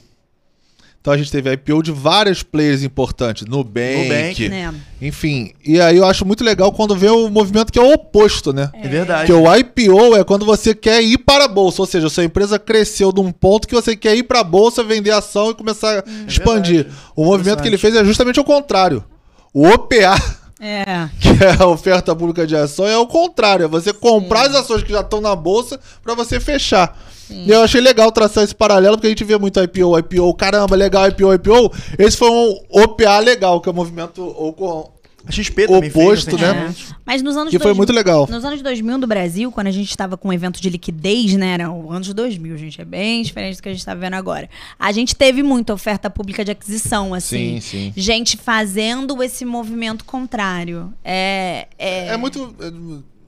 Então 1.02 1.12
a 1.12 1.16
gente 1.16 1.32
teve 1.32 1.52
IPO 1.52 1.82
de 1.82 1.90
vários 1.90 2.44
players 2.44 2.84
importantes, 2.84 3.44
Nubank, 3.44 4.04
Nubank. 4.04 4.48
Né? 4.48 4.72
enfim. 5.00 5.52
E 5.66 5.80
aí 5.80 5.96
eu 5.96 6.06
acho 6.06 6.24
muito 6.24 6.44
legal 6.44 6.70
quando 6.70 6.94
vê 6.94 7.10
o 7.10 7.28
movimento 7.28 7.72
que 7.72 7.78
é 7.78 7.82
o 7.82 7.92
oposto, 7.92 8.52
né? 8.52 8.70
É, 8.72 8.86
verdade. 8.86 9.26
Porque 9.26 9.32
o 9.32 9.52
IPO 9.52 10.16
é 10.16 10.22
quando 10.22 10.46
você 10.46 10.76
quer 10.76 11.02
ir 11.02 11.18
para 11.18 11.46
a 11.46 11.48
bolsa, 11.48 11.82
ou 11.82 11.86
seja, 11.86 12.08
sua 12.08 12.22
empresa 12.22 12.56
cresceu 12.56 13.10
de 13.10 13.20
um 13.20 13.32
ponto 13.32 13.66
que 13.66 13.74
você 13.74 13.96
quer 13.96 14.14
ir 14.14 14.22
para 14.22 14.40
a 14.40 14.44
bolsa, 14.44 14.84
vender 14.84 15.10
ação 15.10 15.50
e 15.50 15.54
começar 15.54 16.04
a 16.06 16.28
expandir. 16.28 16.84
verdade. 16.84 16.96
O 17.16 17.24
movimento 17.24 17.62
que 17.62 17.68
ele 17.68 17.78
fez 17.78 17.96
é 17.96 18.04
justamente 18.04 18.38
o 18.38 18.44
contrário. 18.44 19.04
O 19.52 19.66
OPA, 19.66 20.14
É. 20.60 21.08
que 21.18 21.42
é 21.42 21.60
a 21.60 21.66
oferta 21.66 22.14
pública 22.14 22.46
de 22.46 22.54
ação, 22.54 22.86
é 22.86 22.96
o 22.96 23.08
contrário. 23.08 23.64
É 23.64 23.68
você 23.68 23.92
comprar 23.92 24.42
as 24.46 24.54
ações 24.54 24.84
que 24.84 24.92
já 24.92 25.00
estão 25.00 25.20
na 25.20 25.34
bolsa 25.34 25.80
para 26.00 26.14
você 26.14 26.38
fechar. 26.38 26.96
E 27.34 27.50
eu 27.50 27.62
achei 27.62 27.80
legal 27.80 28.10
traçar 28.12 28.44
esse 28.44 28.54
paralelo, 28.54 28.96
porque 28.96 29.06
a 29.08 29.10
gente 29.10 29.24
vê 29.24 29.36
muito 29.38 29.60
IPO, 29.62 29.98
IPO, 29.98 30.34
caramba, 30.34 30.76
legal, 30.76 31.08
IPO, 31.08 31.34
IPO. 31.34 31.72
Esse 31.98 32.16
foi 32.16 32.30
um 32.30 32.58
OPA 32.70 33.18
legal, 33.18 33.60
que 33.60 33.68
é 33.68 33.72
o 33.72 33.74
movimento 33.74 34.22
o 34.22 34.52
co- 34.52 34.92
A 35.24 35.30
XP 35.30 35.68
também 35.68 35.88
Oposto, 35.88 36.30
fez 36.36 36.40
né? 36.42 36.48
recentemente. 36.52 36.96
Mas 37.06 37.22
nos 37.22 37.36
anos 37.36 37.50
que 37.52 37.58
foi 37.58 37.66
2000 37.72 37.76
muito 37.76 37.92
legal. 37.92 38.26
Nos 38.28 38.44
anos 38.44 38.60
2000 38.60 38.98
do 38.98 39.06
Brasil, 39.06 39.52
quando 39.52 39.68
a 39.68 39.70
gente 39.70 39.88
estava 39.88 40.16
com 40.16 40.28
um 40.28 40.32
evento 40.32 40.60
de 40.60 40.68
liquidez, 40.68 41.34
né? 41.34 41.54
Era 41.54 41.70
o 41.70 41.92
anos 41.92 42.12
2000, 42.12 42.56
gente. 42.58 42.80
É 42.80 42.84
bem 42.84 43.22
diferente 43.22 43.56
do 43.56 43.62
que 43.62 43.68
a 43.68 43.72
gente 43.72 43.78
está 43.80 43.94
vendo 43.94 44.14
agora. 44.14 44.50
A 44.78 44.90
gente 44.90 45.14
teve 45.14 45.40
muita 45.44 45.72
oferta 45.72 46.10
pública 46.10 46.44
de 46.44 46.50
aquisição, 46.50 47.14
assim. 47.14 47.60
Sim, 47.60 47.60
sim. 47.60 47.92
Gente 47.96 48.36
fazendo 48.36 49.22
esse 49.22 49.44
movimento 49.44 50.04
contrário. 50.04 50.92
É. 51.04 51.68
É, 51.78 52.08
É 52.08 52.16
muito 52.16 52.52
é, 52.60 52.72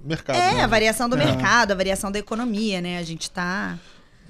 mercado. 0.05 0.37
É, 0.37 0.55
né? 0.55 0.65
a 0.65 0.67
variação 0.67 1.09
do 1.09 1.17
É. 1.17 1.25
mercado, 1.25 1.71
a 1.71 1.75
variação 1.77 2.11
da 2.11 2.19
economia, 2.19 2.81
né? 2.81 2.99
A 2.99 3.05
gente 3.05 3.31
tá 3.31 3.79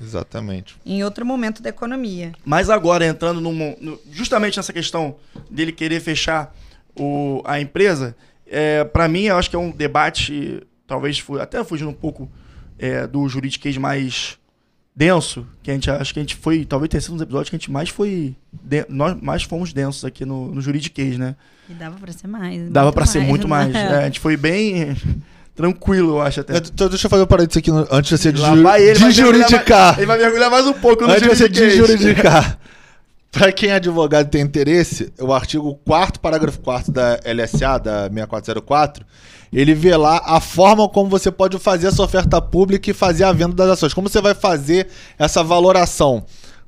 Exatamente. 0.00 0.76
em 0.84 1.02
outro 1.04 1.24
momento 1.24 1.62
da 1.62 1.68
economia. 1.68 2.32
Mas 2.44 2.68
agora, 2.70 3.06
entrando 3.06 3.40
num- 3.40 3.76
no- 3.80 3.98
justamente 4.10 4.56
nessa 4.56 4.72
questão 4.72 5.16
dele 5.50 5.72
querer 5.72 6.00
fechar 6.00 6.54
o, 6.98 7.42
a 7.44 7.60
empresa, 7.60 8.16
é, 8.46 8.84
para 8.84 9.08
mim, 9.08 9.22
eu 9.24 9.36
acho 9.36 9.48
que 9.50 9.56
é 9.56 9.58
um 9.58 9.70
debate, 9.70 10.62
talvez 10.86 11.22
até 11.40 11.62
fugindo 11.64 11.90
um 11.90 11.94
pouco 11.94 12.30
é, 12.78 13.06
do 13.06 13.28
juridiquês 13.28 13.76
mais 13.76 14.38
denso, 14.96 15.44
que 15.62 15.70
a 15.70 15.74
gente 15.74 15.90
acho 15.90 16.12
que 16.14 16.20
a 16.20 16.22
gente 16.22 16.36
foi, 16.36 16.64
talvez 16.64 16.88
tenha 16.88 17.00
sido 17.00 17.12
um 17.12 17.16
dos 17.16 17.22
episódios 17.24 17.50
que 17.50 17.56
a 17.56 17.58
gente 17.58 17.70
mais 17.70 17.88
foi. 17.88 18.34
de- 18.52 18.86
nós 18.88 19.20
mais 19.20 19.42
fomos 19.42 19.72
densos 19.72 20.04
aqui 20.04 20.24
no, 20.24 20.54
no 20.54 20.60
Juridiquês, 20.60 21.18
né? 21.18 21.34
E 21.68 21.72
dava 21.74 21.96
pra 21.98 22.12
ser 22.12 22.26
mais. 22.28 22.70
Dava 22.70 22.92
pra 22.92 23.06
ser 23.06 23.20
muito 23.20 23.48
mais. 23.48 23.72
né? 23.72 23.82
É, 23.94 24.02
a 24.02 24.04
gente 24.04 24.20
foi 24.20 24.36
bem 24.36 24.96
tranquilo, 25.54 26.16
eu 26.16 26.20
acho 26.22 26.40
até. 26.40 26.54
É, 26.54 26.58
então 26.58 26.88
deixa 26.88 27.06
eu 27.06 27.10
fazer 27.10 27.22
um 27.22 27.26
parênteses 27.26 27.58
aqui 27.58 27.70
no- 27.70 27.86
antes 27.90 28.10
de 28.10 28.18
você 28.18 28.32
Lá 28.32 28.54
vai 28.54 28.82
ele, 28.82 28.98
vai 28.98 29.08
mergulhar 29.08 29.10
desjuridicar. 29.10 29.84
mais- 29.86 29.98
Ele 29.98 30.06
vai 30.06 30.18
mergulhar 30.18 30.50
mais 30.50 30.66
um 30.66 30.72
pouco 30.72 31.04
no 31.04 31.10
Antes 31.10 31.22
de 31.22 31.28
você 31.28 31.36
juridiquês. 31.44 31.72
desjuridicar. 31.76 32.58
Pra 33.30 33.50
quem 33.50 33.70
é 33.70 33.74
advogado 33.74 34.26
e 34.26 34.30
tem 34.30 34.40
interesse, 34.42 35.12
o 35.20 35.32
artigo 35.32 35.74
4 35.84 36.20
parágrafo 36.20 36.60
4 36.60 36.92
da 36.92 37.18
LSA, 37.24 37.78
da 37.78 38.08
6404, 38.08 39.04
ele 39.52 39.74
vê 39.74 39.96
lá 39.96 40.22
a 40.24 40.38
forma 40.40 40.88
como 40.88 41.10
você 41.10 41.32
pode 41.32 41.58
fazer 41.58 41.88
essa 41.88 42.00
oferta 42.00 42.40
pública 42.40 42.88
e 42.90 42.94
fazer 42.94 43.24
a 43.24 43.32
venda 43.32 43.54
das 43.54 43.70
ações. 43.70 43.92
Como 43.92 44.08
você 44.08 44.20
vai 44.20 44.34
fazer 44.34 44.86
essa 45.18 45.42
valoração? 45.42 46.24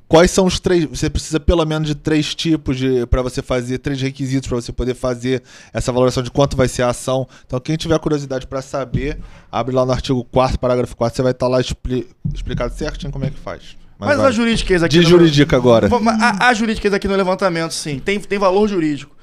Quais 0.08 0.30
são 0.30 0.46
os 0.46 0.60
três? 0.60 0.84
Você 0.84 1.10
precisa 1.10 1.40
pelo 1.40 1.64
menos 1.64 1.88
de 1.88 1.94
três 1.94 2.32
tipos 2.34 2.76
de 2.76 3.04
para 3.06 3.22
você 3.22 3.42
fazer, 3.42 3.78
três 3.78 4.00
requisitos 4.00 4.48
para 4.48 4.54
você 4.56 4.70
poder 4.70 4.94
fazer 4.94 5.42
essa 5.72 5.90
valoração 5.90 6.22
de 6.22 6.30
quanto 6.30 6.56
vai 6.56 6.68
ser 6.68 6.82
a 6.82 6.90
ação. 6.90 7.26
Então, 7.44 7.58
quem 7.58 7.76
tiver 7.76 7.98
curiosidade 7.98 8.46
para 8.46 8.62
saber, 8.62 9.18
abre 9.50 9.74
lá 9.74 9.84
no 9.84 9.90
artigo 9.90 10.22
4 10.24 10.58
parágrafo 10.60 10.96
4, 10.96 11.16
você 11.16 11.22
vai 11.22 11.32
estar 11.32 11.48
lá 11.48 11.60
expli- 11.60 12.06
explicado 12.32 12.72
certinho 12.72 13.10
como 13.10 13.24
é 13.24 13.30
que 13.30 13.38
faz. 13.38 13.76
Mas 13.98 14.18
vai. 14.18 14.26
a 14.26 14.30
juridiquês 14.30 14.82
aqui. 14.82 14.96
De 14.96 15.02
no- 15.02 15.08
juridica 15.08 15.56
agora. 15.56 15.88
A, 16.20 16.48
a 16.48 16.54
juridiquês 16.54 16.94
aqui 16.94 17.08
no 17.08 17.16
levantamento, 17.16 17.72
sim, 17.72 17.98
tem, 17.98 18.20
tem 18.20 18.38
valor 18.38 18.68
jurídico. 18.68 19.16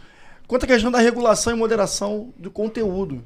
Quanto 0.48 0.66
à 0.66 0.68
questão 0.68 0.92
da 0.92 1.00
regulação 1.00 1.54
e 1.54 1.56
moderação 1.56 2.34
do 2.38 2.52
conteúdo 2.52 3.24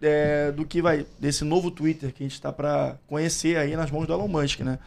é, 0.00 0.52
do 0.52 0.64
que 0.64 0.80
vai 0.80 1.06
desse 1.18 1.44
novo 1.44 1.70
Twitter 1.70 2.12
que 2.12 2.22
a 2.22 2.26
gente 2.26 2.34
está 2.34 2.52
para 2.52 2.96
conhecer 3.06 3.56
aí 3.56 3.76
nas 3.76 3.90
mãos 3.90 4.06
do 4.06 4.12
Elon 4.12 4.28
Musk, 4.28 4.60
né? 4.60 4.78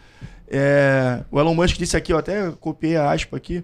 É, 0.48 1.24
o 1.32 1.40
Elon 1.40 1.54
Musk 1.56 1.78
disse 1.78 1.96
aqui, 1.98 2.14
eu 2.14 2.18
até 2.18 2.52
copiei 2.60 2.96
a 2.96 3.12
aspa 3.12 3.38
aqui, 3.38 3.64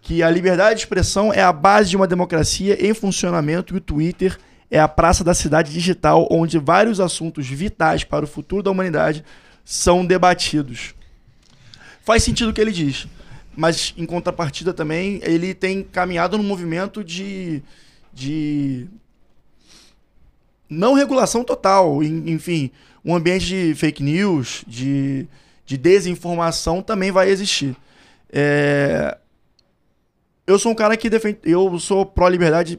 que 0.00 0.22
a 0.22 0.30
liberdade 0.30 0.76
de 0.76 0.80
expressão 0.82 1.32
é 1.32 1.42
a 1.42 1.52
base 1.52 1.90
de 1.90 1.96
uma 1.96 2.06
democracia 2.06 2.76
em 2.84 2.92
funcionamento 2.94 3.74
e 3.74 3.78
o 3.78 3.80
Twitter 3.80 4.38
é 4.70 4.80
a 4.80 4.88
praça 4.88 5.22
da 5.22 5.34
cidade 5.34 5.72
digital 5.72 6.26
onde 6.30 6.58
vários 6.58 6.98
assuntos 7.00 7.46
vitais 7.46 8.04
para 8.04 8.24
o 8.24 8.28
futuro 8.28 8.62
da 8.62 8.70
humanidade 8.70 9.24
são 9.64 10.04
debatidos. 10.04 10.94
Faz 12.02 12.22
sentido 12.22 12.50
o 12.50 12.52
que 12.52 12.60
ele 12.60 12.72
diz. 12.72 13.06
Mas, 13.54 13.92
em 13.96 14.06
contrapartida 14.06 14.72
também, 14.72 15.20
ele 15.22 15.54
tem 15.54 15.82
caminhado 15.82 16.38
num 16.38 16.44
movimento 16.44 17.04
de. 17.04 17.62
de 18.12 18.88
não 20.72 20.94
regulação 20.94 21.44
total. 21.44 22.02
En- 22.02 22.30
Enfim, 22.30 22.70
um 23.04 23.14
ambiente 23.14 23.46
de 23.46 23.74
fake 23.74 24.02
news, 24.02 24.64
de, 24.66 25.26
de 25.66 25.76
desinformação 25.76 26.82
também 26.82 27.10
vai 27.10 27.28
existir. 27.30 27.76
É, 28.32 29.16
Eu 30.46 30.58
sou 30.58 30.72
um 30.72 30.74
cara 30.74 30.96
que 30.96 31.08
defende. 31.10 31.38
Eu 31.44 31.78
sou 31.78 32.04
pró-liberdade 32.06 32.78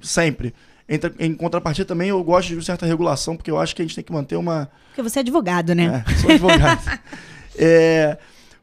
sempre. 0.00 0.54
Em, 0.88 0.98
tra- 0.98 1.12
em 1.18 1.32
contrapartida 1.34 1.86
também, 1.86 2.08
eu 2.10 2.22
gosto 2.24 2.48
de 2.56 2.64
certa 2.64 2.84
regulação, 2.86 3.36
porque 3.36 3.50
eu 3.50 3.58
acho 3.58 3.74
que 3.74 3.82
a 3.82 3.84
gente 3.84 3.94
tem 3.94 4.04
que 4.04 4.12
manter 4.12 4.36
uma. 4.36 4.70
Porque 4.88 5.02
você 5.02 5.20
é 5.20 5.22
advogado, 5.22 5.74
né? 5.74 6.04
É, 6.06 6.14
sou 6.20 6.30
advogado. 6.30 6.80
É, 7.54 8.16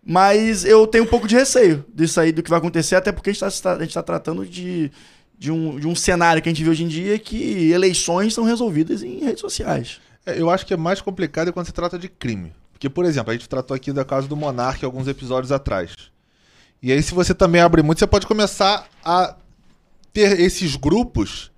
mas 0.03 0.65
eu 0.65 0.87
tenho 0.87 1.03
um 1.03 1.07
pouco 1.07 1.27
de 1.27 1.35
receio 1.35 1.85
disso 1.93 2.19
aí, 2.19 2.31
do 2.31 2.41
que 2.41 2.49
vai 2.49 2.57
acontecer, 2.57 2.95
até 2.95 3.11
porque 3.11 3.29
a 3.29 3.33
gente 3.33 3.85
está 3.87 4.01
tratando 4.01 4.47
de, 4.47 4.91
de, 5.39 5.49
um, 5.49 5.79
de 5.79 5.87
um 5.87 5.95
cenário 5.95 6.41
que 6.41 6.49
a 6.49 6.51
gente 6.51 6.63
vê 6.63 6.69
hoje 6.69 6.83
em 6.83 6.87
dia 6.89 7.17
que 7.17 7.71
eleições 7.71 8.33
são 8.33 8.43
resolvidas 8.43 9.01
em 9.01 9.19
redes 9.19 9.39
sociais. 9.39 10.01
É, 10.25 10.39
eu 10.39 10.49
acho 10.49 10.65
que 10.65 10.73
é 10.73 10.77
mais 10.77 10.99
complicado 10.99 11.53
quando 11.53 11.65
se 11.65 11.71
trata 11.71 11.97
de 11.97 12.09
crime. 12.09 12.53
Porque, 12.73 12.89
por 12.89 13.05
exemplo, 13.05 13.31
a 13.31 13.33
gente 13.33 13.47
tratou 13.47 13.73
aqui 13.73 13.93
da 13.93 14.03
casa 14.03 14.27
do 14.27 14.35
Monark 14.35 14.83
alguns 14.83 15.07
episódios 15.07 15.51
atrás. 15.51 15.93
E 16.83 16.91
aí, 16.91 17.01
se 17.01 17.13
você 17.13 17.33
também 17.33 17.61
abre 17.61 17.81
muito, 17.81 17.99
você 17.99 18.07
pode 18.07 18.27
começar 18.27 18.87
a 19.03 19.35
ter 20.11 20.39
esses 20.41 20.75
grupos 20.75 21.51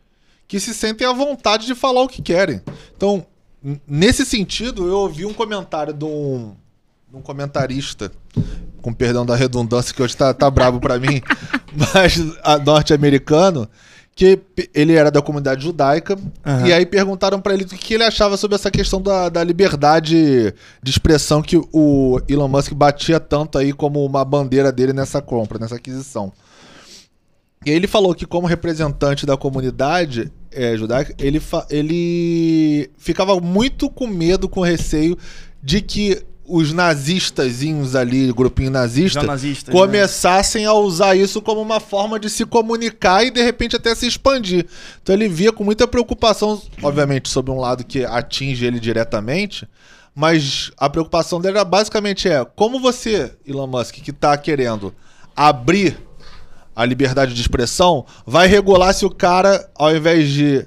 que 0.48 0.60
se 0.60 0.74
sentem 0.74 1.08
à 1.08 1.14
vontade 1.14 1.66
de 1.66 1.74
falar 1.74 2.04
o 2.04 2.08
que 2.08 2.22
querem. 2.22 2.62
Então, 2.96 3.26
nesse 3.88 4.26
sentido, 4.26 4.88
eu 4.88 4.98
ouvi 4.98 5.26
um 5.26 5.34
comentário 5.34 5.94
de 5.94 6.06
um, 6.06 6.56
de 7.10 7.18
um 7.18 7.22
comentarista, 7.22 8.12
com 8.82 8.94
perdão 8.94 9.26
da 9.26 9.36
redundância, 9.36 9.94
que 9.94 10.02
hoje 10.02 10.16
tá, 10.18 10.34
tá 10.34 10.50
bravo 10.50 10.80
pra 10.80 11.00
mim, 11.00 11.22
mas 11.94 12.18
norte-americano, 12.66 13.68
que 14.16 14.40
ele 14.74 14.94
era 14.94 15.10
da 15.10 15.22
comunidade 15.22 15.64
judaica, 15.64 16.18
Aham. 16.46 16.68
e 16.68 16.74
aí 16.74 16.86
perguntaram 16.86 17.40
pra 17.40 17.54
ele 17.54 17.64
o 17.64 17.68
que 17.68 17.94
ele 17.94 18.04
achava 18.04 18.36
sobre 18.38 18.56
essa 18.56 18.70
questão 18.70 19.02
da, 19.02 19.30
da 19.30 19.44
liberdade 19.44 20.54
de 20.84 20.92
expressão 20.92 21.42
que 21.42 21.58
o 21.72 22.20
Elon 22.28 22.48
Musk 22.48 22.74
batia 22.74 23.20
tanto 23.20 23.58
aí 23.58 23.72
como 23.72 24.06
uma 24.06 24.26
bandeira 24.26 24.72
dele 24.72 24.94
nessa 24.94 25.22
compra, 25.22 25.58
nessa 25.58 25.76
aquisição. 25.76 26.34
E 27.66 27.70
aí 27.70 27.76
ele 27.76 27.88
falou 27.88 28.16
que 28.16 28.26
como 28.26 28.48
representante 28.48 29.26
da 29.26 29.38
comunidade 29.38 30.32
é, 30.52 30.76
judaica, 30.76 31.14
ele, 31.20 31.42
ele 31.70 32.90
ficava 32.98 33.40
muito 33.40 33.90
com 33.90 34.08
medo, 34.08 34.50
com 34.50 34.62
receio 34.62 35.18
de 35.62 35.80
que 35.80 36.24
os 36.52 36.74
nazistazinhos 36.74 37.96
ali, 37.96 38.32
grupinho 38.34 38.70
nazista, 38.72 39.22
né? 39.22 39.28
começassem 39.72 40.66
a 40.66 40.74
usar 40.74 41.16
isso 41.16 41.42
como 41.42 41.62
uma 41.62 41.80
forma 41.80 42.20
de 42.20 42.30
se 42.30 42.46
comunicar 42.46 43.24
e 43.24 43.32
de 43.32 43.42
repente 43.42 43.76
até 43.76 43.94
se 43.96 44.06
expandir. 44.08 44.66
Então 45.02 45.14
ele 45.16 45.28
via 45.28 45.52
com 45.52 45.64
muita 45.64 45.88
preocupação, 45.88 46.62
obviamente, 46.84 47.30
sobre 47.30 47.52
um 47.52 47.60
lado 47.60 47.84
que 47.86 48.04
atinge 48.04 48.66
ele 48.66 48.80
diretamente, 48.80 49.68
mas 50.14 50.72
a 50.78 50.90
preocupação 50.90 51.40
dele 51.40 51.58
era 51.58 51.66
basicamente 51.66 52.28
é 52.28 52.44
como 52.44 52.80
você, 52.80 53.34
Elon 53.48 53.68
Musk, 53.68 53.96
que 53.96 54.12
está 54.12 54.36
querendo 54.38 54.94
abrir 55.36 55.98
a 56.76 56.86
liberdade 56.86 57.34
de 57.34 57.42
expressão, 57.42 58.06
vai 58.26 58.48
regular 58.48 58.94
se 58.94 59.06
o 59.06 59.10
cara, 59.10 59.70
ao 59.76 59.96
invés 59.96 60.30
de 60.30 60.66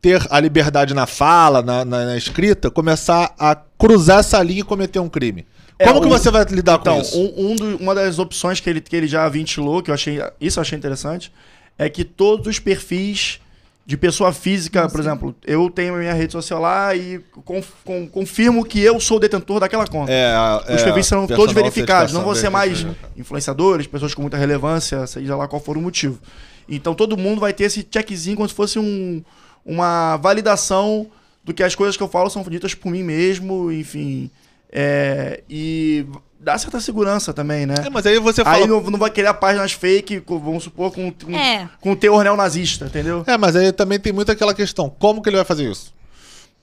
ter 0.00 0.20
a 0.30 0.40
liberdade 0.40 0.94
na 0.94 1.06
fala, 1.06 1.62
na, 1.62 1.84
na- 1.84 2.04
na 2.06 2.16
escrita, 2.16 2.70
começar 2.70 3.32
a 3.38 3.54
cruzar 3.86 4.20
essa 4.20 4.40
linha 4.42 4.60
e 4.60 4.64
cometer 4.64 4.98
um 5.00 5.08
crime. 5.08 5.44
É, 5.78 5.86
Como 5.86 6.00
que 6.00 6.06
o- 6.06 6.10
você 6.10 6.30
vai 6.30 6.44
lidar 6.44 6.78
Então, 6.80 6.96
com 6.96 7.02
isso? 7.02 7.18
um, 7.18 7.50
um 7.52 7.56
do- 7.56 7.76
uma 7.78 7.94
das 7.94 8.18
opções 8.18 8.60
que 8.60 8.70
ele, 8.70 8.80
que 8.80 8.94
ele 8.94 9.08
já 9.08 9.28
ventilou, 9.28 9.82
que 9.82 9.90
eu 9.90 9.94
achei. 9.94 10.20
Isso 10.40 10.58
eu 10.58 10.62
achei 10.62 10.78
interessante, 10.78 11.32
é 11.76 11.88
que 11.88 12.04
todos 12.04 12.46
os 12.46 12.58
perfis 12.58 13.40
de 13.84 13.96
pessoa 13.96 14.32
física, 14.32 14.88
por 14.88 15.00
exemplo, 15.00 15.34
eu 15.44 15.68
tenho 15.68 15.96
a 15.96 15.98
minha 15.98 16.12
rede 16.14 16.30
social 16.32 16.60
lá 16.60 16.94
e 16.94 17.18
conf- 17.44 17.72
com- 17.84 18.06
confirmo 18.06 18.64
que 18.64 18.78
eu 18.80 19.00
sou 19.00 19.16
o 19.16 19.20
detentor 19.20 19.58
daquela 19.58 19.84
conta. 19.88 20.12
É, 20.12 20.32
Os 20.72 20.80
é, 20.80 20.84
perfis 20.84 21.06
serão 21.06 21.26
todos 21.26 21.52
verificados, 21.52 22.12
não 22.12 22.22
vão 22.22 22.34
ser 22.36 22.48
mais 22.48 22.80
verification. 22.82 23.10
influenciadores, 23.20 23.86
pessoas 23.88 24.14
com 24.14 24.22
muita 24.22 24.36
relevância, 24.36 25.04
seja 25.08 25.34
lá 25.34 25.48
qual 25.48 25.60
for 25.60 25.76
o 25.76 25.80
motivo. 25.80 26.20
Então 26.68 26.94
todo 26.94 27.16
mundo 27.16 27.40
vai 27.40 27.52
ter 27.52 27.64
esse 27.64 27.84
checkzinho 27.90 28.36
como 28.36 28.48
se 28.48 28.54
fosse 28.54 28.78
um, 28.78 29.20
uma 29.66 30.16
validação 30.18 31.08
do 31.44 31.52
que 31.54 31.62
as 31.62 31.74
coisas 31.74 31.96
que 31.96 32.02
eu 32.02 32.08
falo 32.08 32.30
são 32.30 32.42
ditas 32.44 32.74
por 32.74 32.90
mim 32.90 33.02
mesmo, 33.02 33.70
enfim. 33.72 34.30
É, 34.70 35.42
e 35.50 36.06
dá 36.40 36.56
certa 36.56 36.80
segurança 36.80 37.32
também, 37.34 37.66
né? 37.66 37.74
É, 37.84 37.90
mas 37.90 38.06
aí 38.06 38.18
você 38.18 38.42
fala. 38.42 38.56
Aí 38.56 38.66
não, 38.66 38.80
não 38.80 38.98
vai 38.98 39.10
criar 39.10 39.34
páginas 39.34 39.72
fake, 39.72 40.22
vamos 40.26 40.64
supor, 40.64 40.90
com, 40.92 41.10
com, 41.12 41.36
É. 41.36 41.68
com 41.80 41.94
teor 41.94 42.24
neonazista, 42.24 42.86
entendeu? 42.86 43.22
É, 43.26 43.36
mas 43.36 43.54
aí 43.54 43.70
também 43.72 43.98
tem 44.00 44.12
muito 44.12 44.32
aquela 44.32 44.54
questão. 44.54 44.88
Como 44.98 45.20
que 45.22 45.28
ele 45.28 45.36
vai 45.36 45.44
fazer 45.44 45.70
isso? 45.70 45.92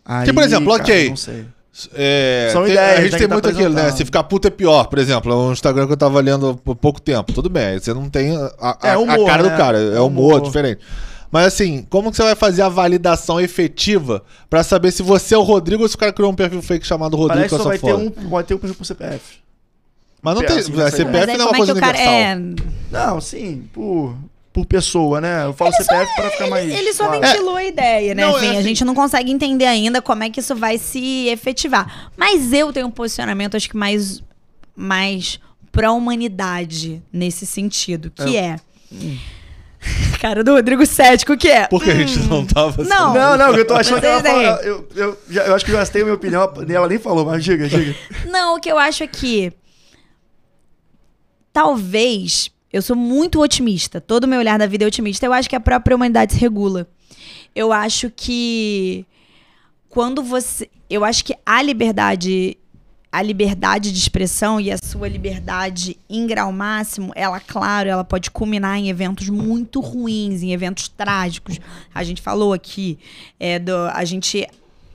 Aí, 0.03 0.31
por 0.33 0.43
exemplo, 0.43 0.71
cara, 0.71 0.81
ok. 0.83 1.09
Não 1.09 1.15
sei. 1.15 1.45
É, 1.93 2.49
São 2.51 2.63
tem- 2.63 2.71
ideias, 2.73 2.97
A 2.99 3.01
gente 3.03 3.11
tem 3.11 3.19
tem 3.19 3.27
que 3.27 3.33
muito 3.33 3.43
tá 3.43 3.49
aquilo, 3.51 3.73
né? 3.73 3.91
Se 3.91 4.03
ficar 4.03 4.23
puto 4.23 4.47
é 4.47 4.51
pior, 4.51 4.85
por 4.87 4.97
exemplo. 4.97 5.31
É 5.31 5.35
um 5.35 5.53
Instagram 5.53 5.85
que 5.85 5.93
eu 5.93 5.97
tava 5.97 6.19
lendo 6.19 6.59
há 6.67 6.75
pouco 6.75 6.99
tempo. 6.99 7.31
Tudo 7.31 7.47
bem, 7.49 7.63
aí 7.67 7.79
você 7.79 7.93
não 7.93 8.09
tem 8.09 8.35
a, 8.35 8.51
a- 8.59 8.77
É 8.83 8.91
a 8.93 8.99
humor, 8.99 9.25
cara 9.27 9.43
né? 9.43 9.49
do 9.49 9.55
cara. 9.57 9.77
É 9.79 9.95
É 9.97 9.99
humor, 10.01 10.37
humor. 10.37 10.41
diferente. 10.41 10.81
Mas 11.31 11.47
assim, 11.47 11.85
como 11.89 12.09
que 12.09 12.17
você 12.17 12.23
vai 12.23 12.35
fazer 12.35 12.61
a 12.63 12.69
validação 12.69 13.39
efetiva 13.39 14.23
pra 14.49 14.63
saber 14.63 14.91
se 14.91 15.03
você 15.03 15.35
é 15.35 15.37
o 15.37 15.43
Rodrigo 15.43 15.83
ou 15.83 15.89
se 15.89 15.95
o 15.95 15.97
cara 15.97 16.11
criou 16.11 16.31
um 16.31 16.35
perfil 16.35 16.61
fake 16.61 16.85
chamado 16.85 17.15
Rodrigo 17.15 17.37
Parece 17.47 17.55
com 17.55 17.63
só 17.63 17.71
essa 17.71 17.81
vai 17.85 17.97
ter 17.97 18.03
foto? 18.05 18.19
um, 18.25 18.29
vai 18.29 18.43
ter 18.43 18.53
um 18.55 18.57
perfil 18.57 18.75
por 18.75 18.85
CPF. 18.85 19.37
Mas 20.21 20.35
não 20.35 20.41
tem. 20.43 20.57
assim, 20.57 20.73
a. 20.73 20.75
Mas 20.75 20.93
CPF 20.95 21.31
aí 21.31 21.37
não 21.37 21.45
é 21.45 21.47
uma 21.47 21.53
como 21.53 21.55
é 21.55 21.59
que 21.59 21.65
coisa 21.65 21.73
o 21.73 21.79
cara. 21.79 21.97
universal. 21.97 22.13
É... 22.13 22.35
Não, 22.91 23.21
sim, 23.21 23.69
por, 23.71 24.15
por 24.51 24.65
pessoa, 24.65 25.21
né? 25.21 25.45
Eu 25.45 25.53
falo 25.53 25.71
CPF 25.71 26.15
pra 26.15 26.31
ficar 26.31 26.47
mais. 26.49 26.69
Ele 26.69 26.93
só 26.93 27.05
claro. 27.05 27.21
ventilou 27.21 27.55
a 27.55 27.63
ideia, 27.63 28.15
né? 28.15 28.23
Não, 28.25 28.35
é 28.35 28.37
Enfim, 28.37 28.47
a 28.47 28.51
assim- 28.53 28.63
gente 28.63 28.83
não 28.83 28.95
consegue 28.95 29.31
entender 29.31 29.65
ainda 29.65 30.01
como 30.01 30.23
é 30.23 30.29
que 30.29 30.39
isso 30.39 30.55
vai 30.55 30.77
se 30.77 31.27
efetivar. 31.27 32.11
Mas 32.17 32.51
eu 32.51 32.73
tenho 32.73 32.87
um 32.87 32.91
posicionamento, 32.91 33.55
acho 33.55 33.69
que 33.69 33.77
mais, 33.77 34.21
mais 34.75 35.39
pró-humanidade 35.71 37.01
nesse 37.13 37.45
sentido, 37.45 38.11
que 38.11 38.35
é. 38.35 38.57
Cara 40.21 40.43
do 40.43 40.51
Rodrigo 40.53 40.85
Cético, 40.85 41.37
que 41.37 41.47
é. 41.47 41.67
Porque 41.67 41.89
a 41.91 41.95
gente 41.95 42.19
não 42.27 42.45
tava. 42.45 42.81
assim. 42.81 42.89
Não. 42.89 43.13
Não, 43.13 43.37
não, 43.37 43.55
eu 43.55 43.65
tô 43.65 43.73
achando 43.73 44.01
que 44.01 44.05
ela 44.07 44.21
fala, 44.21 44.59
eu, 44.63 44.87
eu, 44.95 45.17
já- 45.29 45.45
eu 45.45 45.55
acho 45.55 45.63
que 45.65 45.71
eu 45.71 45.75
já 45.77 45.85
tenho 45.85 46.03
a 46.03 46.07
minha 46.07 46.15
opinião, 46.15 46.53
e 46.67 46.73
ela 46.73 46.87
nem 46.87 46.99
falou, 46.99 47.25
mas 47.25 47.43
diga, 47.43 47.67
diga. 47.67 47.95
Não, 48.25 48.55
o 48.57 48.59
que 48.59 48.69
eu 48.69 48.77
acho 48.77 49.03
é 49.03 49.07
que. 49.07 49.53
Talvez. 51.53 52.51
Eu 52.71 52.81
sou 52.83 52.95
muito 52.95 53.41
otimista. 53.41 53.99
Todo 53.99 54.25
o 54.25 54.27
meu 54.27 54.39
olhar 54.39 54.59
da 54.59 54.67
vida 54.67 54.83
é 54.83 54.87
otimista. 54.87 55.25
Eu 55.25 55.33
acho 55.33 55.49
que 55.49 55.55
a 55.55 55.59
própria 55.59 55.95
humanidade 55.95 56.33
se 56.33 56.39
regula. 56.39 56.87
Eu 57.55 57.71
acho 57.73 58.11
que. 58.15 59.05
Quando 59.89 60.21
você. 60.21 60.69
Eu 60.89 61.03
acho 61.03 61.23
que 61.25 61.33
a 61.45 61.61
liberdade 61.63 62.57
a 63.11 63.21
liberdade 63.21 63.91
de 63.91 63.97
expressão 63.97 64.59
e 64.59 64.71
a 64.71 64.77
sua 64.77 65.07
liberdade 65.07 65.97
em 66.09 66.27
grau 66.27 66.51
máximo, 66.51 67.11
ela, 67.15 67.39
claro, 67.39 67.89
ela 67.89 68.03
pode 68.03 68.29
culminar 68.29 68.77
em 68.77 68.89
eventos 68.89 69.29
muito 69.29 69.79
ruins, 69.79 70.43
em 70.43 70.53
eventos 70.53 70.87
trágicos. 70.87 71.59
A 71.93 72.03
gente 72.03 72.21
falou 72.21 72.53
aqui, 72.53 72.99
é, 73.39 73.57
do, 73.57 73.75
a 73.93 74.05
gente 74.05 74.47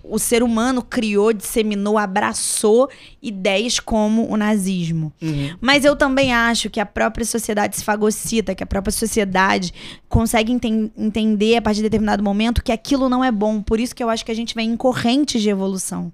o 0.06 0.18
ser 0.18 0.42
humano 0.42 0.82
criou, 0.82 1.32
disseminou, 1.32 1.96
abraçou 1.96 2.90
ideias 3.22 3.80
como 3.80 4.30
o 4.30 4.36
nazismo. 4.36 5.12
Uhum. 5.20 5.56
Mas 5.60 5.84
eu 5.84 5.96
também 5.96 6.32
acho 6.32 6.68
que 6.68 6.78
a 6.78 6.86
própria 6.86 7.24
sociedade 7.24 7.76
se 7.76 7.82
fagocita, 7.82 8.54
que 8.54 8.62
a 8.62 8.66
própria 8.66 8.92
sociedade 8.92 9.72
consegue 10.08 10.52
enten 10.52 10.92
entender 10.96 11.56
a 11.56 11.62
partir 11.62 11.78
de 11.78 11.84
determinado 11.84 12.22
momento 12.22 12.62
que 12.62 12.70
aquilo 12.70 13.08
não 13.08 13.24
é 13.24 13.32
bom. 13.32 13.62
Por 13.62 13.80
isso 13.80 13.94
que 13.94 14.04
eu 14.04 14.10
acho 14.10 14.24
que 14.24 14.30
a 14.30 14.36
gente 14.36 14.54
vem 14.54 14.72
em 14.72 14.76
correntes 14.76 15.40
de 15.40 15.48
evolução. 15.48 16.12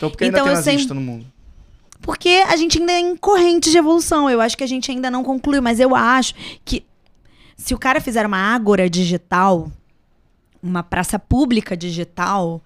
Então 0.00 0.08
por 0.10 0.16
que 0.16 0.24
ainda 0.24 0.38
Então, 0.38 0.46
tem 0.46 0.54
eu 0.56 0.62
sempre- 0.62 0.72
nazista 0.72 0.94
no 0.94 1.00
mundo? 1.02 1.26
Porque 2.00 2.42
a 2.48 2.56
gente 2.56 2.78
ainda 2.78 2.92
é 2.92 2.98
em 3.00 3.14
corrente 3.14 3.70
de 3.70 3.76
evolução. 3.76 4.30
Eu 4.30 4.40
acho 4.40 4.56
que 4.56 4.64
a 4.64 4.66
gente 4.66 4.90
ainda 4.90 5.10
não 5.10 5.22
concluiu, 5.22 5.60
mas 5.60 5.78
eu 5.78 5.94
acho 5.94 6.32
que 6.64 6.82
se 7.54 7.74
o 7.74 7.78
cara 7.78 8.00
fizer 8.00 8.24
uma 8.24 8.38
ágora 8.38 8.88
digital, 8.88 9.70
uma 10.62 10.82
praça 10.82 11.18
pública 11.18 11.76
digital, 11.76 12.62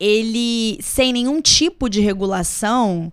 ele 0.00 0.76
sem 0.82 1.12
nenhum 1.12 1.40
tipo 1.40 1.88
de 1.88 2.00
regulação, 2.00 3.12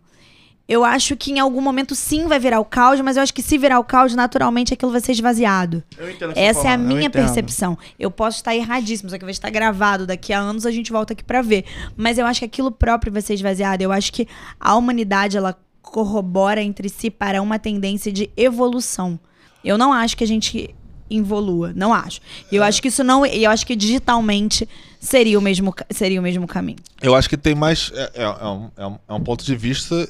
eu 0.70 0.86
acho 0.86 1.18
que 1.18 1.32
em 1.32 1.40
algum 1.40 1.60
momento 1.62 1.96
sim 1.96 2.28
vai 2.28 2.40
virar 2.40 2.60
o 2.60 2.66
caos, 2.66 3.02
mas 3.02 3.18
eu 3.18 3.24
acho 3.24 3.34
que 3.34 3.42
se 3.42 3.58
virar 3.58 3.80
o 3.80 3.84
caos, 3.84 4.14
naturalmente 4.14 4.72
aquilo 4.74 4.92
vai 4.92 5.02
ser 5.02 5.14
esvaziado. 5.14 5.84
Eu 5.98 6.10
entendo 6.12 6.34
Essa 6.36 6.68
é 6.68 6.72
a 6.72 6.76
eu 6.76 6.80
minha 6.80 7.00
entendo. 7.08 7.12
percepção. 7.14 7.76
Eu 8.00 8.12
posso 8.12 8.38
estar 8.38 8.56
erradíssimo, 8.56 9.10
só 9.10 9.18
que 9.18 9.26
vai 9.26 9.32
estar 9.32 9.50
gravado. 9.50 10.06
Daqui 10.06 10.32
a 10.32 10.40
anos 10.40 10.68
a 10.68 10.72
gente 10.72 10.92
volta 10.92 11.14
aqui 11.14 11.24
pra 11.24 11.42
ver. 11.42 11.66
Mas 11.98 12.20
eu 12.20 12.26
acho 12.28 12.40
que 12.42 12.46
aquilo 12.46 12.72
próprio 12.72 13.12
vai 13.12 13.22
ser 13.24 13.34
esvaziado. 13.34 13.82
Eu 13.84 13.92
acho 13.92 14.14
que 14.14 14.28
a 14.60 14.76
humanidade, 14.76 15.36
ela 15.36 15.58
corrobora 15.82 16.62
entre 16.62 16.88
si 16.88 17.10
para 17.10 17.42
uma 17.42 17.58
tendência 17.58 18.12
de 18.12 18.30
evolução. 18.38 19.20
Eu 19.66 19.76
não 19.78 19.92
acho 19.92 20.16
que 20.16 20.24
a 20.24 20.28
gente 20.28 20.74
evolua, 21.10 21.74
não 21.76 21.92
acho. 21.92 22.22
E 22.52 22.56
eu 22.56 22.64
acho 22.64 22.80
que 22.82 22.88
isso 22.90 23.04
não, 23.04 23.26
e 23.26 23.44
eu 23.44 23.50
acho 23.50 23.66
que 23.66 23.76
digitalmente 23.76 24.70
seria 25.00 25.40
o 25.40 25.42
mesmo, 25.42 25.74
seria 25.90 26.20
o 26.20 26.24
mesmo 26.24 26.46
caminho. 26.48 26.78
Eu 27.02 27.16
acho 27.16 27.28
que 27.28 27.36
tem 27.36 27.56
mais. 27.56 27.92
É, 27.96 28.12
é- 28.14 28.24
é 28.24 28.46
um, 28.48 28.70
é 28.78 28.86
um- 28.88 29.00
é 29.08 29.14
um 29.14 29.22
ponto 29.22 29.44
de 29.44 29.56
vista 29.56 30.08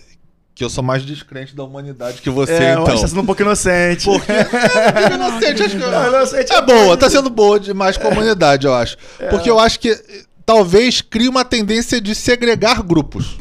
que 0.60 0.66
eu 0.66 0.70
sou 0.70 0.84
mais 0.84 1.06
descrente 1.06 1.56
da 1.56 1.64
humanidade 1.64 2.22
que 2.22 2.30
você, 2.30 2.52
É, 2.52 2.74
eu 2.76 2.82
então. 2.82 2.88
acho 2.88 2.96
que 2.96 3.02
tá 3.04 3.08
sendo 3.08 3.22
um 3.22 3.26
pouco 3.26 3.42
inocente. 3.42 4.04
Porque 4.04 4.30
é, 4.36 5.14
inocente, 5.16 5.64
acho 5.64 5.78
que 5.78 5.78
Não, 5.78 6.08
inocente 6.10 6.52
é 6.52 6.62
boa, 6.62 6.98
tá 6.98 7.10
sendo 7.10 7.30
boa 7.30 7.58
demais 7.58 7.96
com 7.96 8.10
a 8.10 8.12
humanidade, 8.12 8.68
eu 8.68 8.74
acho. 8.74 8.98
Porque 9.30 9.50
eu 9.50 9.58
acho 9.58 9.80
que 9.80 9.90
eh, 9.90 10.02
talvez 10.46 11.00
crie 11.00 11.30
uma 11.30 11.46
tendência 11.46 12.02
de 12.02 12.14
segregar 12.14 12.84
grupos. 12.84 13.38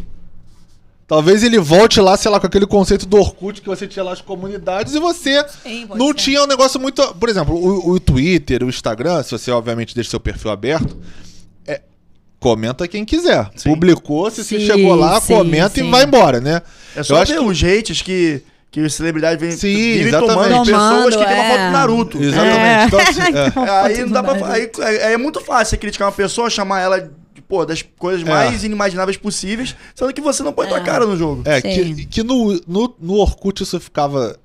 Talvez 1.09 1.43
ele 1.43 1.59
volte 1.59 2.01
lá, 2.01 2.17
sei 2.17 2.31
lá, 2.31 2.39
com 2.39 2.47
aquele 2.47 2.67
conceito 2.69 3.05
do 3.05 3.17
Orkut 3.17 3.61
que 3.63 3.67
você 3.69 3.89
tinha 3.89 4.05
lá 4.05 4.13
as 4.13 4.21
comunidades 4.21 4.95
e 4.95 5.01
você 5.01 5.45
Sim, 5.65 5.89
não 5.97 6.09
ser. 6.09 6.15
tinha 6.15 6.45
um 6.45 6.47
negócio 6.47 6.79
muito. 6.79 7.03
Por 7.17 7.29
exemplo, 7.29 7.53
o, 7.53 7.95
o 7.95 7.99
Twitter, 7.99 8.63
o 8.63 8.69
Instagram, 8.69 9.25
se 9.25 9.33
você 9.33 9.51
obviamente 9.51 9.93
deixa 9.93 10.11
seu 10.11 10.21
perfil 10.21 10.53
aberto, 10.53 10.97
é, 10.97 11.28
comenta 12.41 12.87
quem 12.87 13.05
quiser. 13.05 13.51
Sim. 13.57 13.71
Publicou, 13.71 14.31
se 14.31 14.45
você 14.45 14.59
Sim, 14.61 14.67
chegou 14.67 14.95
lá, 14.95 15.21
sim, 15.21 15.35
comenta 15.35 15.71
sim. 15.71 15.87
e 15.87 15.91
vai 15.91 16.05
embora, 16.05 16.41
né? 16.41 16.63
É 16.95 17.03
só 17.03 17.15
Eu 17.17 17.23
acho 17.23 17.33
ver 17.33 17.39
que- 17.41 17.45
os 17.45 17.63
hates 17.65 18.03
que, 18.03 18.43
que 18.71 18.81
os 18.81 18.95
celebridades 18.95 19.41
vêm 19.41 19.51
Sim, 19.53 19.77
exatamente. 20.01 20.35
tomando 20.35 20.65
de 20.65 20.71
pessoas 20.71 21.17
que 21.17 21.25
tem 21.27 21.35
uma 21.35 21.45
é. 21.45 21.49
foto 21.51 21.65
do 21.67 21.71
Naruto. 21.73 22.23
Exatamente. 22.23 22.87
Então, 22.87 23.01
assim, 23.01 23.21
é. 23.21 23.67
É, 23.67 23.71
aí 23.83 23.99
não 24.05 24.11
dá 24.13 24.23
pra, 24.23 24.53
aí, 24.53 24.71
é, 24.81 25.13
é 25.13 25.17
muito 25.17 25.41
fácil 25.41 25.67
você 25.71 25.77
criticar 25.77 26.07
uma 26.09 26.13
pessoa, 26.15 26.49
chamar 26.49 26.81
ela 26.81 27.01
de, 27.01 27.43
pô, 27.43 27.65
das 27.67 27.83
coisas 27.83 28.27
É. 28.27 28.31
mais 28.31 28.63
inimagináveis 28.63 29.17
possíveis, 29.17 29.75
sendo 29.95 30.13
que 30.13 30.21
você 30.21 30.43
não 30.43 30.53
põe 30.53 30.69
tua 30.69 30.81
cara 30.81 31.07
no 31.07 31.17
jogo. 31.17 31.43
É, 31.45 31.61
Sim. 31.61 31.95
que, 31.95 32.07
que 32.07 32.23
no, 32.23 32.61
no, 32.69 32.95
no 33.01 33.15
Orkut 33.15 33.63
isso 33.63 33.81
ficava 33.81 34.37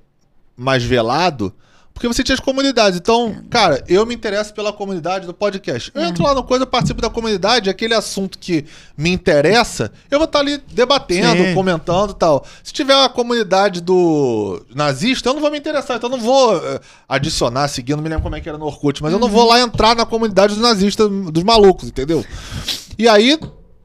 mais 0.56 0.82
velado, 0.82 1.52
porque 1.94 2.08
você 2.08 2.24
tinha 2.24 2.34
as 2.34 2.40
comunidades. 2.40 2.98
Então, 2.98 3.36
cara, 3.48 3.82
eu 3.86 4.04
me 4.04 4.14
interesso 4.14 4.52
pela 4.52 4.72
comunidade 4.72 5.26
do 5.26 5.32
podcast. 5.32 5.92
Eu 5.94 6.02
entro 6.02 6.24
lá 6.24 6.34
no 6.34 6.42
coisa, 6.42 6.66
participo 6.66 7.00
da 7.00 7.08
comunidade, 7.08 7.70
aquele 7.70 7.94
assunto 7.94 8.36
que 8.36 8.64
me 8.98 9.10
interessa, 9.10 9.92
eu 10.10 10.18
vou 10.18 10.26
estar 10.26 10.40
ali 10.40 10.58
debatendo, 10.72 11.44
Sim. 11.44 11.54
comentando 11.54 12.10
e 12.10 12.14
tal. 12.16 12.44
Se 12.64 12.72
tiver 12.72 12.96
uma 12.96 13.08
comunidade 13.08 13.80
do 13.80 14.60
nazista, 14.74 15.28
eu 15.28 15.34
não 15.34 15.40
vou 15.40 15.52
me 15.52 15.58
interessar, 15.58 15.96
então 15.96 16.10
eu 16.10 16.16
não 16.16 16.22
vou 16.22 16.56
eh, 16.56 16.80
adicionar, 17.08 17.68
seguir, 17.68 17.94
não 17.94 18.02
me 18.02 18.08
lembro 18.08 18.24
como 18.24 18.34
é 18.34 18.40
que 18.40 18.48
era 18.48 18.58
no 18.58 18.66
Orkut, 18.66 19.00
mas 19.00 19.12
eu 19.12 19.18
não 19.20 19.28
vou 19.28 19.46
lá 19.46 19.60
entrar 19.60 19.94
na 19.94 20.04
comunidade 20.04 20.54
dos 20.54 20.62
nazistas, 20.62 21.08
dos 21.08 21.44
malucos, 21.44 21.88
entendeu? 21.88 22.24
E 22.98 23.08
aí, 23.08 23.38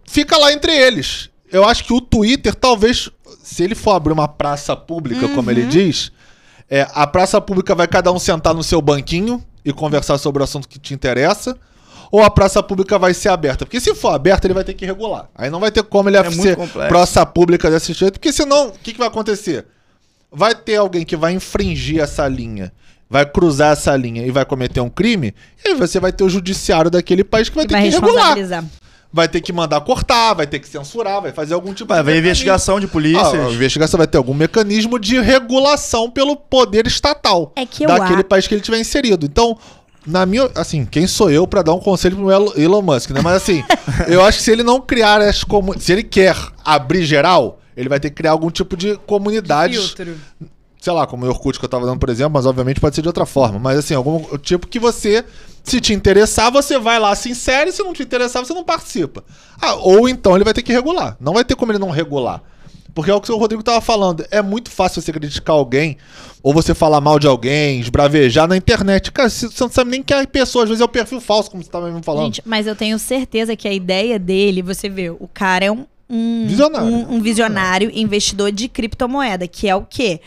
fica 0.04 0.36
lá 0.36 0.52
entre 0.52 0.76
eles. 0.76 1.30
Eu 1.52 1.64
acho 1.64 1.84
que 1.84 1.94
o 1.94 2.02
Twitter, 2.02 2.56
talvez, 2.56 3.10
se 3.44 3.64
ele 3.64 3.76
for 3.76 3.92
abrir 3.92 4.14
uma 4.14 4.28
praça 4.28 4.76
pública, 4.76 5.28
como 5.30 5.50
ele 5.50 5.66
diz, 5.66 6.12
é, 6.70 6.88
a 6.94 7.08
praça 7.08 7.40
pública 7.42 7.74
vai 7.76 7.88
cada 7.88 8.12
um 8.12 8.20
sentar 8.20 8.54
no 8.54 8.64
seu 8.64 8.82
banquinho 8.82 9.44
e 9.64 9.74
conversar 9.74 10.18
sobre 10.18 10.42
o 10.42 10.44
assunto 10.44 10.68
que 10.68 10.80
te 10.80 10.94
interessa. 10.94 11.58
Ou 12.12 12.24
a 12.24 12.30
praça 12.32 12.62
pública 12.64 12.98
vai 12.98 13.14
ser 13.14 13.30
aberta? 13.30 13.66
Porque 13.66 13.80
se 13.80 13.94
for 13.94 14.10
aberta, 14.10 14.48
ele 14.48 14.54
vai 14.56 14.64
ter 14.64 14.74
que 14.74 14.84
regular. 14.86 15.30
Aí 15.36 15.50
não 15.50 15.60
vai 15.60 15.72
ter 15.72 15.84
como 15.84 16.10
ele 16.10 16.18
É 16.18 16.24
muito 16.24 16.42
ser 16.42 16.56
complexo. 16.56 16.90
praça 16.90 17.24
pública 17.26 17.70
desse 17.70 17.94
jeito, 17.94 18.14
porque 18.14 18.34
senão, 18.34 18.70
o 18.70 18.72
que, 18.72 18.94
que 18.94 18.98
vai 18.98 19.08
acontecer? 19.08 19.68
Vai 20.32 20.56
ter 20.56 20.78
alguém 20.78 21.06
que 21.06 21.16
vai 21.16 21.34
infringir 21.34 22.02
essa 22.02 22.28
linha, 22.28 22.72
vai 23.08 23.28
cruzar 23.28 23.74
essa 23.74 23.96
linha 23.96 24.26
e 24.26 24.32
vai 24.32 24.44
cometer 24.44 24.80
um 24.82 24.90
crime, 24.90 25.36
e 25.64 25.70
aí 25.70 25.74
você 25.76 26.00
vai 26.00 26.12
ter 26.12 26.24
o 26.24 26.30
judiciário 26.30 26.90
daquele 26.90 27.24
país 27.24 27.48
que 27.48 27.56
vai 27.56 27.66
Que 27.66 27.74
ter 27.76 27.80
vai 27.80 27.90
que 27.90 27.96
regular. 27.96 28.36
Vai 29.12 29.28
ter 29.28 29.42
que 29.42 29.52
mandar 29.52 29.82
cortar, 29.82 30.34
vai 30.36 30.46
ter 30.46 30.60
que 30.60 30.68
censurar, 30.68 31.22
vai 31.22 31.32
fazer 31.32 31.54
algum 31.56 31.74
tipo 31.74 31.88
Vai 31.90 32.00
haver 32.00 32.12
mecanismo. 32.12 32.28
investigação 32.30 32.80
de 32.80 32.88
polícias. 32.88 33.34
Ah, 33.34 33.52
investigação 33.52 33.98
vai 33.98 34.08
ter 34.08 34.18
algum 34.18 34.34
mecanismo 34.34 35.00
de 35.00 35.20
regulação 35.20 36.10
pelo 36.12 36.36
poder 36.36 36.86
estatal 36.86 37.52
É 37.56 37.66
que 37.66 37.84
eu 37.84 37.88
daquele 37.88 38.22
a- 38.22 38.24
país 38.24 38.48
que 38.48 38.54
ele 38.54 38.62
tiver 38.62 38.80
inserido. 38.80 39.26
Então, 39.26 39.58
na 40.06 40.26
minha, 40.26 40.50
assim, 40.56 40.86
quem 40.86 41.08
sou 41.08 41.30
eu 41.32 41.48
pra 41.48 41.62
dar 41.62 41.74
um 41.74 41.80
conselho 41.80 42.16
pro 42.18 42.30
Elo- 42.32 42.54
Elon 42.56 42.82
Musk, 42.82 43.10
né? 43.12 43.22
Mas 43.24 43.38
assim, 43.38 43.64
eu 44.08 44.24
acho 44.24 44.38
que 44.38 44.44
se 44.44 44.52
ele 44.52 44.64
não 44.64 44.80
criar 44.80 45.22
as 45.22 45.44
comu- 45.44 45.80
se 45.80 45.92
ele 45.92 46.04
quer 46.04 46.36
abrir 46.64 47.04
geral, 47.04 47.60
ele 47.76 47.90
vai 47.90 48.00
ter 48.00 48.10
que 48.12 48.16
criar 48.16 48.32
algum 48.32 48.50
tipo 48.52 48.78
de 48.78 48.96
comunidades 49.08 49.96
sei 50.82 50.94
lá, 50.94 51.06
como 51.06 51.26
o 51.26 51.30
Orkut 51.30 51.60
que 51.60 51.66
eu 51.66 51.70
tava 51.70 51.86
dando, 51.86 52.00
por 52.00 52.08
exemplo, 52.10 52.32
mas 52.34 52.46
obviamente 52.46 52.80
pode 52.80 52.96
ser 52.96 53.02
de 53.02 53.08
outra 53.10 53.26
forma. 53.26 53.60
Mas 53.60 53.78
assim, 53.80 53.94
algum 53.94 54.38
tipo 54.38 54.66
que 54.66 54.80
você, 54.80 55.26
se 55.70 55.82
te 55.82 55.94
interessar, 55.94 56.52
você 56.52 56.78
vai 56.80 57.00
lá, 57.00 57.16
se 57.16 57.30
insere, 57.30 57.72
se 57.72 57.84
não 57.84 57.94
te 57.94 58.04
interessar, 58.04 58.44
você 58.44 58.54
não 58.54 58.64
participa. 58.64 59.24
Ah, 59.62 59.76
ou 59.76 60.08
então 60.08 60.36
ele 60.36 60.44
vai 60.44 60.54
ter 60.54 60.62
que 60.62 60.74
regular. 60.74 61.16
Não 61.20 61.34
vai 61.34 61.44
ter 61.44 61.56
como 61.56 61.72
ele 61.72 61.80
não 61.80 61.90
regular. 61.90 62.42
Porque 62.94 63.12
é 63.12 63.14
o 63.14 63.22
que 63.22 63.32
o 63.32 63.38
Rodrigo 63.38 63.64
tava 63.64 63.80
falando. 63.82 64.26
É 64.32 64.42
muito 64.42 64.70
fácil 64.70 65.02
você 65.02 65.14
criticar 65.14 65.56
alguém, 65.56 65.98
ou 66.42 66.54
você 66.54 66.74
falar 66.74 67.00
mal 67.00 67.20
de 67.20 67.28
alguém, 67.28 67.80
esbravejar 67.80 68.48
na 68.48 68.58
internet. 68.58 69.12
Cara, 69.12 69.30
você 69.30 69.48
não 69.60 69.70
sabe 69.70 69.92
nem 69.92 70.04
que 70.04 70.14
a 70.14 70.26
pessoa, 70.26 70.64
às 70.64 70.70
vezes 70.70 70.82
é 70.82 70.86
o 70.86 70.90
perfil 70.90 71.22
falso, 71.22 71.52
como 71.52 71.64
você 71.64 71.70
tava 71.70 71.90
me 71.92 72.02
falando. 72.04 72.26
Gente, 72.26 72.42
mas 72.46 72.68
eu 72.68 72.76
tenho 72.76 72.98
certeza 72.98 73.56
que 73.56 73.68
a 73.68 73.74
ideia 73.74 74.18
dele, 74.18 74.62
você 74.62 74.90
vê, 74.90 75.10
o 75.10 75.30
cara 75.34 75.66
é 75.66 75.72
um, 75.72 75.86
um 76.10 76.48
Visionário. 76.48 76.88
um, 76.88 77.16
um 77.16 77.22
visionário 77.22 77.92
investidor 77.94 78.52
de 78.52 78.68
criptomoeda, 78.68 79.48
que 79.48 79.68
é 79.68 79.76
o 79.76 79.84
quê? 79.84 80.20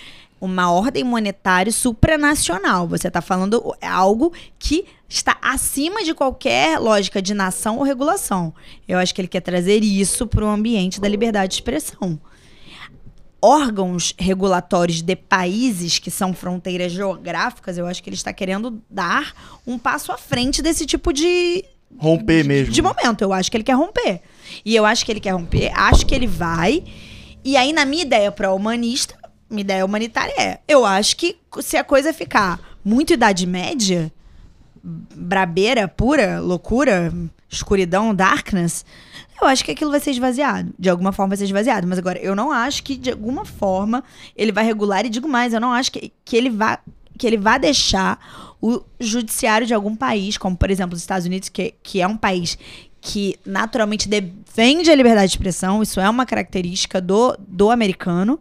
Uma 0.42 0.72
ordem 0.72 1.04
monetária 1.04 1.70
supranacional. 1.70 2.88
Você 2.88 3.06
está 3.06 3.22
falando 3.22 3.72
algo 3.80 4.32
que 4.58 4.84
está 5.08 5.38
acima 5.40 6.02
de 6.02 6.12
qualquer 6.12 6.80
lógica 6.80 7.22
de 7.22 7.32
nação 7.32 7.78
ou 7.78 7.84
regulação. 7.84 8.52
Eu 8.88 8.98
acho 8.98 9.14
que 9.14 9.20
ele 9.20 9.28
quer 9.28 9.40
trazer 9.40 9.84
isso 9.84 10.26
para 10.26 10.44
o 10.44 10.48
ambiente 10.48 11.00
da 11.00 11.08
liberdade 11.08 11.50
de 11.50 11.54
expressão. 11.54 12.18
Órgãos 13.40 14.14
regulatórios 14.18 15.00
de 15.00 15.14
países 15.14 16.00
que 16.00 16.10
são 16.10 16.34
fronteiras 16.34 16.90
geográficas, 16.90 17.78
eu 17.78 17.86
acho 17.86 18.02
que 18.02 18.08
ele 18.08 18.16
está 18.16 18.32
querendo 18.32 18.82
dar 18.90 19.32
um 19.64 19.78
passo 19.78 20.10
à 20.10 20.18
frente 20.18 20.60
desse 20.60 20.84
tipo 20.84 21.12
de, 21.12 21.64
Romper 21.98 22.44
mesmo. 22.44 22.72
de 22.72 22.82
momento. 22.82 23.22
Eu 23.22 23.32
acho 23.32 23.48
que 23.48 23.56
ele 23.56 23.64
quer 23.64 23.76
romper. 23.76 24.22
E 24.64 24.74
eu 24.74 24.84
acho 24.84 25.04
que 25.04 25.12
ele 25.12 25.20
quer 25.20 25.34
romper, 25.34 25.70
acho 25.72 26.04
que 26.04 26.14
ele 26.14 26.26
vai. 26.26 26.82
E 27.44 27.56
aí, 27.56 27.72
na 27.72 27.84
minha 27.84 28.02
ideia 28.02 28.30
para 28.30 28.52
humanista, 28.52 29.16
minha 29.52 29.62
ideia 29.62 29.84
humanitária 29.84 30.34
é: 30.38 30.60
eu 30.66 30.84
acho 30.84 31.16
que 31.16 31.36
se 31.60 31.76
a 31.76 31.84
coisa 31.84 32.12
ficar 32.12 32.60
muito 32.84 33.12
Idade 33.12 33.46
Média, 33.46 34.12
brabeira, 34.82 35.86
pura, 35.86 36.40
loucura, 36.40 37.12
escuridão, 37.48 38.14
darkness, 38.14 38.84
eu 39.40 39.46
acho 39.46 39.64
que 39.64 39.70
aquilo 39.70 39.90
vai 39.90 40.00
ser 40.00 40.10
esvaziado. 40.10 40.72
De 40.78 40.88
alguma 40.88 41.12
forma 41.12 41.30
vai 41.30 41.38
ser 41.38 41.44
esvaziado. 41.44 41.86
Mas 41.86 41.98
agora, 41.98 42.18
eu 42.18 42.34
não 42.34 42.50
acho 42.50 42.82
que 42.82 42.96
de 42.96 43.10
alguma 43.10 43.44
forma 43.44 44.02
ele 44.36 44.52
vai 44.52 44.64
regular. 44.64 45.04
E 45.04 45.10
digo 45.10 45.28
mais, 45.28 45.52
eu 45.52 45.60
não 45.60 45.72
acho 45.72 45.92
que, 45.92 46.12
que 46.24 46.36
ele 46.36 46.50
vá 46.50 46.78
que 47.18 47.26
ele 47.26 47.36
vá 47.36 47.58
deixar 47.58 48.18
o 48.60 48.80
judiciário 48.98 49.66
de 49.66 49.74
algum 49.74 49.94
país, 49.94 50.38
como 50.38 50.56
por 50.56 50.70
exemplo 50.70 50.94
os 50.94 51.02
Estados 51.02 51.26
Unidos, 51.26 51.48
que, 51.48 51.74
que 51.82 52.00
é 52.00 52.06
um 52.06 52.16
país 52.16 52.58
que 53.00 53.36
naturalmente 53.44 54.08
defende 54.08 54.90
a 54.90 54.94
liberdade 54.94 55.28
de 55.28 55.36
expressão, 55.36 55.82
isso 55.82 56.00
é 56.00 56.08
uma 56.08 56.24
característica 56.24 57.00
do, 57.00 57.36
do 57.46 57.70
americano. 57.70 58.40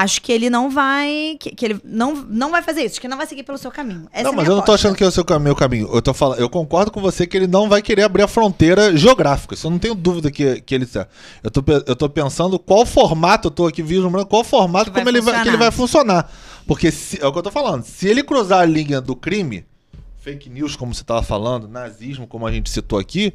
Acho 0.00 0.22
que 0.22 0.32
ele 0.32 0.48
não 0.48 0.70
vai. 0.70 1.36
Que, 1.38 1.50
que 1.54 1.64
ele 1.64 1.80
não, 1.84 2.14
não 2.14 2.50
vai 2.50 2.62
fazer 2.62 2.82
isso, 2.82 3.00
que 3.00 3.06
não 3.08 3.16
vai 3.16 3.26
seguir 3.26 3.42
pelo 3.42 3.58
seu 3.58 3.70
caminho. 3.70 4.08
Essa 4.12 4.24
não, 4.24 4.30
é 4.30 4.34
a 4.34 4.36
mas 4.36 4.46
eu 4.48 4.56
não 4.56 4.62
tô 4.62 4.72
aposta. 4.72 4.88
achando 4.88 4.96
que 4.96 5.04
é 5.04 5.06
o 5.06 5.10
seu 5.10 5.24
meu 5.40 5.54
caminho. 5.54 5.88
Eu 5.92 6.00
tô 6.00 6.14
falando, 6.14 6.38
eu 6.38 6.48
concordo 6.48 6.90
com 6.90 7.00
você 7.00 7.26
que 7.26 7.36
ele 7.36 7.46
não 7.46 7.68
vai 7.68 7.82
querer 7.82 8.02
abrir 8.04 8.22
a 8.22 8.28
fronteira 8.28 8.96
geográfica. 8.96 9.54
Isso 9.54 9.66
eu 9.66 9.70
não 9.70 9.78
tenho 9.78 9.94
dúvida 9.94 10.30
que, 10.30 10.60
que 10.62 10.74
ele 10.74 10.86
tá. 10.86 11.06
Eu 11.42 11.50
tô, 11.50 11.62
eu 11.86 11.94
tô 11.96 12.08
pensando 12.08 12.58
qual 12.58 12.86
formato, 12.86 13.48
eu 13.48 13.50
tô 13.50 13.66
aqui 13.66 13.82
vislumbrando 13.82 14.26
qual 14.26 14.42
formato 14.44 14.90
Que 14.90 14.96
como 14.98 15.08
ele 15.10 15.20
vai, 15.20 15.34
que 15.34 15.40
ele 15.40 15.50
funcionar. 15.50 15.58
vai 15.58 15.70
funcionar. 15.70 16.32
Porque 16.66 16.90
se- 16.90 17.20
é 17.20 17.26
o 17.26 17.32
que 17.32 17.38
eu 17.38 17.42
tô 17.42 17.50
falando. 17.50 17.84
Se 17.84 18.08
ele 18.08 18.22
cruzar 18.22 18.60
a 18.60 18.64
linha 18.64 19.00
do 19.00 19.14
crime, 19.16 19.64
fake 20.20 20.48
news, 20.48 20.76
como 20.76 20.94
você 20.94 21.02
tava 21.04 21.22
falando, 21.22 21.66
nazismo, 21.68 22.26
como 22.26 22.46
a 22.46 22.52
gente 22.52 22.70
citou 22.70 22.98
aqui, 22.98 23.34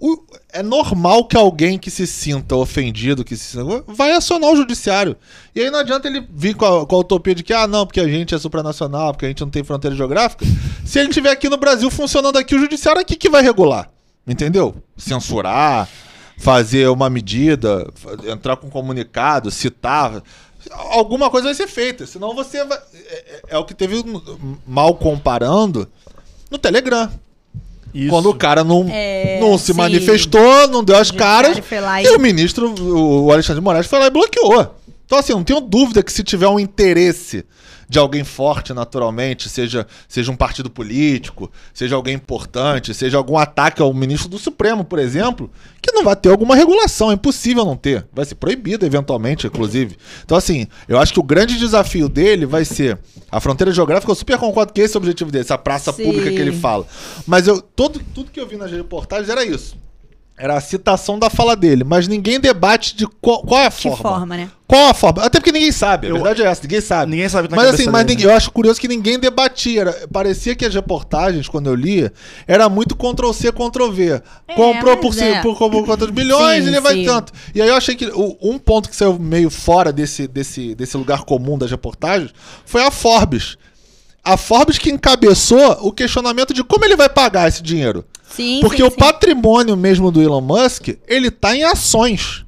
o- 0.00 0.24
é 0.52 0.62
normal 0.62 1.24
que 1.26 1.36
alguém 1.36 1.78
que 1.78 1.90
se 1.90 2.06
sinta 2.06 2.56
ofendido, 2.56 3.24
que 3.24 3.36
se 3.36 3.56
sinta, 3.58 3.84
vai 3.86 4.12
acionar 4.12 4.50
o 4.50 4.56
judiciário. 4.56 5.16
E 5.54 5.60
aí 5.60 5.70
não 5.70 5.78
adianta 5.78 6.08
ele 6.08 6.26
vir 6.32 6.54
com 6.54 6.64
a, 6.64 6.86
com 6.86 6.96
a 6.96 6.98
utopia 7.00 7.34
de 7.34 7.42
que, 7.42 7.52
ah, 7.52 7.66
não, 7.66 7.86
porque 7.86 8.00
a 8.00 8.08
gente 8.08 8.34
é 8.34 8.38
supranacional, 8.38 9.12
porque 9.12 9.26
a 9.26 9.28
gente 9.28 9.42
não 9.42 9.50
tem 9.50 9.62
fronteira 9.62 9.94
geográfica. 9.96 10.44
Se 10.84 10.98
ele 10.98 11.08
estiver 11.10 11.30
aqui 11.30 11.48
no 11.48 11.56
Brasil 11.56 11.90
funcionando 11.90 12.36
aqui, 12.38 12.54
o 12.54 12.58
judiciário 12.58 12.98
é 12.98 13.02
aqui 13.02 13.14
que 13.16 13.28
vai 13.28 13.42
regular. 13.42 13.90
Entendeu? 14.26 14.74
Censurar, 14.96 15.88
fazer 16.38 16.88
uma 16.88 17.10
medida, 17.10 17.86
entrar 18.26 18.56
com 18.56 18.66
um 18.68 18.70
comunicado, 18.70 19.50
citar. 19.50 20.22
Alguma 20.72 21.30
coisa 21.30 21.46
vai 21.46 21.54
ser 21.54 21.66
feita. 21.66 22.06
Senão 22.06 22.34
você 22.34 22.64
vai. 22.64 22.78
É, 22.94 23.14
é- 23.14 23.42
é 23.50 23.58
o 23.58 23.64
que 23.64 23.74
teve 23.74 24.02
mal 24.66 24.94
comparando 24.94 25.88
no 26.50 26.58
Telegram. 26.58 27.10
Isso. 27.94 28.08
Quando 28.08 28.30
o 28.30 28.34
cara 28.34 28.62
não, 28.62 28.86
É, 28.90 29.38
não 29.40 29.58
se 29.58 29.66
sim. 29.66 29.72
manifestou, 29.74 30.68
não 30.68 30.82
deu 30.84 30.96
as 30.96 31.10
caras. 31.10 31.58
E... 31.58 32.04
e- 32.04 32.16
o 32.16 32.18
ministro, 32.20 32.74
o 32.80 33.30
Alexandre 33.32 33.60
de 33.60 33.64
Moraes, 33.64 33.86
foi 33.86 33.98
lá 33.98 34.06
e 34.06 34.10
bloqueou. 34.10 34.74
Então, 35.06 35.18
assim, 35.18 35.32
eu 35.32 35.36
não 35.38 35.44
tenho 35.44 35.60
dúvida 35.60 36.02
que 36.02 36.12
se 36.12 36.22
tiver 36.22 36.46
um 36.48 36.60
interesse 36.60 37.44
de 37.90 37.98
alguém 37.98 38.22
forte, 38.22 38.72
naturalmente, 38.72 39.48
seja, 39.48 39.84
seja 40.06 40.30
um 40.30 40.36
partido 40.36 40.70
político, 40.70 41.50
seja 41.74 41.96
alguém 41.96 42.14
importante, 42.14 42.94
seja 42.94 43.18
algum 43.18 43.36
ataque 43.36 43.82
ao 43.82 43.92
ministro 43.92 44.28
do 44.28 44.38
Supremo, 44.38 44.84
por 44.84 45.00
exemplo, 45.00 45.50
que 45.82 45.90
não 45.90 46.04
vai 46.04 46.14
ter 46.14 46.28
alguma 46.28 46.54
regulação. 46.54 47.10
É 47.10 47.14
impossível 47.14 47.64
não 47.64 47.76
ter. 47.76 48.06
Vai 48.12 48.24
ser 48.24 48.36
proibido, 48.36 48.86
eventualmente, 48.86 49.48
inclusive. 49.48 49.96
Então, 50.24 50.38
assim, 50.38 50.68
eu 50.86 51.00
acho 51.00 51.12
que 51.12 51.18
o 51.18 51.24
grande 51.24 51.58
desafio 51.58 52.08
dele 52.08 52.46
vai 52.46 52.64
ser 52.64 52.96
a 53.28 53.40
fronteira 53.40 53.72
geográfica. 53.72 54.12
Eu 54.12 54.14
super 54.14 54.38
concordo 54.38 54.72
que 54.72 54.80
esse 54.80 54.96
é 54.96 54.96
o 54.96 55.02
objetivo 55.02 55.32
dele, 55.32 55.42
essa 55.42 55.58
praça 55.58 55.92
Sim. 55.92 56.04
pública 56.04 56.30
que 56.30 56.38
ele 56.38 56.52
fala. 56.52 56.86
Mas 57.26 57.48
eu, 57.48 57.60
todo, 57.60 58.00
tudo 58.14 58.30
que 58.30 58.38
eu 58.38 58.46
vi 58.46 58.56
nas 58.56 58.70
reportagens 58.70 59.28
era 59.28 59.44
isso. 59.44 59.76
Era 60.42 60.56
a 60.56 60.60
citação 60.60 61.18
da 61.18 61.28
fala 61.28 61.54
dele, 61.54 61.84
mas 61.84 62.08
ninguém 62.08 62.40
debate 62.40 62.96
de 62.96 63.06
qual, 63.20 63.42
qual 63.42 63.60
é 63.60 63.66
a 63.66 63.70
Que 63.70 63.82
forma. 63.82 63.96
forma, 63.98 64.36
né? 64.38 64.50
Qual 64.66 64.88
a 64.88 64.94
forma? 64.94 65.22
Até 65.22 65.38
porque 65.38 65.52
ninguém 65.52 65.70
sabe, 65.70 66.06
a 66.06 66.10
Eu- 66.10 66.14
verdade 66.14 66.42
é 66.42 66.46
essa, 66.46 66.62
ninguém 66.62 66.80
sabe. 66.80 67.10
Ninguém 67.10 67.28
sabe 67.28 67.44
o 67.44 67.50
que 67.50 67.54
na 67.56 67.62
Mas 67.62 67.74
assim, 67.74 67.90
mas 67.90 68.06
ninguém- 68.06 68.24
eu 68.24 68.32
acho 68.34 68.50
curioso 68.50 68.80
que 68.80 68.88
ninguém 68.88 69.18
debatia. 69.18 69.82
Era- 69.82 70.08
parecia 70.10 70.54
que 70.56 70.64
as 70.64 70.72
reportagens, 70.72 71.46
quando 71.46 71.66
eu 71.66 71.74
lia, 71.74 72.10
era 72.46 72.70
muito 72.70 72.96
Ctrl-C, 72.96 73.52
Ctrl-V. 73.52 74.22
Comprou 74.56 74.96
por, 74.96 75.08
mas 75.08 75.16
ci- 75.16 75.24
é. 75.24 75.42
por, 75.42 75.58
por 75.58 75.84
quantos 75.84 76.08
bilhões, 76.08 76.64
Sim, 76.64 76.70
ele 76.70 76.80
vai 76.80 77.04
tanto. 77.04 77.32
E 77.54 77.60
aí 77.60 77.68
eu 77.68 77.74
achei 77.76 77.94
que 77.94 78.06
o- 78.06 78.38
um 78.40 78.58
ponto 78.58 78.88
que 78.88 78.96
saiu 78.96 79.18
meio 79.18 79.50
fora 79.50 79.92
desse, 79.92 80.26
desse, 80.26 80.74
desse 80.74 80.96
lugar 80.96 81.24
comum 81.24 81.58
das 81.58 81.70
reportagens 81.70 82.30
foi 82.64 82.82
a 82.82 82.90
Forbes. 82.90 83.58
A 84.24 84.36
Forbes 84.38 84.78
que 84.78 84.90
encabeçou 84.90 85.78
o 85.86 85.92
questionamento 85.92 86.54
de 86.54 86.62
como 86.64 86.84
ele 86.84 86.96
vai 86.96 87.08
pagar 87.10 87.46
esse 87.48 87.62
dinheiro. 87.62 88.04
Sim, 88.34 88.60
Porque 88.60 88.78
sim, 88.78 88.82
o 88.84 88.90
sim. 88.90 88.96
patrimônio 88.96 89.76
mesmo 89.76 90.10
do 90.10 90.22
Elon 90.22 90.40
Musk, 90.40 90.88
ele 91.06 91.30
tá 91.30 91.54
em 91.54 91.64
ações. 91.64 92.44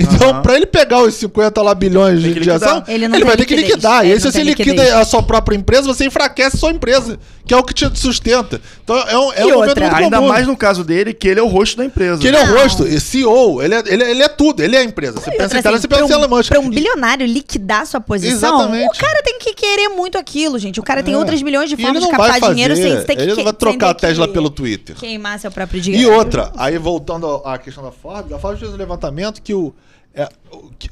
Então, 0.00 0.30
Aham. 0.30 0.42
pra 0.42 0.56
ele 0.56 0.66
pegar 0.66 1.02
os 1.02 1.14
50 1.14 1.60
lá 1.62 1.74
bilhões 1.74 2.22
de, 2.22 2.34
de 2.40 2.50
ação, 2.50 2.82
Ele 2.88 3.04
ele, 3.04 3.08
não 3.18 3.26
vai 3.26 3.36
ter 3.36 3.44
que 3.44 3.54
liquidar. 3.56 4.04
E 4.04 4.08
aí, 4.08 4.14
não 4.14 4.20
se 4.20 4.32
você 4.32 4.42
liquida 4.42 4.70
liquidez. 4.70 4.94
a 4.94 5.04
sua 5.04 5.22
própria 5.22 5.56
empresa, 5.56 5.82
você 5.82 6.04
enfraquece 6.06 6.56
a 6.56 6.58
sua 6.58 6.70
empresa, 6.70 7.18
que 7.44 7.52
é 7.52 7.56
o 7.56 7.62
que 7.62 7.74
te 7.74 7.90
sustenta. 7.98 8.60
Então, 8.82 8.96
é 8.96 9.18
um, 9.18 9.32
é 9.32 9.40
E 9.42 9.44
um 9.46 9.50
momento 9.56 9.68
outra? 9.68 9.84
muito 9.90 9.96
Ainda 10.04 10.20
mais 10.20 10.46
no 10.46 10.56
caso 10.56 10.82
dele, 10.84 11.12
que 11.12 11.28
ele 11.28 11.40
é 11.40 11.42
o 11.42 11.46
rosto 11.48 11.76
da 11.76 11.84
empresa. 11.84 12.20
Que 12.20 12.28
ele 12.28 12.36
é 12.36 12.42
o 12.42 12.46
Não. 12.46 12.62
rosto, 12.62 12.86
e 12.86 13.00
CEO, 13.00 13.62
ele 13.62 13.74
é, 13.74 13.82
ele, 13.86 14.02
é- 14.04 14.10
ele 14.10 14.22
é 14.22 14.28
tudo, 14.28 14.62
ele 14.62 14.76
é 14.76 14.78
a 14.80 14.84
empresa. 14.84 15.20
Você 15.20 15.30
E 15.30 15.32
pensa 15.32 15.42
outra, 15.44 15.58
em 15.58 15.62
tela, 15.62 15.76
assim, 15.76 15.82
você 15.82 15.88
pensa 15.88 16.02
em 16.02 16.16
um, 16.16 16.18
Elon 16.24 16.28
Musk. 16.28 16.48
pra 16.50 16.60
um 16.60 16.70
bilionário 16.70 17.26
liquidar 17.26 17.86
sua 17.86 18.00
posição, 18.00 18.54
Exatamente. 18.60 18.86
o 18.96 18.98
cara 19.00 19.22
tem 19.22 19.38
que 19.38 19.52
querer 19.54 19.88
muito 19.90 20.16
aquilo, 20.16 20.58
gente. 20.58 20.80
O 20.80 20.82
cara 20.82 21.02
tem 21.02 21.14
É. 21.14 21.16
outras 21.18 21.42
milhões 21.42 21.68
de 21.68 21.74
E 21.74 21.82
formas 21.82 22.02
de 22.02 22.08
não 22.10 22.16
captar 22.16 22.50
dinheiro 22.52 22.74
sem 22.76 22.96
ter 23.04 23.16
que 23.16 23.22
Ele 23.22 23.34
não 23.34 23.44
vai 23.44 23.52
trocar 23.52 23.90
a 23.90 23.94
Tesla 23.94 24.26
pelo 24.28 24.48
Twitter. 24.50 24.96
Queimar 24.96 25.38
seu 25.38 25.50
próprio 25.50 25.78
E 25.78 25.80
dinheiro. 25.82 26.12
outra, 26.14 26.52
aí 26.56 26.78
voltando 26.78 27.26
à 27.44 27.58
questão 27.58 27.82
da 27.84 27.90
Forbes, 27.90 28.32
a 28.32 28.38
Forbes 28.38 28.60
fez 28.60 28.72
um 28.72 28.76
levantamento 28.76 29.42
que 29.42 29.52
o, 29.52 29.74
é, 30.14 30.28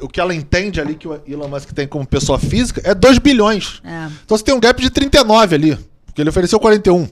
o, 0.01 0.09
que, 0.09 0.21
ela 0.21 0.35
entende 0.35 0.81
ali 0.81 0.95
que 0.95 1.09
o 1.09 1.21
Elon 1.27 1.49
Musk 1.49 1.71
tem 1.73 1.87
como 1.87 2.07
pessoa 2.07 2.39
física 2.39 2.81
é 2.85 2.95
2 2.95 3.19
bilhões. 3.19 3.81
É. 3.85 4.07
Então 4.25 4.37
você 4.37 4.45
tem 4.45 4.55
um 4.55 4.61
gap 4.61 4.81
de 4.81 4.91
39 4.91 5.55
ali, 5.55 5.79
porque 6.07 6.21
ele 6.21 6.31
ofereceu 6.31 6.61
41. 6.61 7.09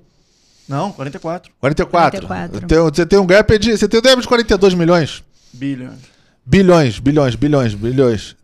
Não, 0.68 0.90
44 0.92 1.52
44. 1.60 2.26
44. 2.26 2.64
Então, 2.64 2.84
você 2.84 3.06
tem 3.06 3.18
um 3.18 3.26
gap 3.26 3.58
de. 3.58 3.76
Você 3.76 3.88
tem 3.88 4.00
um 4.00 4.02
gap 4.02 4.20
de 4.20 4.28
42 4.28 4.74
milhões. 4.74 5.22
bilhões. 5.52 6.16
Bilhões, 6.44 6.98
bilhões, 7.00 7.34
bilhões, 7.34 7.74
bilhões. 7.74 8.36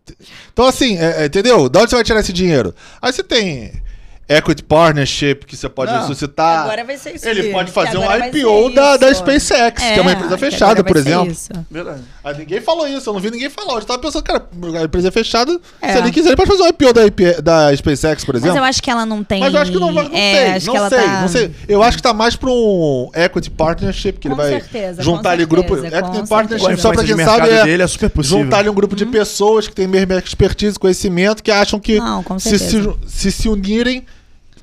Então, 0.51 0.65
assim, 0.65 0.97
é, 0.97 1.23
é, 1.23 1.25
entendeu? 1.25 1.69
Da 1.69 1.81
onde 1.81 1.89
você 1.89 1.95
vai 1.95 2.03
tirar 2.03 2.19
esse 2.19 2.33
dinheiro? 2.33 2.75
Aí 3.01 3.13
você 3.13 3.23
tem 3.23 3.81
equity 4.27 4.63
partnership 4.63 5.45
que 5.45 5.55
você 5.55 5.67
pode 5.67 5.91
Não. 5.91 6.01
ressuscitar. 6.01 6.63
Agora 6.63 6.83
vai 6.83 6.97
ser 6.97 7.15
isso 7.15 7.27
Ele 7.27 7.51
pode 7.51 7.71
fazer 7.71 7.97
um 7.97 8.03
IPO 8.03 8.69
da, 8.73 8.97
da. 8.97 9.13
SpaceX, 9.13 9.81
que 9.81 9.99
é 9.99 10.01
uma 10.01 10.11
empresa 10.13 10.33
que 10.35 10.39
fechada, 10.39 10.83
por 10.83 10.97
exemplo. 10.97 11.31
isso. 11.31 11.49
Verdade. 11.69 12.01
Aí 12.23 12.37
ninguém 12.37 12.61
falou 12.61 12.87
isso, 12.87 13.09
eu 13.09 13.13
não 13.13 13.19
vi 13.19 13.29
ninguém 13.31 13.49
falar. 13.49 13.75
Eu 13.75 13.85
tava 13.85 13.99
pensando, 13.99 14.23
cara, 14.23 14.47
a 14.79 14.83
empresa 14.83 15.07
é 15.09 15.11
fechada. 15.11 15.59
É. 15.81 15.93
Se 15.93 15.97
ele 15.99 16.11
quiser, 16.11 16.29
ele 16.29 16.35
pode 16.37 16.49
fazer 16.49 16.63
um 16.63 16.67
IPO 16.67 16.93
da, 16.93 17.05
IP 17.05 17.41
da 17.41 17.75
SpaceX, 17.75 18.23
por 18.23 18.33
Mas 18.35 18.43
exemplo. 18.43 18.59
eu 18.59 18.63
acho 18.63 18.81
que 18.81 18.89
ela 18.89 19.05
não 19.05 19.23
tem. 19.23 19.39
Mas 19.41 19.53
eu 19.53 19.59
acho 19.59 19.71
que 19.71 19.79
não 19.79 19.93
vai. 19.93 20.07
Não 20.07 20.15
é, 20.17 20.59
sei, 20.59 20.67
não 20.67 20.73
que 20.73 20.77
ela 20.77 20.89
sei, 20.89 21.03
tá... 21.03 21.21
não 21.21 21.27
sei. 21.27 21.51
Eu 21.67 21.83
acho 21.83 21.97
que 21.97 22.03
tá 22.03 22.13
mais 22.13 22.35
pra 22.35 22.49
um 22.49 23.09
equity 23.13 23.49
partnership, 23.51 24.13
que 24.13 24.29
Com 24.29 24.35
ele 24.35 24.41
vai 24.41 24.61
certeza, 24.61 25.01
juntar 25.03 25.31
ali 25.31 25.41
certeza, 25.43 25.49
grupo. 25.49 25.69
com 25.69 25.85
Equity 25.85 25.91
certeza. 26.01 26.27
partnership, 26.27 26.65
Com 26.67 26.73
a 26.73 26.77
só 26.77 26.91
pra 26.93 27.03
influência 27.03 27.15
quem 27.15 27.25
de 27.25 27.31
sabe, 27.31 27.49
é 27.49 27.63
dele 27.65 27.83
é 27.83 27.87
super 27.87 28.09
possível. 28.09 28.43
juntar 28.43 28.57
ali 28.59 28.69
um 28.69 28.73
grupo 28.73 28.95
de 28.95 29.05
pessoas 29.05 29.67
que 29.67 29.75
têm 29.75 29.87
mesma 29.87 30.15
expertise, 30.17 30.79
conhecimento, 30.79 31.43
que 31.43 31.51
acham 31.51 31.79
que 31.79 31.99
certeza. 32.39 32.95
se 33.05 33.31
se 33.31 33.49
unirem, 33.49 34.05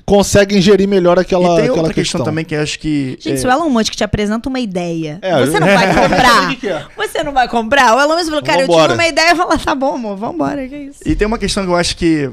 conseguem 0.05 0.61
gerir 0.61 0.87
melhor 0.87 1.17
aquela, 1.19 1.43
e 1.43 1.55
tem 1.55 1.63
aquela 1.65 1.77
outra 1.79 1.93
questão, 1.93 2.19
questão. 2.19 2.25
também 2.25 2.43
que 2.45 2.55
eu 2.55 2.61
acho 2.61 2.79
que. 2.79 3.11
Gente, 3.19 3.33
é, 3.33 3.37
se 3.37 3.47
o 3.47 3.51
Elon 3.51 3.69
Musk 3.69 3.93
te 3.93 4.03
apresenta 4.03 4.49
uma 4.49 4.59
ideia, 4.59 5.19
É, 5.21 5.31
você 5.45 5.57
eu- 5.57 5.59
não 5.61 5.67
vai 5.67 5.75
Eu 5.89 5.93
sei 5.93 6.03
o 6.05 6.09
comprar. 6.09 6.65
é. 6.65 6.87
Você 7.07 7.23
não 7.23 7.31
vai 7.31 7.47
comprar? 7.47 7.95
O 7.95 7.99
Elon 8.01 8.15
Musk 8.15 8.27
falou, 8.29 8.43
cara, 8.43 8.61
eu 8.61 8.67
Vambora. 8.67 8.83
tive 8.89 8.93
uma 9.03 9.07
ideia 9.07 9.31
e 9.31 9.35
falar, 9.35 9.57
tá 9.59 9.75
bom, 9.75 9.95
amor, 9.95 10.15
vambora, 10.17 10.67
que 10.67 10.75
isso. 10.75 10.99
E 11.05 11.15
tem 11.15 11.27
uma 11.27 11.37
questão 11.37 11.63
que 11.63 11.69
eu 11.69 11.75
acho 11.75 11.95
que, 11.95 12.29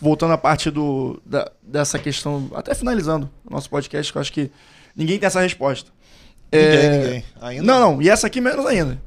voltando 0.00 0.32
à 0.32 0.38
parte 0.38 0.70
do, 0.70 1.20
da- 1.26 1.50
dessa 1.62 1.98
questão, 1.98 2.50
até 2.54 2.74
finalizando 2.74 3.28
o 3.48 3.52
nosso 3.52 3.68
podcast, 3.68 4.12
que 4.12 4.16
eu 4.18 4.22
acho 4.22 4.32
que 4.32 4.50
ninguém 4.96 5.18
tem 5.18 5.26
essa 5.26 5.40
resposta. 5.40 5.90
Ninguém, 6.52 6.68
É, 6.78 6.98
ninguém. 6.98 7.24
Ainda 7.42 7.62
Não, 7.62 7.80
não, 7.92 8.02
e 8.02 8.08
essa 8.08 8.26
aqui 8.26 8.40
menos 8.40 8.64
ainda. 8.64 8.98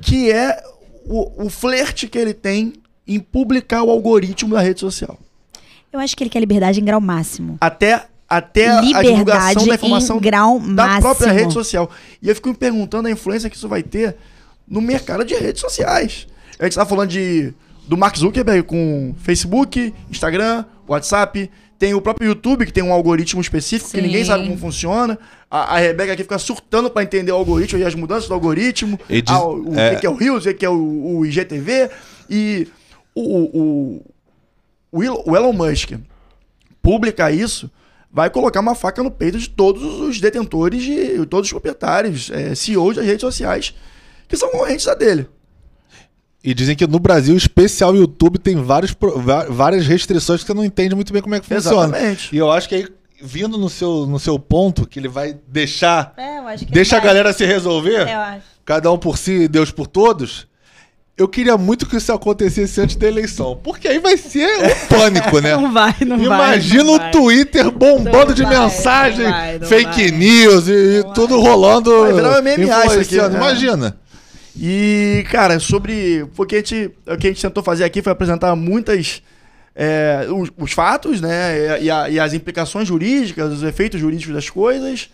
Que 0.00 0.30
é 0.30 0.62
o, 1.06 1.46
o 1.46 1.48
flerte 1.50 2.06
que 2.06 2.18
ele 2.18 2.34
tem 2.34 2.74
em 3.06 3.18
publicar 3.18 3.82
o 3.82 3.90
algoritmo 3.90 4.54
da 4.54 4.60
rede 4.60 4.80
social. 4.80 5.18
Eu 5.92 6.00
acho 6.00 6.16
que 6.16 6.22
ele 6.24 6.30
quer 6.30 6.40
liberdade 6.40 6.80
em 6.80 6.84
grau 6.84 7.00
máximo. 7.00 7.58
Até, 7.60 8.06
até 8.28 8.68
a 8.68 8.80
divulgação 8.80 9.18
Liberdade 9.18 9.66
da 9.68 9.74
informação 9.74 10.16
em 10.16 10.20
grau 10.20 10.58
da 10.60 10.86
máximo. 10.86 11.00
própria 11.02 11.32
rede 11.32 11.52
social. 11.52 11.90
E 12.22 12.28
eu 12.28 12.34
fico 12.34 12.48
me 12.48 12.54
perguntando 12.54 13.08
a 13.08 13.10
influência 13.10 13.50
que 13.50 13.56
isso 13.56 13.68
vai 13.68 13.82
ter 13.82 14.16
no 14.66 14.80
mercado 14.80 15.24
de 15.24 15.34
redes 15.34 15.60
sociais. 15.60 16.26
A 16.58 16.64
gente 16.64 16.74
tá 16.76 16.86
falando 16.86 17.10
de, 17.10 17.52
do 17.86 17.96
Mark 17.96 18.16
Zuckerberg 18.16 18.62
com 18.62 19.14
Facebook, 19.18 19.92
Instagram, 20.10 20.64
WhatsApp. 20.88 21.50
Tem 21.78 21.94
o 21.94 22.00
próprio 22.00 22.28
YouTube, 22.28 22.64
que 22.64 22.72
tem 22.72 22.82
um 22.84 22.92
algoritmo 22.92 23.40
específico 23.40 23.90
que 23.90 23.96
Sim. 23.96 24.06
ninguém 24.06 24.24
sabe 24.24 24.44
como 24.44 24.56
funciona. 24.56 25.18
A, 25.50 25.74
a 25.74 25.78
Rebeca 25.78 26.12
aqui 26.12 26.22
fica 26.22 26.38
surtando 26.38 26.88
para 26.88 27.02
entender 27.02 27.32
o 27.32 27.34
algoritmo 27.34 27.78
e 27.80 27.84
as 27.84 27.94
mudanças 27.96 28.28
do 28.28 28.34
algoritmo. 28.34 28.98
Diz- 29.10 29.24
Ah, 29.26 29.42
o, 29.44 29.70
o 29.72 29.78
é. 29.78 29.94
que 29.96 30.00
que 30.02 30.06
é 30.06 30.10
o 30.10 30.14
Reels, 30.14 30.44
o 30.46 30.48
que 30.48 30.54
que 30.54 30.64
é 30.64 30.70
o, 30.70 31.16
o 31.18 31.26
IGTV. 31.26 31.90
E 32.30 32.68
o, 33.16 33.22
o, 33.60 34.06
o, 34.92 35.02
Elon- 35.02 35.22
o 35.26 35.34
Elon 35.36 35.52
Musk 35.52 35.92
publicar 36.82 37.32
isso 37.32 37.70
vai 38.12 38.28
colocar 38.28 38.60
uma 38.60 38.74
faca 38.74 39.02
no 39.02 39.10
peito 39.10 39.38
de 39.38 39.48
todos 39.48 39.82
os 39.82 40.20
detentores, 40.20 40.82
de 40.82 41.24
todos 41.26 41.46
os 41.48 41.52
proprietários, 41.52 42.30
é, 42.30 42.54
CEOs 42.54 42.96
das 42.96 43.06
redes 43.06 43.22
sociais, 43.22 43.74
que 44.28 44.36
são 44.36 44.50
concorrentes 44.50 44.84
da 44.84 44.94
dele. 44.94 45.26
E 46.44 46.52
dizem 46.52 46.74
que 46.76 46.86
no 46.86 46.98
Brasil, 46.98 47.34
o 47.34 47.38
especial 47.38 47.94
YouTube 47.94 48.38
tem 48.38 48.56
vários, 48.56 48.94
várias 49.48 49.86
restrições 49.86 50.40
que 50.42 50.46
você 50.48 50.52
não 50.54 50.64
entende 50.64 50.94
muito 50.94 51.12
bem 51.12 51.22
como 51.22 51.34
é 51.36 51.40
que 51.40 51.46
funciona. 51.46 51.96
Exatamente. 51.96 52.34
E 52.34 52.38
eu 52.38 52.50
acho 52.50 52.68
que 52.68 52.74
aí, 52.74 52.88
vindo 53.22 53.56
no 53.56 53.70
seu, 53.70 54.06
no 54.06 54.18
seu 54.18 54.36
ponto, 54.40 54.84
que 54.86 54.98
ele 54.98 55.06
vai 55.08 55.38
deixar. 55.46 56.12
É, 56.16 56.38
eu 56.40 56.48
acho 56.48 56.66
que 56.66 56.72
Deixa 56.72 56.96
a 56.96 56.98
vai- 56.98 57.06
galera 57.08 57.32
se 57.32 57.46
resolver, 57.46 58.08
Eu 58.08 58.18
acho. 58.18 58.44
cada 58.64 58.90
um 58.90 58.98
por 58.98 59.16
si, 59.16 59.46
Deus 59.46 59.70
por 59.70 59.86
todos. 59.86 60.48
Eu 61.16 61.28
queria 61.28 61.56
muito 61.58 61.86
que 61.86 61.96
isso 61.96 62.10
acontecesse 62.12 62.80
antes 62.80 62.96
da 62.96 63.06
eleição. 63.06 63.60
Porque 63.62 63.86
aí 63.86 63.98
vai 63.98 64.16
ser 64.16 64.48
um 64.58 64.86
pânico, 64.88 65.40
né? 65.40 65.54
Não 65.54 65.70
vai, 65.72 65.94
não 66.06 66.16
vai. 66.16 66.24
Imagina 66.26 66.90
o 66.90 66.98
vai. 66.98 67.10
Twitter 67.10 67.70
bombando 67.70 68.28
Não 68.28 68.34
de 68.34 68.42
vai, 68.42 68.58
mensagem, 68.58 69.24
não 69.24 69.30
vai, 69.30 69.58
não 69.58 69.66
fake 69.68 70.08
vai. 70.08 70.18
news 70.18 70.68
e 70.68 71.02
Não 71.04 71.12
tudo 71.12 71.38
vai. 71.40 71.50
rolando. 71.50 72.00
Vai 72.00 72.12
virar 72.14 72.28
uma 72.30 72.40
MMA 72.42 72.86
isso 72.86 73.00
aqui, 73.00 73.16
né? 73.16 73.36
Imagina. 73.36 73.96
E, 74.58 75.24
cara, 75.30 75.58
sobre. 75.60 76.26
Porque 76.34 76.56
a 76.56 76.58
gente, 76.58 76.90
o 77.06 77.16
que 77.16 77.26
a 77.26 77.30
gente 77.30 77.42
tentou 77.42 77.62
fazer 77.62 77.84
aqui 77.84 78.02
foi 78.02 78.12
apresentar 78.12 78.54
muitas. 78.56 79.22
é, 79.74 80.26
os, 80.30 80.50
os 80.58 80.72
fatos, 80.72 81.20
né? 81.20 81.78
E, 81.82 81.90
a- 81.90 82.08
e 82.10 82.18
as 82.20 82.32
implicações 82.34 82.86
jurídicas, 82.88 83.52
os 83.52 83.62
efeitos 83.62 84.00
jurídicos 84.00 84.34
das 84.34 84.48
coisas. 84.50 85.08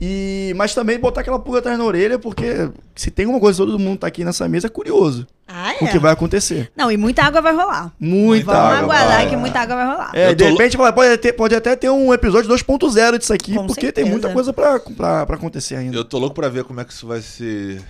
E, 0.00 0.52
mas 0.56 0.74
também 0.74 0.98
botar 0.98 1.20
aquela 1.20 1.38
pulga 1.38 1.60
atrás 1.60 1.78
na 1.78 1.84
orelha, 1.84 2.18
porque 2.18 2.68
se 2.94 3.10
tem 3.10 3.26
uma 3.26 3.38
coisa 3.40 3.62
que 3.62 3.66
todo 3.70 3.78
mundo 3.78 3.98
tá 3.98 4.06
aqui 4.06 4.24
nessa 4.24 4.48
mesa, 4.48 4.66
é 4.66 4.70
curioso 4.70 5.26
Ah, 5.48 5.72
com 5.78 5.84
o 5.84 5.88
que 5.90 5.96
é? 5.96 6.00
vai 6.00 6.12
acontecer. 6.12 6.70
Não, 6.76 6.90
e 6.90 6.96
muita 6.96 7.22
água 7.22 7.40
vai 7.40 7.54
rolar. 7.54 7.92
Muita 7.98 8.46
Vamos 8.52 8.60
água. 8.60 8.78
aguardar 8.94 9.16
vai. 9.18 9.28
que 9.30 9.36
muita 9.36 9.60
água 9.60 9.76
vai 9.76 9.86
rolar. 9.86 10.10
É, 10.12 10.34
de 10.34 10.44
repente 10.44 10.76
pode, 10.76 11.18
ter- 11.18 11.32
pode 11.32 11.54
até 11.54 11.76
ter 11.76 11.90
um 11.90 12.12
episódio 12.12 12.50
2.0 12.50 13.18
disso 13.18 13.32
aqui, 13.32 13.54
Com 13.54 13.66
porque 13.66 13.92
tem 13.92 14.04
certeza. 14.04 14.10
muita 14.10 14.32
coisa 14.32 14.52
pra, 14.52 14.80
pra, 14.80 15.24
pra 15.26 15.36
acontecer 15.36 15.76
ainda. 15.76 15.96
Eu 15.96 16.04
tô 16.04 16.18
louco 16.18 16.34
pra 16.34 16.48
ver 16.48 16.64
como 16.64 16.80
é 16.80 16.84
que 16.84 16.92
isso 16.92 17.06
vai 17.06 17.20
se. 17.22 17.80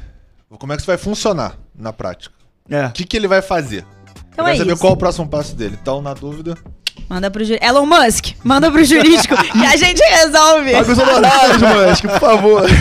Como 0.59 0.73
é 0.73 0.77
que 0.77 0.83
isso 0.83 0.87
vai 0.87 0.99
funcionar 0.99 1.59
na 1.75 1.93
prática. 1.93 2.35
É. 2.71 2.87
O 2.87 2.93
que, 2.93 3.05
que 3.05 3.17
ele 3.17 3.27
vai 3.27 3.43
fazer? 3.43 3.85
Então 4.33 4.45
eu 4.45 4.51
quero 4.53 4.57
é 4.57 4.59
saber 4.59 4.73
isso. 4.73 4.81
qual 4.81 4.93
é 4.93 4.95
o 4.95 4.99
próximo 4.99 5.27
passo 5.29 5.55
dele. 5.57 5.77
Então, 5.81 6.01
na 6.03 6.15
dúvida. 6.15 6.57
Manda 7.09 7.31
pro 7.31 7.45
jurídico. 7.45 7.67
Elon 7.67 7.87
Musk, 7.87 8.35
manda 8.43 8.71
pro 8.71 8.85
jurídico 8.85 9.37
que 9.53 9.67
a 9.67 9.77
gente 9.77 10.03
resolve. 10.03 10.73
Paga 10.73 10.93
os 10.93 10.99
honorários, 10.99 11.63
Musk, 11.63 12.05
por 12.09 12.21
favor. 12.21 12.65